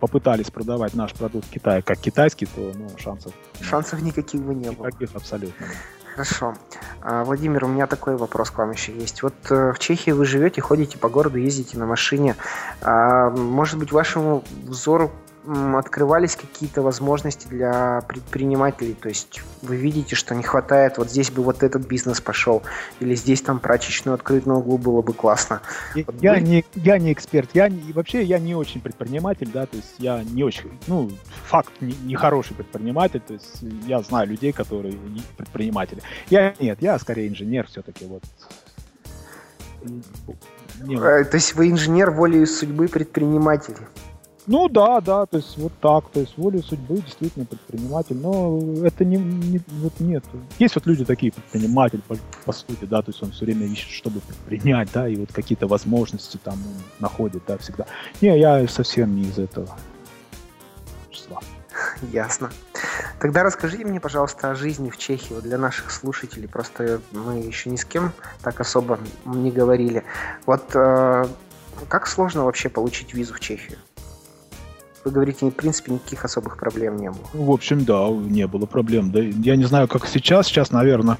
попытались 0.00 0.50
продавать 0.50 0.94
наш 0.94 1.12
продукт 1.12 1.46
в 1.46 1.50
Китае 1.50 1.82
как 1.82 1.98
китайский, 1.98 2.46
то 2.46 2.72
ну, 2.74 2.90
шансов... 2.98 3.32
Шансов 3.60 4.02
никаких 4.02 4.42
бы 4.42 4.54
не 4.54 4.70
было. 4.70 4.88
Никаких 4.88 5.14
абсолютно. 5.14 5.66
Хорошо. 6.12 6.54
А, 7.00 7.24
Владимир, 7.24 7.64
у 7.64 7.68
меня 7.68 7.86
такой 7.86 8.16
вопрос 8.16 8.50
к 8.50 8.58
вам 8.58 8.72
еще 8.72 8.92
есть. 8.92 9.22
Вот 9.22 9.34
э, 9.48 9.72
в 9.72 9.78
Чехии 9.78 10.10
вы 10.10 10.26
живете, 10.26 10.60
ходите 10.60 10.98
по 10.98 11.08
городу, 11.08 11.38
ездите 11.38 11.78
на 11.78 11.86
машине. 11.86 12.36
А, 12.82 13.30
может 13.30 13.78
быть, 13.78 13.92
вашему 13.92 14.44
взору 14.64 15.10
открывались 15.44 16.36
какие-то 16.36 16.82
возможности 16.82 17.48
для 17.48 18.02
предпринимателей? 18.06 18.94
То 18.94 19.08
есть 19.08 19.42
вы 19.62 19.76
видите, 19.76 20.14
что 20.14 20.34
не 20.34 20.42
хватает, 20.42 20.98
вот 20.98 21.10
здесь 21.10 21.30
бы 21.30 21.42
вот 21.42 21.62
этот 21.62 21.86
бизнес 21.86 22.20
пошел, 22.20 22.62
или 23.00 23.14
здесь 23.14 23.42
там 23.42 23.58
прачечную 23.58 24.14
открыть 24.14 24.46
на 24.46 24.56
углу 24.56 24.78
было 24.78 25.02
бы 25.02 25.12
классно. 25.12 25.60
Я, 25.94 26.04
вот 26.06 26.22
я, 26.22 26.40
не, 26.40 26.64
я 26.74 26.98
не 26.98 27.12
эксперт, 27.12 27.50
я 27.54 27.68
не, 27.68 27.92
вообще 27.92 28.22
я 28.22 28.38
не 28.38 28.54
очень 28.54 28.80
предприниматель, 28.80 29.50
да, 29.52 29.66
то 29.66 29.76
есть 29.76 29.94
я 29.98 30.22
не 30.22 30.44
очень, 30.44 30.70
ну, 30.86 31.10
факт, 31.44 31.72
не, 31.80 31.94
не 32.04 32.14
хороший 32.14 32.54
предприниматель, 32.54 33.20
то 33.20 33.34
есть 33.34 33.62
я 33.86 34.00
знаю 34.02 34.28
людей, 34.28 34.52
которые 34.52 34.96
предприниматели. 35.36 36.02
Я 36.30 36.54
нет, 36.60 36.78
я 36.80 36.98
скорее 36.98 37.28
инженер 37.28 37.66
все-таки, 37.66 38.06
вот. 38.06 38.22
Не, 40.84 40.96
э, 40.96 41.24
То 41.24 41.36
есть 41.36 41.54
вы 41.54 41.70
инженер 41.70 42.10
волей 42.10 42.46
судьбы 42.46 42.88
предпринимателей? 42.88 43.86
Ну 44.46 44.68
да, 44.68 45.00
да, 45.00 45.24
то 45.26 45.36
есть 45.36 45.56
вот 45.56 45.72
так, 45.80 46.10
то 46.10 46.18
есть 46.18 46.36
волю 46.36 46.62
судьбы 46.62 46.96
действительно 46.96 47.44
предприниматель, 47.44 48.16
но 48.16 48.58
это 48.84 49.04
не, 49.04 49.16
не 49.16 49.60
вот 49.68 50.00
нет. 50.00 50.24
Есть 50.58 50.74
вот 50.74 50.84
люди 50.86 51.04
такие 51.04 51.30
предприниматели 51.32 52.00
по, 52.08 52.16
по 52.44 52.52
сути, 52.52 52.84
да, 52.84 53.02
то 53.02 53.12
есть 53.12 53.22
он 53.22 53.30
все 53.30 53.44
время 53.44 53.66
ищет, 53.66 53.90
чтобы 53.90 54.20
предпринять, 54.20 54.90
да, 54.92 55.06
и 55.06 55.14
вот 55.14 55.32
какие-то 55.32 55.68
возможности 55.68 56.38
там 56.42 56.58
находит, 56.98 57.44
да, 57.46 57.56
всегда. 57.58 57.86
Не, 58.20 58.36
я 58.36 58.66
совсем 58.66 59.14
не 59.14 59.22
из 59.22 59.38
этого 59.38 59.68
числа. 61.10 61.40
Ясно. 62.12 62.50
Тогда 63.20 63.44
расскажите 63.44 63.84
мне, 63.84 64.00
пожалуйста, 64.00 64.50
о 64.50 64.54
жизни 64.56 64.90
в 64.90 64.98
Чехии 64.98 65.34
вот 65.34 65.44
для 65.44 65.56
наших 65.58 65.92
слушателей. 65.92 66.48
Просто 66.48 67.00
мы 67.12 67.38
еще 67.38 67.70
ни 67.70 67.76
с 67.76 67.84
кем 67.84 68.12
так 68.42 68.60
особо 68.60 68.98
не 69.24 69.52
говорили. 69.52 70.02
Вот 70.46 70.74
э, 70.74 71.26
как 71.88 72.08
сложно 72.08 72.44
вообще 72.44 72.68
получить 72.68 73.14
визу 73.14 73.34
в 73.34 73.40
Чехию? 73.40 73.78
Вы 75.04 75.10
говорите, 75.10 75.46
в 75.46 75.50
принципе, 75.50 75.92
никаких 75.92 76.24
особых 76.24 76.56
проблем 76.56 76.96
не 76.96 77.10
было. 77.10 77.20
В 77.32 77.50
общем, 77.50 77.84
да, 77.84 78.08
не 78.08 78.46
было 78.46 78.66
проблем. 78.66 79.10
Да, 79.10 79.20
я 79.20 79.56
не 79.56 79.64
знаю, 79.64 79.88
как 79.88 80.06
сейчас. 80.06 80.46
Сейчас, 80.46 80.70
наверное, 80.70 81.18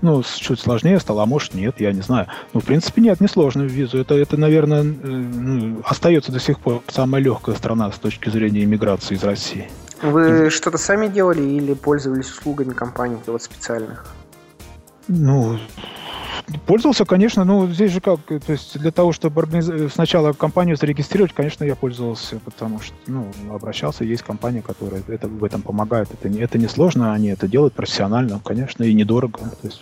ну, 0.00 0.22
чуть 0.22 0.60
сложнее 0.60 0.98
стало, 0.98 1.24
а 1.24 1.26
может 1.26 1.52
нет, 1.52 1.78
я 1.78 1.92
не 1.92 2.00
знаю. 2.00 2.26
Ну, 2.54 2.60
в 2.60 2.64
принципе, 2.64 3.02
нет, 3.02 3.20
не 3.20 3.28
сложно 3.28 3.62
визу. 3.62 3.98
Это, 3.98 4.14
это 4.14 4.38
наверное, 4.38 4.82
э, 4.82 4.84
ну, 4.84 5.82
остается 5.84 6.32
до 6.32 6.40
сих 6.40 6.58
пор 6.58 6.82
самая 6.88 7.20
легкая 7.20 7.54
страна 7.54 7.92
с 7.92 7.98
точки 7.98 8.30
зрения 8.30 8.64
иммиграции 8.64 9.14
из 9.14 9.22
России. 9.22 9.68
Вы 10.00 10.48
что-то 10.48 10.78
сами 10.78 11.08
делали 11.08 11.42
или 11.42 11.74
пользовались 11.74 12.30
услугами 12.30 12.72
компаний 12.72 13.18
вот 13.26 13.42
специальных? 13.42 14.06
Ну, 15.08 15.58
Пользовался, 16.66 17.04
конечно, 17.04 17.44
ну 17.44 17.68
здесь 17.68 17.92
же 17.92 18.00
как, 18.00 18.20
то 18.20 18.52
есть 18.52 18.78
для 18.78 18.90
того, 18.90 19.12
чтобы 19.12 19.42
организ... 19.42 19.92
сначала 19.92 20.32
компанию 20.32 20.76
зарегистрировать, 20.76 21.34
конечно, 21.34 21.64
я 21.64 21.76
пользовался, 21.76 22.38
потому 22.44 22.80
что, 22.80 22.94
ну, 23.06 23.30
обращался, 23.52 24.04
есть 24.04 24.22
компания, 24.22 24.62
которая 24.62 25.02
это, 25.08 25.28
в 25.28 25.44
этом 25.44 25.62
помогает. 25.62 26.08
Это 26.12 26.28
не, 26.28 26.40
это 26.40 26.56
не 26.58 26.68
сложно, 26.68 27.12
они 27.12 27.28
это 27.28 27.48
делают 27.48 27.74
профессионально, 27.74 28.40
конечно, 28.42 28.82
и 28.82 28.94
недорого. 28.94 29.38
То 29.38 29.66
есть 29.66 29.80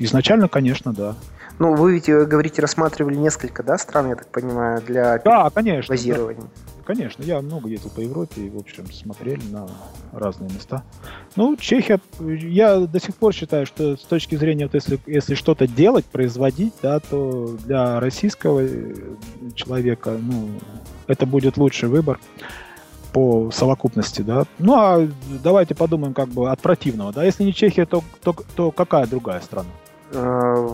изначально, 0.00 0.48
конечно, 0.48 0.92
да. 0.92 1.16
Ну, 1.58 1.74
вы 1.74 1.94
ведь, 1.94 2.08
э, 2.08 2.24
говорите, 2.24 2.62
рассматривали 2.62 3.16
несколько, 3.16 3.62
да, 3.62 3.76
стран, 3.78 4.10
я 4.10 4.16
так 4.16 4.28
понимаю, 4.28 4.82
для 4.82 5.18
да, 5.18 5.50
конечно, 5.50 5.92
базирования? 5.92 6.42
Да. 6.42 6.73
Конечно, 6.84 7.22
я 7.22 7.40
много 7.40 7.68
ездил 7.68 7.90
по 7.90 8.00
Европе 8.00 8.42
и, 8.42 8.50
в 8.50 8.58
общем, 8.58 8.90
смотрели 8.92 9.42
на 9.50 9.68
разные 10.12 10.50
места. 10.50 10.82
Ну, 11.34 11.56
Чехия, 11.56 11.98
я 12.20 12.80
до 12.80 13.00
сих 13.00 13.16
пор 13.16 13.32
считаю, 13.32 13.66
что 13.66 13.96
с 13.96 14.02
точки 14.02 14.34
зрения, 14.36 14.66
вот 14.66 14.74
если, 14.74 15.00
если 15.06 15.34
что-то 15.34 15.66
делать, 15.66 16.04
производить, 16.04 16.74
да, 16.82 17.00
то 17.00 17.56
для 17.64 18.00
российского 18.00 18.60
э, 18.60 18.94
человека, 19.54 20.18
ну, 20.20 20.50
это 21.06 21.24
будет 21.24 21.56
лучший 21.56 21.88
выбор 21.88 22.20
по 23.12 23.50
совокупности, 23.50 24.22
да. 24.22 24.44
Ну, 24.58 24.74
а 24.74 25.08
давайте 25.42 25.74
подумаем 25.74 26.12
как 26.12 26.28
бы 26.28 26.50
от 26.50 26.60
противного, 26.60 27.12
да. 27.12 27.24
Если 27.24 27.44
не 27.44 27.54
Чехия, 27.54 27.86
то, 27.86 28.04
то, 28.22 28.34
то 28.56 28.70
какая 28.70 29.06
другая 29.06 29.40
страна? 29.40 29.70
Э, 30.12 30.68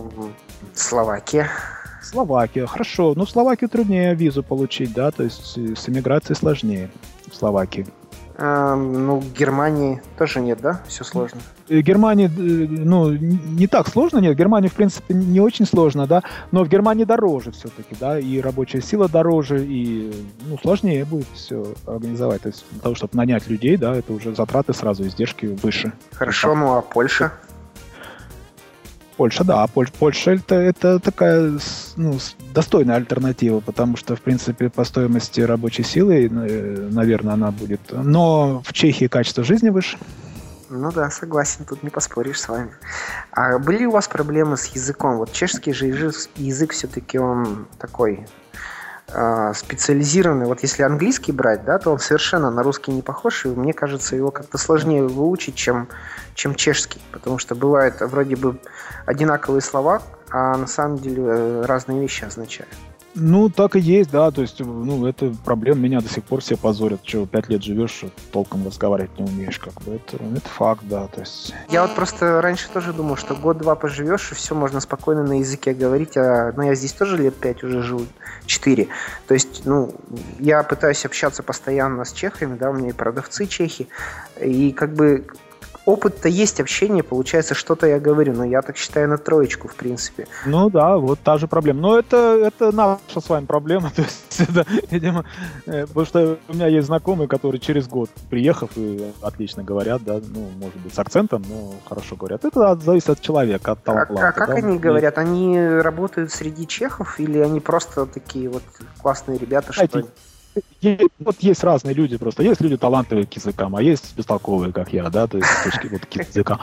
Словакия. 0.73 1.49
Словакия, 2.11 2.65
хорошо. 2.65 3.13
Ну, 3.15 3.25
в 3.25 3.29
Словакию 3.29 3.69
труднее 3.69 4.13
визу 4.15 4.43
получить, 4.43 4.93
да, 4.93 5.11
то 5.11 5.23
есть 5.23 5.57
э, 5.57 5.75
с 5.75 5.87
иммиграцией 5.87 6.35
сложнее 6.35 6.89
в 7.29 7.35
Словакии. 7.35 7.87
А, 8.37 8.75
ну, 8.75 9.19
в 9.19 9.33
Германии 9.33 10.01
тоже 10.17 10.41
нет, 10.41 10.59
да? 10.61 10.81
Все 10.87 11.03
сложно. 11.03 11.39
Э, 11.69 11.79
Германии, 11.79 12.25
э, 12.25 12.67
ну, 12.67 13.11
не 13.11 13.67
так 13.67 13.87
сложно, 13.87 14.17
нет. 14.17 14.35
В 14.35 14.37
Германии, 14.37 14.67
в 14.67 14.73
принципе, 14.73 15.13
не 15.13 15.39
очень 15.39 15.65
сложно, 15.65 16.07
да. 16.07 16.21
Но 16.51 16.63
в 16.63 16.67
Германии 16.67 17.05
дороже 17.05 17.51
все-таки, 17.51 17.95
да, 17.99 18.19
и 18.19 18.41
рабочая 18.41 18.81
сила 18.81 19.07
дороже, 19.07 19.63
и, 19.63 20.11
ну, 20.47 20.57
сложнее 20.57 21.05
будет 21.05 21.27
все 21.33 21.73
организовать. 21.85 22.41
То 22.41 22.47
есть 22.49 22.65
для 22.71 22.81
того, 22.81 22.95
чтобы 22.95 23.15
нанять 23.15 23.47
людей, 23.47 23.77
да, 23.77 23.95
это 23.95 24.11
уже 24.11 24.35
затраты 24.35 24.73
сразу, 24.73 25.07
издержки 25.07 25.45
выше. 25.45 25.93
Хорошо, 26.11 26.55
ну 26.55 26.73
а 26.73 26.81
Польша? 26.81 27.31
Польша, 29.21 29.43
да, 29.43 29.67
Поль, 29.67 29.87
Польша 29.99 30.31
это, 30.31 30.55
это 30.55 30.99
такая 30.99 31.59
ну, 31.95 32.17
достойная 32.55 32.95
альтернатива, 32.95 33.59
потому 33.59 33.95
что, 33.95 34.15
в 34.15 34.21
принципе, 34.21 34.67
по 34.67 34.83
стоимости 34.83 35.41
рабочей 35.41 35.83
силы, 35.83 36.25
э, 36.25 36.89
наверное, 36.91 37.35
она 37.35 37.51
будет. 37.51 37.81
Но 37.91 38.63
в 38.65 38.73
Чехии 38.73 39.05
качество 39.05 39.43
жизни 39.43 39.69
выше. 39.69 39.99
Ну 40.71 40.91
да, 40.91 41.11
согласен, 41.11 41.65
тут 41.65 41.83
не 41.83 41.91
поспоришь 41.91 42.41
с 42.41 42.49
вами. 42.49 42.71
А 43.31 43.59
были 43.59 43.85
у 43.85 43.91
вас 43.91 44.07
проблемы 44.07 44.57
с 44.57 44.65
языком? 44.75 45.17
Вот 45.17 45.31
чешский 45.31 45.71
же 45.71 45.85
язык 45.85 46.71
все-таки 46.71 47.19
он 47.19 47.67
такой 47.77 48.25
э, 49.13 49.53
специализированный. 49.53 50.47
Вот 50.47 50.63
если 50.63 50.81
английский 50.81 51.31
брать, 51.31 51.63
да, 51.63 51.77
то 51.77 51.91
он 51.91 51.99
совершенно 51.99 52.49
на 52.49 52.63
русский 52.63 52.91
не 52.91 53.03
похож, 53.03 53.45
и 53.45 53.49
мне 53.49 53.73
кажется, 53.73 54.15
его 54.15 54.31
как-то 54.31 54.57
сложнее 54.57 55.03
выучить, 55.03 55.53
чем, 55.53 55.89
чем 56.41 56.55
чешский. 56.55 56.99
Потому 57.11 57.37
что 57.37 57.53
бывает 57.53 58.01
вроде 58.01 58.35
бы 58.35 58.57
одинаковые 59.05 59.61
слова, 59.61 60.01
а 60.31 60.57
на 60.57 60.65
самом 60.65 60.97
деле 60.97 61.23
э, 61.23 61.65
разные 61.65 62.01
вещи 62.01 62.23
означают. 62.23 62.69
Ну, 63.13 63.49
так 63.49 63.75
и 63.75 63.79
есть, 63.79 64.09
да, 64.09 64.31
то 64.31 64.41
есть, 64.41 64.61
ну, 64.61 65.05
это 65.05 65.35
проблема 65.43 65.81
меня 65.81 65.99
до 65.99 66.07
сих 66.07 66.23
пор 66.23 66.39
все 66.39 66.55
позорят, 66.55 67.01
что 67.03 67.25
пять 67.27 67.49
лет 67.49 67.61
живешь, 67.61 68.05
толком 68.31 68.65
разговаривать 68.65 69.19
не 69.19 69.25
умеешь, 69.25 69.59
как 69.59 69.73
бы, 69.83 69.95
это, 69.95 70.15
это 70.15 70.47
факт, 70.47 70.81
да, 70.83 71.07
то 71.07 71.19
есть... 71.19 71.53
Я 71.69 71.81
вот 71.81 71.93
просто 71.93 72.41
раньше 72.41 72.69
тоже 72.69 72.93
думал, 72.93 73.17
что 73.17 73.35
год-два 73.35 73.75
поживешь, 73.75 74.31
и 74.31 74.35
все, 74.35 74.55
можно 74.55 74.79
спокойно 74.79 75.23
на 75.23 75.39
языке 75.39 75.73
говорить, 75.73 76.15
а, 76.15 76.53
ну, 76.55 76.63
я 76.63 76.73
здесь 76.73 76.93
тоже 76.93 77.17
лет 77.17 77.35
пять 77.35 77.65
уже 77.65 77.81
живу, 77.83 78.05
четыре, 78.45 78.87
то 79.27 79.33
есть, 79.33 79.63
ну, 79.65 79.93
я 80.39 80.63
пытаюсь 80.63 81.05
общаться 81.05 81.43
постоянно 81.43 82.05
с 82.05 82.13
чехами, 82.13 82.57
да, 82.57 82.69
у 82.69 82.73
меня 82.73 82.91
и 82.91 82.93
продавцы 82.93 83.45
чехи, 83.45 83.89
и 84.39 84.71
как 84.71 84.93
бы 84.93 85.27
опыт-то 85.85 86.29
есть, 86.29 86.59
общение, 86.59 87.03
получается, 87.03 87.53
что-то 87.53 87.87
я 87.87 87.99
говорю, 87.99 88.33
но 88.33 88.45
я 88.45 88.61
так 88.61 88.77
считаю 88.77 89.09
на 89.09 89.17
троечку, 89.17 89.67
в 89.67 89.75
принципе. 89.75 90.27
Ну 90.45 90.69
да, 90.69 90.97
вот 90.97 91.19
та 91.19 91.37
же 91.37 91.47
проблема. 91.47 91.81
Но 91.81 91.99
это, 91.99 92.17
это 92.17 92.71
наша 92.71 93.21
с 93.21 93.29
вами 93.29 93.45
проблема, 93.45 93.91
то 93.95 94.01
есть 94.01 94.41
это, 94.49 94.65
видимо, 94.89 95.25
э, 95.65 95.85
потому 95.87 96.05
что 96.05 96.37
у 96.47 96.53
меня 96.53 96.67
есть 96.67 96.87
знакомые, 96.87 97.27
которые 97.27 97.59
через 97.59 97.87
год, 97.87 98.09
приехав, 98.29 98.71
и 98.75 99.11
отлично 99.21 99.63
говорят, 99.63 100.03
да, 100.03 100.19
ну, 100.23 100.49
может 100.59 100.77
быть, 100.77 100.93
с 100.93 100.99
акцентом, 100.99 101.43
но 101.47 101.73
хорошо 101.87 102.15
говорят. 102.15 102.45
Это 102.45 102.75
зависит 102.75 103.09
от 103.09 103.21
человека, 103.21 103.73
от 103.73 103.83
таланта. 103.83 104.13
А, 104.13 104.29
а 104.29 104.31
как 104.31 104.49
да? 104.49 104.55
они 104.55 104.77
говорят? 104.77 105.17
Они 105.17 105.59
работают 105.59 106.31
среди 106.31 106.67
чехов 106.67 107.19
или 107.19 107.39
они 107.39 107.59
просто 107.59 108.05
такие 108.05 108.49
вот 108.49 108.63
классные 109.01 109.37
ребята, 109.37 109.73
что 109.73 109.83
IT. 109.83 110.07
Вот 111.19 111.35
есть 111.39 111.63
разные 111.63 111.93
люди 111.93 112.17
просто. 112.17 112.43
Есть 112.43 112.61
люди 112.61 112.77
талантливые 112.77 113.25
к 113.25 113.33
языкам, 113.33 113.75
а 113.75 113.81
есть 113.81 114.15
бестолковые, 114.15 114.73
как 114.73 114.91
я, 114.93 115.09
да, 115.09 115.27
то 115.27 115.37
есть 115.37 115.49
с 115.49 115.63
точки 115.63 115.87
вот 115.87 116.05
к 116.05 116.13
языкам. 116.13 116.59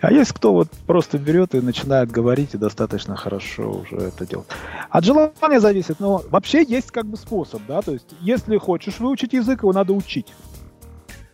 А 0.00 0.12
есть 0.12 0.32
кто 0.32 0.52
вот 0.52 0.68
просто 0.86 1.18
берет 1.18 1.54
и 1.54 1.60
начинает 1.60 2.10
говорить 2.10 2.54
и 2.54 2.58
достаточно 2.58 3.16
хорошо 3.16 3.82
уже 3.82 3.96
это 3.96 4.26
делать. 4.26 4.46
От 4.90 5.04
желания 5.04 5.60
зависит, 5.60 6.00
но 6.00 6.22
вообще 6.30 6.62
есть 6.62 6.90
как 6.90 7.06
бы 7.06 7.16
способ, 7.16 7.62
да, 7.68 7.82
то 7.82 7.92
есть 7.92 8.08
если 8.20 8.56
хочешь 8.56 8.98
выучить 8.98 9.32
язык, 9.32 9.62
его 9.62 9.72
надо 9.72 9.92
учить. 9.92 10.32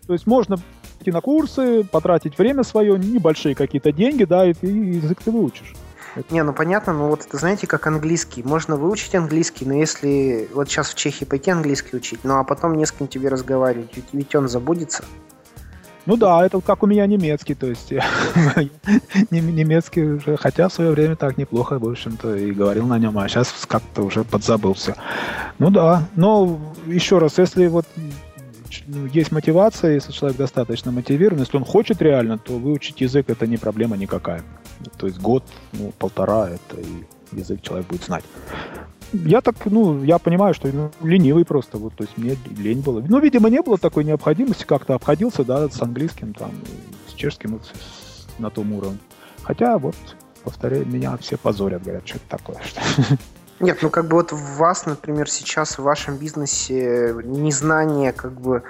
То 0.07 0.13
есть 0.13 0.27
можно 0.27 0.59
идти 1.01 1.11
на 1.11 1.21
курсы, 1.21 1.85
потратить 1.85 2.37
время 2.39 2.63
свое, 2.63 2.99
небольшие 2.99 3.55
какие-то 3.55 3.93
деньги, 3.93 4.25
да, 4.25 4.47
и 4.47 4.55
ты 4.55 4.67
язык 4.67 5.23
ты 5.23 5.31
выучишь. 5.31 5.75
Не, 6.31 6.43
ну 6.43 6.53
понятно, 6.53 6.93
но 6.93 7.09
вот 7.09 7.27
это 7.27 7.37
знаете, 7.37 7.67
как 7.67 7.87
английский. 7.87 8.43
Можно 8.43 8.77
выучить 8.77 9.15
английский, 9.15 9.65
но 9.67 9.75
если 9.75 10.49
вот 10.53 10.69
сейчас 10.69 10.91
в 10.91 10.95
Чехии 10.95 11.25
пойти 11.25 11.51
английский 11.51 11.97
учить, 11.97 12.21
ну 12.23 12.39
а 12.39 12.45
потом 12.45 12.77
не 12.77 12.87
с 12.87 12.93
кем 12.93 13.09
тебе 13.09 13.29
разговаривать, 13.29 13.91
ведь, 13.95 14.07
ведь 14.13 14.35
он 14.35 14.49
забудется. 14.49 15.05
Ну 16.07 16.17
да, 16.17 16.45
это 16.45 16.61
как 16.61 16.83
у 16.83 16.87
меня 16.87 17.07
немецкий, 17.07 17.55
то 17.55 17.67
есть 17.67 17.91
немецкий 19.31 20.03
уже, 20.03 20.37
хотя 20.37 20.69
в 20.69 20.73
свое 20.73 20.91
время 20.91 21.17
так 21.17 21.39
неплохо, 21.39 21.79
в 21.79 21.89
общем-то, 21.89 22.37
и 22.37 22.53
говорил 22.53 22.87
на 22.87 22.99
нем, 22.99 23.19
а 23.19 23.27
сейчас 23.27 23.53
как-то 23.67 24.03
уже 24.03 24.23
подзабылся. 24.23 24.97
Ну 25.59 25.71
да, 25.71 26.07
но 26.15 26.61
еще 26.87 27.19
раз, 27.19 27.39
если 27.39 27.69
вот 27.69 27.87
ну, 27.97 28.34
есть 29.13 29.33
мотивация, 29.33 29.95
если 29.95 30.13
человек 30.13 30.39
достаточно 30.39 30.93
мотивирован, 30.93 31.41
если 31.41 31.57
он 31.57 31.65
хочет 31.65 32.01
реально, 32.03 32.39
то 32.39 32.59
выучить 32.59 33.01
язык 33.01 33.29
это 33.29 33.47
не 33.47 33.57
проблема 33.57 33.97
никакая. 33.97 34.43
То 34.97 35.07
есть 35.07 35.21
год, 35.21 35.45
ну, 35.73 35.93
полтора, 35.99 36.51
это 36.51 36.81
и 36.81 37.39
язык 37.39 37.63
человек 37.63 37.87
будет 37.87 38.05
знать. 38.05 38.25
Я 39.13 39.41
так, 39.41 39.55
ну, 39.67 40.03
я 40.03 40.19
понимаю, 40.19 40.55
что 40.55 40.69
ну, 40.69 40.91
ленивый 41.03 41.45
просто, 41.45 41.79
вот, 41.79 41.95
то 41.95 42.05
есть 42.05 42.19
мне 42.19 42.37
лень 42.57 42.81
было. 42.81 43.05
Ну, 43.07 43.21
видимо, 43.21 43.49
не 43.49 43.63
было 43.63 43.79
такой 43.79 44.05
необходимости, 44.05 44.65
как-то 44.65 44.95
обходился, 44.95 45.45
да, 45.45 45.69
с 45.69 45.81
английским, 45.81 46.35
там, 46.35 46.51
с 47.09 47.13
чешским 47.13 47.61
на 48.39 48.51
том 48.51 48.73
уровне. 48.73 48.99
Хотя, 49.43 49.79
вот, 49.79 49.95
повторяю, 50.43 50.87
меня 50.87 51.17
все 51.19 51.37
позорят, 51.37 51.83
говорят, 51.83 52.09
что 52.09 52.17
это 52.17 52.29
такое. 52.29 52.57
Нет, 53.65 53.79
ну 53.81 53.89
как 53.89 54.09
бы 54.09 54.17
вот 54.17 54.31
в 54.31 54.57
вас, 54.59 54.85
например, 54.85 55.31
сейчас 55.31 55.79
в 55.79 55.83
вашем 55.83 56.17
бизнесе 56.19 57.15
незнание 57.25 58.13
как 58.13 58.39
бы 58.39 58.63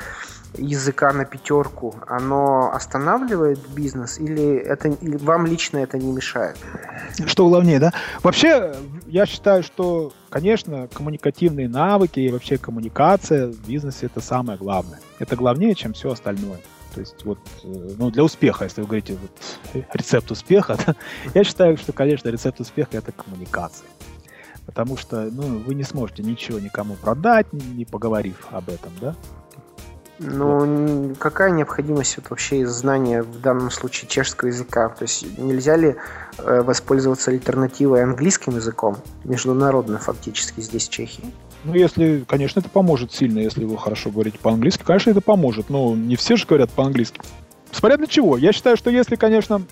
языка 0.57 1.13
на 1.13 1.25
пятерку, 1.25 1.97
оно 2.07 2.73
останавливает 2.73 3.59
бизнес 3.75 4.21
или 4.21 4.55
это 4.55 4.89
или 4.89 5.17
вам 5.17 5.47
лично 5.47 5.79
это 5.79 5.99
не 5.99 6.13
мешает? 6.13 6.57
Что 7.27 7.49
главнее, 7.49 7.81
да? 7.81 7.93
Вообще, 8.23 8.73
я 9.09 9.27
считаю, 9.27 9.65
что, 9.65 10.13
конечно, 10.31 10.87
коммуникативные 10.93 11.69
навыки 11.69 12.21
и 12.21 12.31
вообще 12.31 12.57
коммуникация 12.57 13.49
в 13.49 13.67
бизнесе 13.67 14.07
это 14.07 14.21
самое 14.21 14.57
главное. 14.57 15.01
Это 15.19 15.35
главнее, 15.35 15.75
чем 15.75 15.93
все 15.93 16.13
остальное. 16.13 16.61
То 16.95 17.01
есть 17.01 17.25
вот, 17.25 17.39
э, 17.65 17.95
ну, 17.99 18.11
для 18.13 18.23
успеха, 18.23 18.65
если 18.65 18.81
вы 18.81 18.87
говорите 18.87 19.19
вот, 19.21 19.85
рецепт 19.93 20.31
успеха, 20.31 20.79
я 21.35 21.43
считаю, 21.43 21.77
что, 21.77 21.93
конечно, 21.93 22.29
рецепт 22.29 22.61
успеха 22.61 22.97
это 22.99 23.11
коммуникация. 23.11 23.89
Потому 24.67 24.97
что 24.97 25.29
ну, 25.31 25.59
вы 25.59 25.75
не 25.75 25.85
сможете 25.85 26.23
ничего 26.23 26.59
никому 26.59 26.95
продать, 26.95 27.53
не 27.53 27.85
поговорив 27.85 28.47
об 28.51 28.69
этом, 28.69 28.93
да? 29.01 29.15
Ну, 30.21 31.13
какая 31.19 31.51
необходимость 31.51 32.17
вот 32.19 32.31
вообще 32.31 32.61
из 32.61 32.71
знания 32.71 33.23
в 33.23 33.41
данном 33.41 33.71
случае 33.71 34.09
чешского 34.09 34.49
языка? 34.49 34.89
То 34.89 35.03
есть 35.03 35.39
нельзя 35.39 35.77
ли 35.77 35.97
э, 36.39 36.63
воспользоваться 36.63 37.33
альтернативой 37.33 38.05
английским 38.05 38.55
языком, 38.55 38.97
международным 39.25 39.99
фактически 39.99 40.61
здесь 40.61 40.89
в 40.89 40.93
Чехии? 40.93 41.25
Ну, 41.65 41.75
если, 41.75 42.25
конечно, 42.29 42.61
это 42.61 42.69
поможет 42.69 43.13
сильно, 43.13 43.41
если 43.41 43.65
вы 43.65 43.77
хорошо 43.77 44.11
говорите 44.11 44.39
по-английски, 44.39 44.85
конечно, 44.85 45.11
это 45.11 45.21
поможет, 45.21 45.69
но 45.69 45.97
не 45.97 46.15
все 46.15 46.37
же 46.37 46.47
говорят 46.47 46.71
по-английски. 46.71 47.21
Смотря 47.73 47.97
для 47.97 48.07
чего. 48.07 48.37
Я 48.37 48.53
считаю, 48.53 48.77
что 48.77 48.91
если, 48.91 49.17
конечно, 49.17 49.63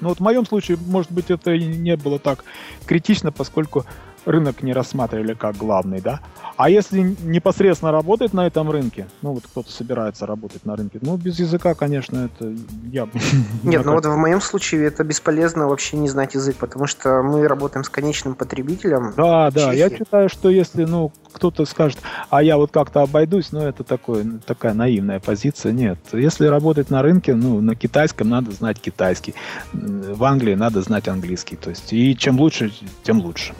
ну 0.00 0.08
вот 0.10 0.18
в 0.18 0.22
моем 0.22 0.44
случае, 0.44 0.76
может 0.86 1.10
быть, 1.10 1.30
это 1.30 1.52
и 1.52 1.64
не 1.64 1.96
было 1.96 2.18
так 2.18 2.44
критично, 2.84 3.32
поскольку 3.32 3.86
рынок 4.24 4.62
не 4.62 4.72
рассматривали 4.72 5.34
как 5.34 5.56
главный, 5.56 6.00
да. 6.00 6.20
А 6.56 6.70
если 6.70 7.16
непосредственно 7.22 7.92
работать 7.92 8.32
на 8.32 8.46
этом 8.46 8.70
рынке, 8.70 9.06
ну 9.22 9.32
вот 9.32 9.44
кто-то 9.44 9.70
собирается 9.70 10.26
работать 10.26 10.64
на 10.64 10.76
рынке, 10.76 10.98
ну 11.00 11.16
без 11.16 11.38
языка, 11.38 11.74
конечно, 11.74 12.28
это 12.32 12.54
я... 12.90 13.08
Нет, 13.62 13.84
ну 13.84 13.92
вот 13.92 14.06
в 14.06 14.16
моем 14.16 14.40
случае 14.40 14.86
это 14.86 15.02
бесполезно 15.04 15.66
вообще 15.68 15.96
не 15.96 16.08
знать 16.08 16.34
язык, 16.34 16.56
потому 16.56 16.86
что 16.86 17.22
мы 17.22 17.48
работаем 17.48 17.84
с 17.84 17.88
конечным 17.88 18.34
потребителем. 18.34 19.14
Да, 19.16 19.50
да, 19.50 19.72
я 19.72 19.88
считаю, 19.90 20.28
что 20.28 20.50
если, 20.50 20.84
ну, 20.84 21.12
кто-то 21.32 21.64
скажет, 21.64 21.98
а 22.30 22.42
я 22.42 22.56
вот 22.56 22.70
как-то 22.70 23.02
обойдусь, 23.02 23.52
ну 23.52 23.60
это 23.60 23.84
такой, 23.84 24.24
такая 24.46 24.74
наивная 24.74 25.20
позиция, 25.20 25.72
нет. 25.72 25.98
Если 26.12 26.46
работать 26.46 26.90
на 26.90 27.02
рынке, 27.02 27.34
ну, 27.34 27.60
на 27.60 27.74
китайском 27.74 28.28
надо 28.28 28.52
знать 28.52 28.80
китайский, 28.80 29.34
в 29.72 30.22
Англии 30.24 30.54
надо 30.54 30.82
знать 30.82 31.08
английский, 31.08 31.56
то 31.56 31.70
есть, 31.70 31.92
и 31.92 32.16
чем 32.16 32.38
лучше, 32.38 32.72
тем 33.02 33.20
лучше. 33.20 33.54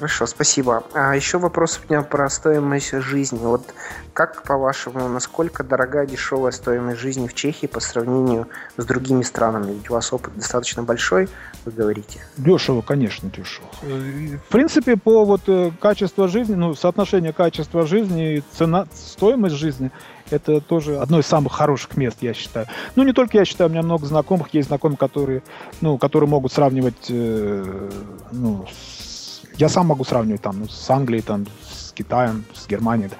Хорошо, 0.00 0.24
спасибо. 0.24 0.82
А 0.94 1.14
еще 1.14 1.36
вопрос 1.36 1.78
у 1.78 1.92
меня 1.92 2.00
про 2.00 2.30
стоимость 2.30 2.92
жизни. 3.02 3.36
Вот 3.36 3.74
как, 4.14 4.44
по-вашему, 4.44 5.06
насколько 5.10 5.62
дорогая 5.62 6.06
дешевая 6.06 6.52
стоимость 6.52 7.00
жизни 7.00 7.28
в 7.28 7.34
Чехии 7.34 7.66
по 7.66 7.80
сравнению 7.80 8.48
с 8.78 8.86
другими 8.86 9.22
странами? 9.22 9.72
Ведь 9.72 9.90
у 9.90 9.92
вас 9.92 10.10
опыт 10.10 10.34
достаточно 10.34 10.82
большой, 10.82 11.28
вы 11.66 11.72
говорите. 11.72 12.24
Дешево, 12.38 12.80
конечно, 12.80 13.28
дешево. 13.28 13.68
В 13.82 14.48
принципе, 14.50 14.96
по 14.96 15.26
вот 15.26 15.42
э, 15.48 15.70
качеству 15.78 16.28
жизни, 16.28 16.54
ну, 16.54 16.74
соотношение 16.74 17.34
качества 17.34 17.86
жизни 17.86 18.36
и 18.36 18.44
цена, 18.56 18.86
стоимость 18.94 19.56
жизни, 19.56 19.90
это 20.30 20.60
тоже 20.60 20.98
одно 20.98 21.18
из 21.18 21.26
самых 21.26 21.52
хороших 21.52 21.96
мест, 21.96 22.18
я 22.20 22.32
считаю. 22.34 22.66
Ну, 22.96 23.02
не 23.02 23.12
только 23.12 23.36
я 23.38 23.44
считаю, 23.44 23.68
у 23.68 23.72
меня 23.72 23.82
много 23.82 24.06
знакомых, 24.06 24.54
есть 24.54 24.68
знакомые, 24.68 24.96
которые, 24.96 25.42
ну, 25.80 25.98
которые 25.98 26.28
могут 26.30 26.52
сравнивать, 26.52 27.06
э, 27.10 27.90
ну, 28.32 28.66
я 29.60 29.68
сам 29.68 29.86
могу 29.86 30.04
сравнивать 30.04 30.40
там 30.40 30.60
ну, 30.60 30.68
с 30.68 30.90
Англией, 30.90 31.22
там, 31.22 31.46
с 31.70 31.92
Китаем, 31.92 32.44
с 32.54 32.66
Германией. 32.66 33.10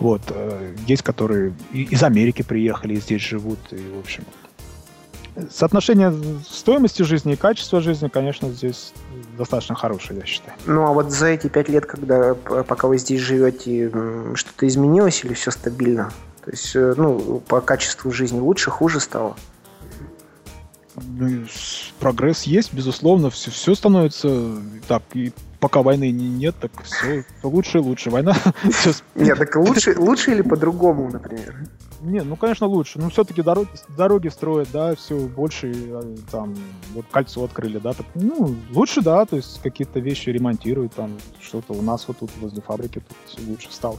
Вот. 0.00 0.22
Э, 0.30 0.74
есть, 0.86 1.02
которые 1.02 1.52
из 1.72 2.02
Америки 2.02 2.40
приехали 2.42 2.94
и 2.94 3.00
здесь 3.00 3.20
живут. 3.20 3.58
И, 3.72 3.76
в 3.76 4.00
общем, 4.00 4.24
соотношение 5.50 6.14
стоимости 6.48 7.02
жизни 7.02 7.34
и 7.34 7.36
качества 7.36 7.82
жизни, 7.82 8.08
конечно, 8.08 8.48
здесь 8.48 8.94
достаточно 9.36 9.74
хорошее, 9.74 10.20
я 10.20 10.26
считаю. 10.26 10.56
Ну, 10.64 10.82
а 10.86 10.92
вот 10.92 11.10
за 11.10 11.26
эти 11.26 11.48
пять 11.48 11.68
лет, 11.68 11.84
когда, 11.84 12.34
пока 12.34 12.88
вы 12.88 12.96
здесь 12.96 13.20
живете, 13.20 13.90
что-то 14.34 14.66
изменилось 14.66 15.22
или 15.24 15.34
все 15.34 15.50
стабильно? 15.50 16.10
То 16.42 16.50
есть, 16.50 16.74
э, 16.74 16.94
ну, 16.96 17.40
по 17.46 17.60
качеству 17.60 18.10
жизни 18.10 18.40
лучше, 18.40 18.70
хуже 18.70 18.98
стало? 18.98 19.36
Ну, 20.96 21.44
прогресс 22.00 22.44
есть, 22.44 22.72
безусловно, 22.72 23.28
все, 23.28 23.50
все 23.50 23.74
становится 23.74 24.56
так, 24.88 25.02
и 25.12 25.32
пока 25.62 25.80
войны 25.82 26.10
нет, 26.10 26.56
так 26.60 26.72
все, 26.82 27.24
лучше 27.44 27.78
и 27.78 27.80
лучше. 27.80 28.10
Война 28.10 28.34
Нет, 29.14 29.38
так 29.38 29.54
лучше, 29.54 29.94
лучше 29.96 30.32
или 30.32 30.42
по-другому, 30.42 31.08
например? 31.08 31.68
Не, 32.00 32.22
ну, 32.22 32.34
конечно, 32.34 32.66
лучше. 32.66 32.98
Но 32.98 33.10
все-таки 33.10 33.42
дороги, 33.42 33.68
дороги 33.96 34.26
строят, 34.26 34.68
да, 34.72 34.96
все 34.96 35.16
больше, 35.16 35.72
э, 35.72 36.16
там, 36.32 36.56
вот 36.94 37.04
кольцо 37.12 37.44
открыли, 37.44 37.78
да, 37.78 37.92
так, 37.92 38.06
ну, 38.16 38.56
лучше, 38.72 39.02
да, 39.02 39.24
то 39.24 39.36
есть 39.36 39.62
какие-то 39.62 40.00
вещи 40.00 40.30
ремонтируют, 40.30 40.94
там, 40.94 41.16
что-то 41.40 41.74
у 41.74 41.82
нас 41.82 42.08
вот 42.08 42.18
тут 42.18 42.30
возле 42.40 42.60
фабрики 42.60 42.94
тут 42.94 43.16
все 43.26 43.40
лучше 43.46 43.68
стало. 43.70 43.98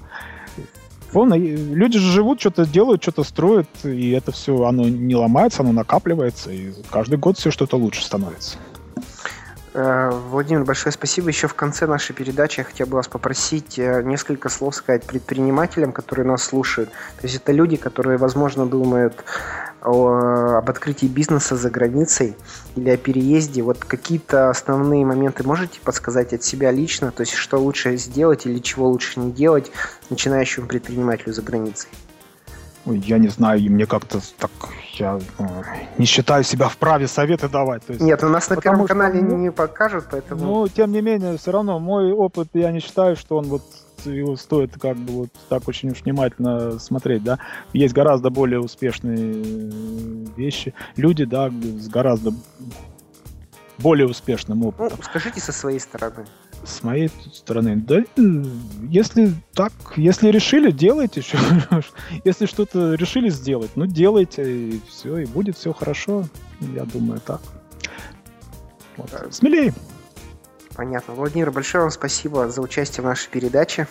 Вон, 1.14 1.34
люди 1.34 1.98
же 1.98 2.12
живут, 2.12 2.42
что-то 2.42 2.66
делают, 2.66 3.02
что-то 3.02 3.24
строят, 3.24 3.70
и 3.84 4.10
это 4.12 4.34
все, 4.34 4.66
оно 4.66 4.90
не 4.90 5.16
ломается, 5.16 5.62
оно 5.62 5.72
накапливается, 5.72 6.52
и 6.52 6.74
каждый 6.92 7.18
год 7.20 7.38
все 7.38 7.52
что-то 7.52 7.78
лучше 7.78 8.04
становится. 8.04 8.58
Э, 9.74 10.12
Владимир, 10.30 10.64
большое 10.64 10.94
спасибо. 10.94 11.30
Еще 11.30 11.48
в 11.48 11.56
конце 11.56 11.88
нашей 11.88 12.14
передачи 12.14 12.60
я 12.60 12.64
хотел 12.64 12.86
бы 12.88 12.98
вас 12.98 13.08
попросить 13.08 13.80
э, 13.80 14.04
несколько 14.04 14.50
слов 14.50 14.76
сказать 14.76 15.04
предпринимателям, 15.04 15.92
которые 15.92 16.28
нас 16.28 16.44
слушают. 16.44 16.90
То 16.90 17.28
есть 17.28 17.38
это 17.38 17.52
люди, 17.52 17.76
которые, 17.76 18.18
возможно, 18.18 18.68
думают 18.68 19.24
о, 19.82 20.58
об 20.58 20.70
открытии 20.70 21.08
бизнеса 21.08 21.56
за 21.56 21.72
границей 21.72 22.36
или 22.76 22.90
о 22.92 22.98
переезде. 22.98 23.64
Вот 23.64 23.80
какие-то 23.84 24.50
основные 24.50 25.06
моменты 25.06 25.44
можете 25.44 25.80
подсказать 25.80 26.34
от 26.34 26.44
себя 26.44 26.72
лично? 26.72 27.12
То 27.12 27.22
есть 27.22 27.34
что 27.34 27.58
лучше 27.58 27.98
сделать 27.98 28.46
или 28.46 28.60
чего 28.60 28.88
лучше 28.90 29.20
не 29.20 29.32
делать 29.32 29.72
начинающему 30.12 30.68
предпринимателю 30.68 31.34
за 31.34 31.42
границей? 31.42 31.90
я 32.86 33.18
не 33.18 33.30
знаю, 33.30 33.62
мне 33.72 33.86
как-то 33.86 34.20
так, 34.38 34.52
я 35.00 35.20
ну, 35.40 35.64
не 35.98 36.06
считаю 36.06 36.44
себя 36.44 36.68
вправе 36.68 37.08
советы 37.08 37.50
давать. 37.50 37.84
Есть, 37.88 38.02
Нет, 38.02 38.24
у 38.24 38.30
нас 38.30 38.50
на 38.50 38.58
Первом 38.58 38.86
что, 38.86 38.90
канале 38.90 39.22
ну, 39.22 39.38
не 39.38 39.52
покажут, 39.52 40.06
поэтому... 40.12 40.44
Ну, 40.44 40.68
тем 40.68 40.92
не 40.92 41.02
менее, 41.02 41.38
все 41.38 41.52
равно 41.52 41.80
мой 41.80 42.12
опыт, 42.12 42.50
я 42.54 42.72
не 42.72 42.80
считаю, 42.80 43.16
что 43.16 43.38
он 43.38 43.46
вот 43.46 43.64
его 44.06 44.36
стоит 44.36 44.74
как 44.80 44.98
бы 44.98 45.14
вот 45.14 45.30
так 45.50 45.68
очень 45.68 45.92
уж 45.92 46.02
внимательно 46.02 46.80
смотреть, 46.80 47.24
да. 47.24 47.40
Есть 47.74 47.94
гораздо 47.94 48.30
более 48.30 48.60
успешные 48.60 49.34
вещи, 50.36 50.74
люди, 50.96 51.26
да, 51.26 51.50
с 51.50 51.88
гораздо 51.88 52.32
более 53.78 54.08
успешным 54.08 54.66
опытом. 54.66 54.98
Ну, 54.98 55.04
скажите 55.04 55.40
со 55.40 55.52
своей 55.52 55.80
стороны. 55.80 56.26
С 56.66 56.82
моей 56.82 57.10
стороны, 57.34 57.76
да, 57.76 58.04
если 58.90 59.34
так, 59.54 59.74
если 59.98 60.30
решили, 60.30 60.72
делайте. 60.72 61.22
если 62.24 62.46
что-то 62.46 62.94
решили 62.94 63.30
сделать, 63.30 63.72
ну 63.76 63.86
делайте, 63.86 64.70
и 64.70 64.82
все, 64.88 65.18
и 65.18 65.26
будет 65.26 65.58
все 65.58 65.74
хорошо. 65.74 66.26
Я 66.62 66.86
думаю, 66.86 67.20
так. 67.20 67.42
Вот. 68.96 69.10
Смелее. 69.32 69.74
Понятно. 70.76 71.14
Владимир, 71.14 71.52
большое 71.52 71.84
вам 71.84 71.92
спасибо 71.92 72.50
за 72.50 72.62
участие 72.62 73.04
в 73.04 73.08
нашей 73.08 73.30
передаче. 73.30 73.88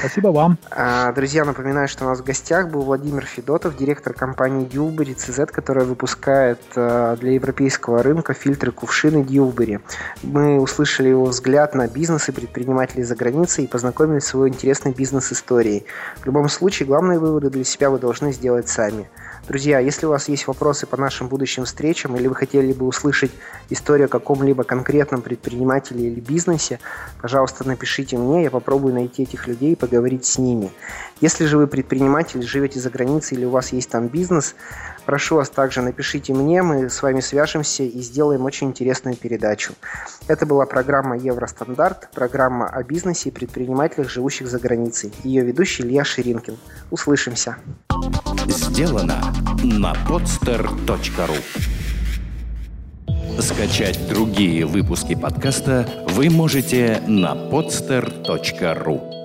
Спасибо 0.00 0.28
вам. 0.28 0.58
А, 0.70 1.12
друзья, 1.12 1.44
напоминаю, 1.44 1.88
что 1.88 2.04
у 2.04 2.08
нас 2.08 2.20
в 2.20 2.24
гостях 2.24 2.70
был 2.70 2.82
Владимир 2.82 3.24
Федотов, 3.24 3.76
директор 3.76 4.12
компании 4.12 4.64
Дьюлбери 4.64 5.14
CZ, 5.14 5.46
которая 5.46 5.84
выпускает 5.84 6.60
а, 6.74 7.16
для 7.16 7.32
европейского 7.32 8.02
рынка 8.02 8.34
фильтры 8.34 8.72
кувшины 8.72 9.24
Дьюлбери. 9.24 9.80
Мы 10.22 10.60
услышали 10.60 11.08
его 11.08 11.26
взгляд 11.26 11.74
на 11.74 11.88
бизнес 11.88 12.28
и 12.28 12.32
предпринимателей 12.32 13.02
за 13.02 13.14
границей 13.16 13.64
и 13.64 13.68
познакомились 13.68 14.24
с 14.24 14.34
его 14.34 14.48
интересной 14.48 14.92
бизнес-историей. 14.92 15.86
В 16.20 16.26
любом 16.26 16.48
случае, 16.48 16.86
главные 16.86 17.18
выводы 17.18 17.50
для 17.50 17.64
себя 17.64 17.90
вы 17.90 17.98
должны 17.98 18.32
сделать 18.32 18.68
сами. 18.68 19.08
Друзья, 19.48 19.78
если 19.78 20.06
у 20.06 20.08
вас 20.08 20.28
есть 20.28 20.48
вопросы 20.48 20.86
по 20.86 20.96
нашим 20.96 21.28
будущим 21.28 21.66
встречам 21.66 22.16
или 22.16 22.26
вы 22.26 22.34
хотели 22.34 22.72
бы 22.72 22.84
услышать 22.84 23.30
историю 23.70 24.06
о 24.06 24.08
каком-либо 24.08 24.64
конкретном 24.64 25.22
предпринимателе 25.22 26.08
или 26.08 26.18
бизнесе, 26.18 26.80
пожалуйста, 27.22 27.62
напишите 27.62 28.18
мне, 28.18 28.42
я 28.42 28.50
попробую 28.50 28.94
найти 28.94 29.22
этих 29.22 29.46
людей 29.46 29.74
и 29.74 29.76
поговорить 29.76 30.24
с 30.24 30.38
ними. 30.38 30.72
Если 31.20 31.46
же 31.46 31.58
вы 31.58 31.68
предприниматель, 31.68 32.42
живете 32.42 32.80
за 32.80 32.90
границей 32.90 33.38
или 33.38 33.44
у 33.44 33.50
вас 33.50 33.72
есть 33.72 33.88
там 33.88 34.08
бизнес, 34.08 34.56
прошу 35.06 35.36
вас 35.36 35.48
также 35.48 35.80
напишите 35.80 36.34
мне, 36.34 36.62
мы 36.62 36.90
с 36.90 37.02
вами 37.02 37.20
свяжемся 37.20 37.84
и 37.84 38.00
сделаем 38.00 38.44
очень 38.44 38.68
интересную 38.68 39.16
передачу. 39.16 39.72
Это 40.26 40.44
была 40.44 40.66
программа 40.66 41.16
Евростандарт, 41.16 42.10
программа 42.12 42.68
о 42.68 42.82
бизнесе 42.82 43.30
и 43.30 43.32
предпринимателях, 43.32 44.10
живущих 44.10 44.48
за 44.48 44.58
границей. 44.58 45.12
Ее 45.24 45.44
ведущий 45.44 45.84
Илья 45.84 46.04
Ширинкин. 46.04 46.58
Услышимся. 46.90 47.56
Сделано 48.48 49.20
на 49.62 49.94
podster.ru 50.08 51.36
Скачать 53.40 54.08
другие 54.08 54.64
выпуски 54.66 55.14
подкаста 55.14 55.86
вы 56.08 56.30
можете 56.30 57.02
на 57.06 57.34
podster.ru 57.34 59.15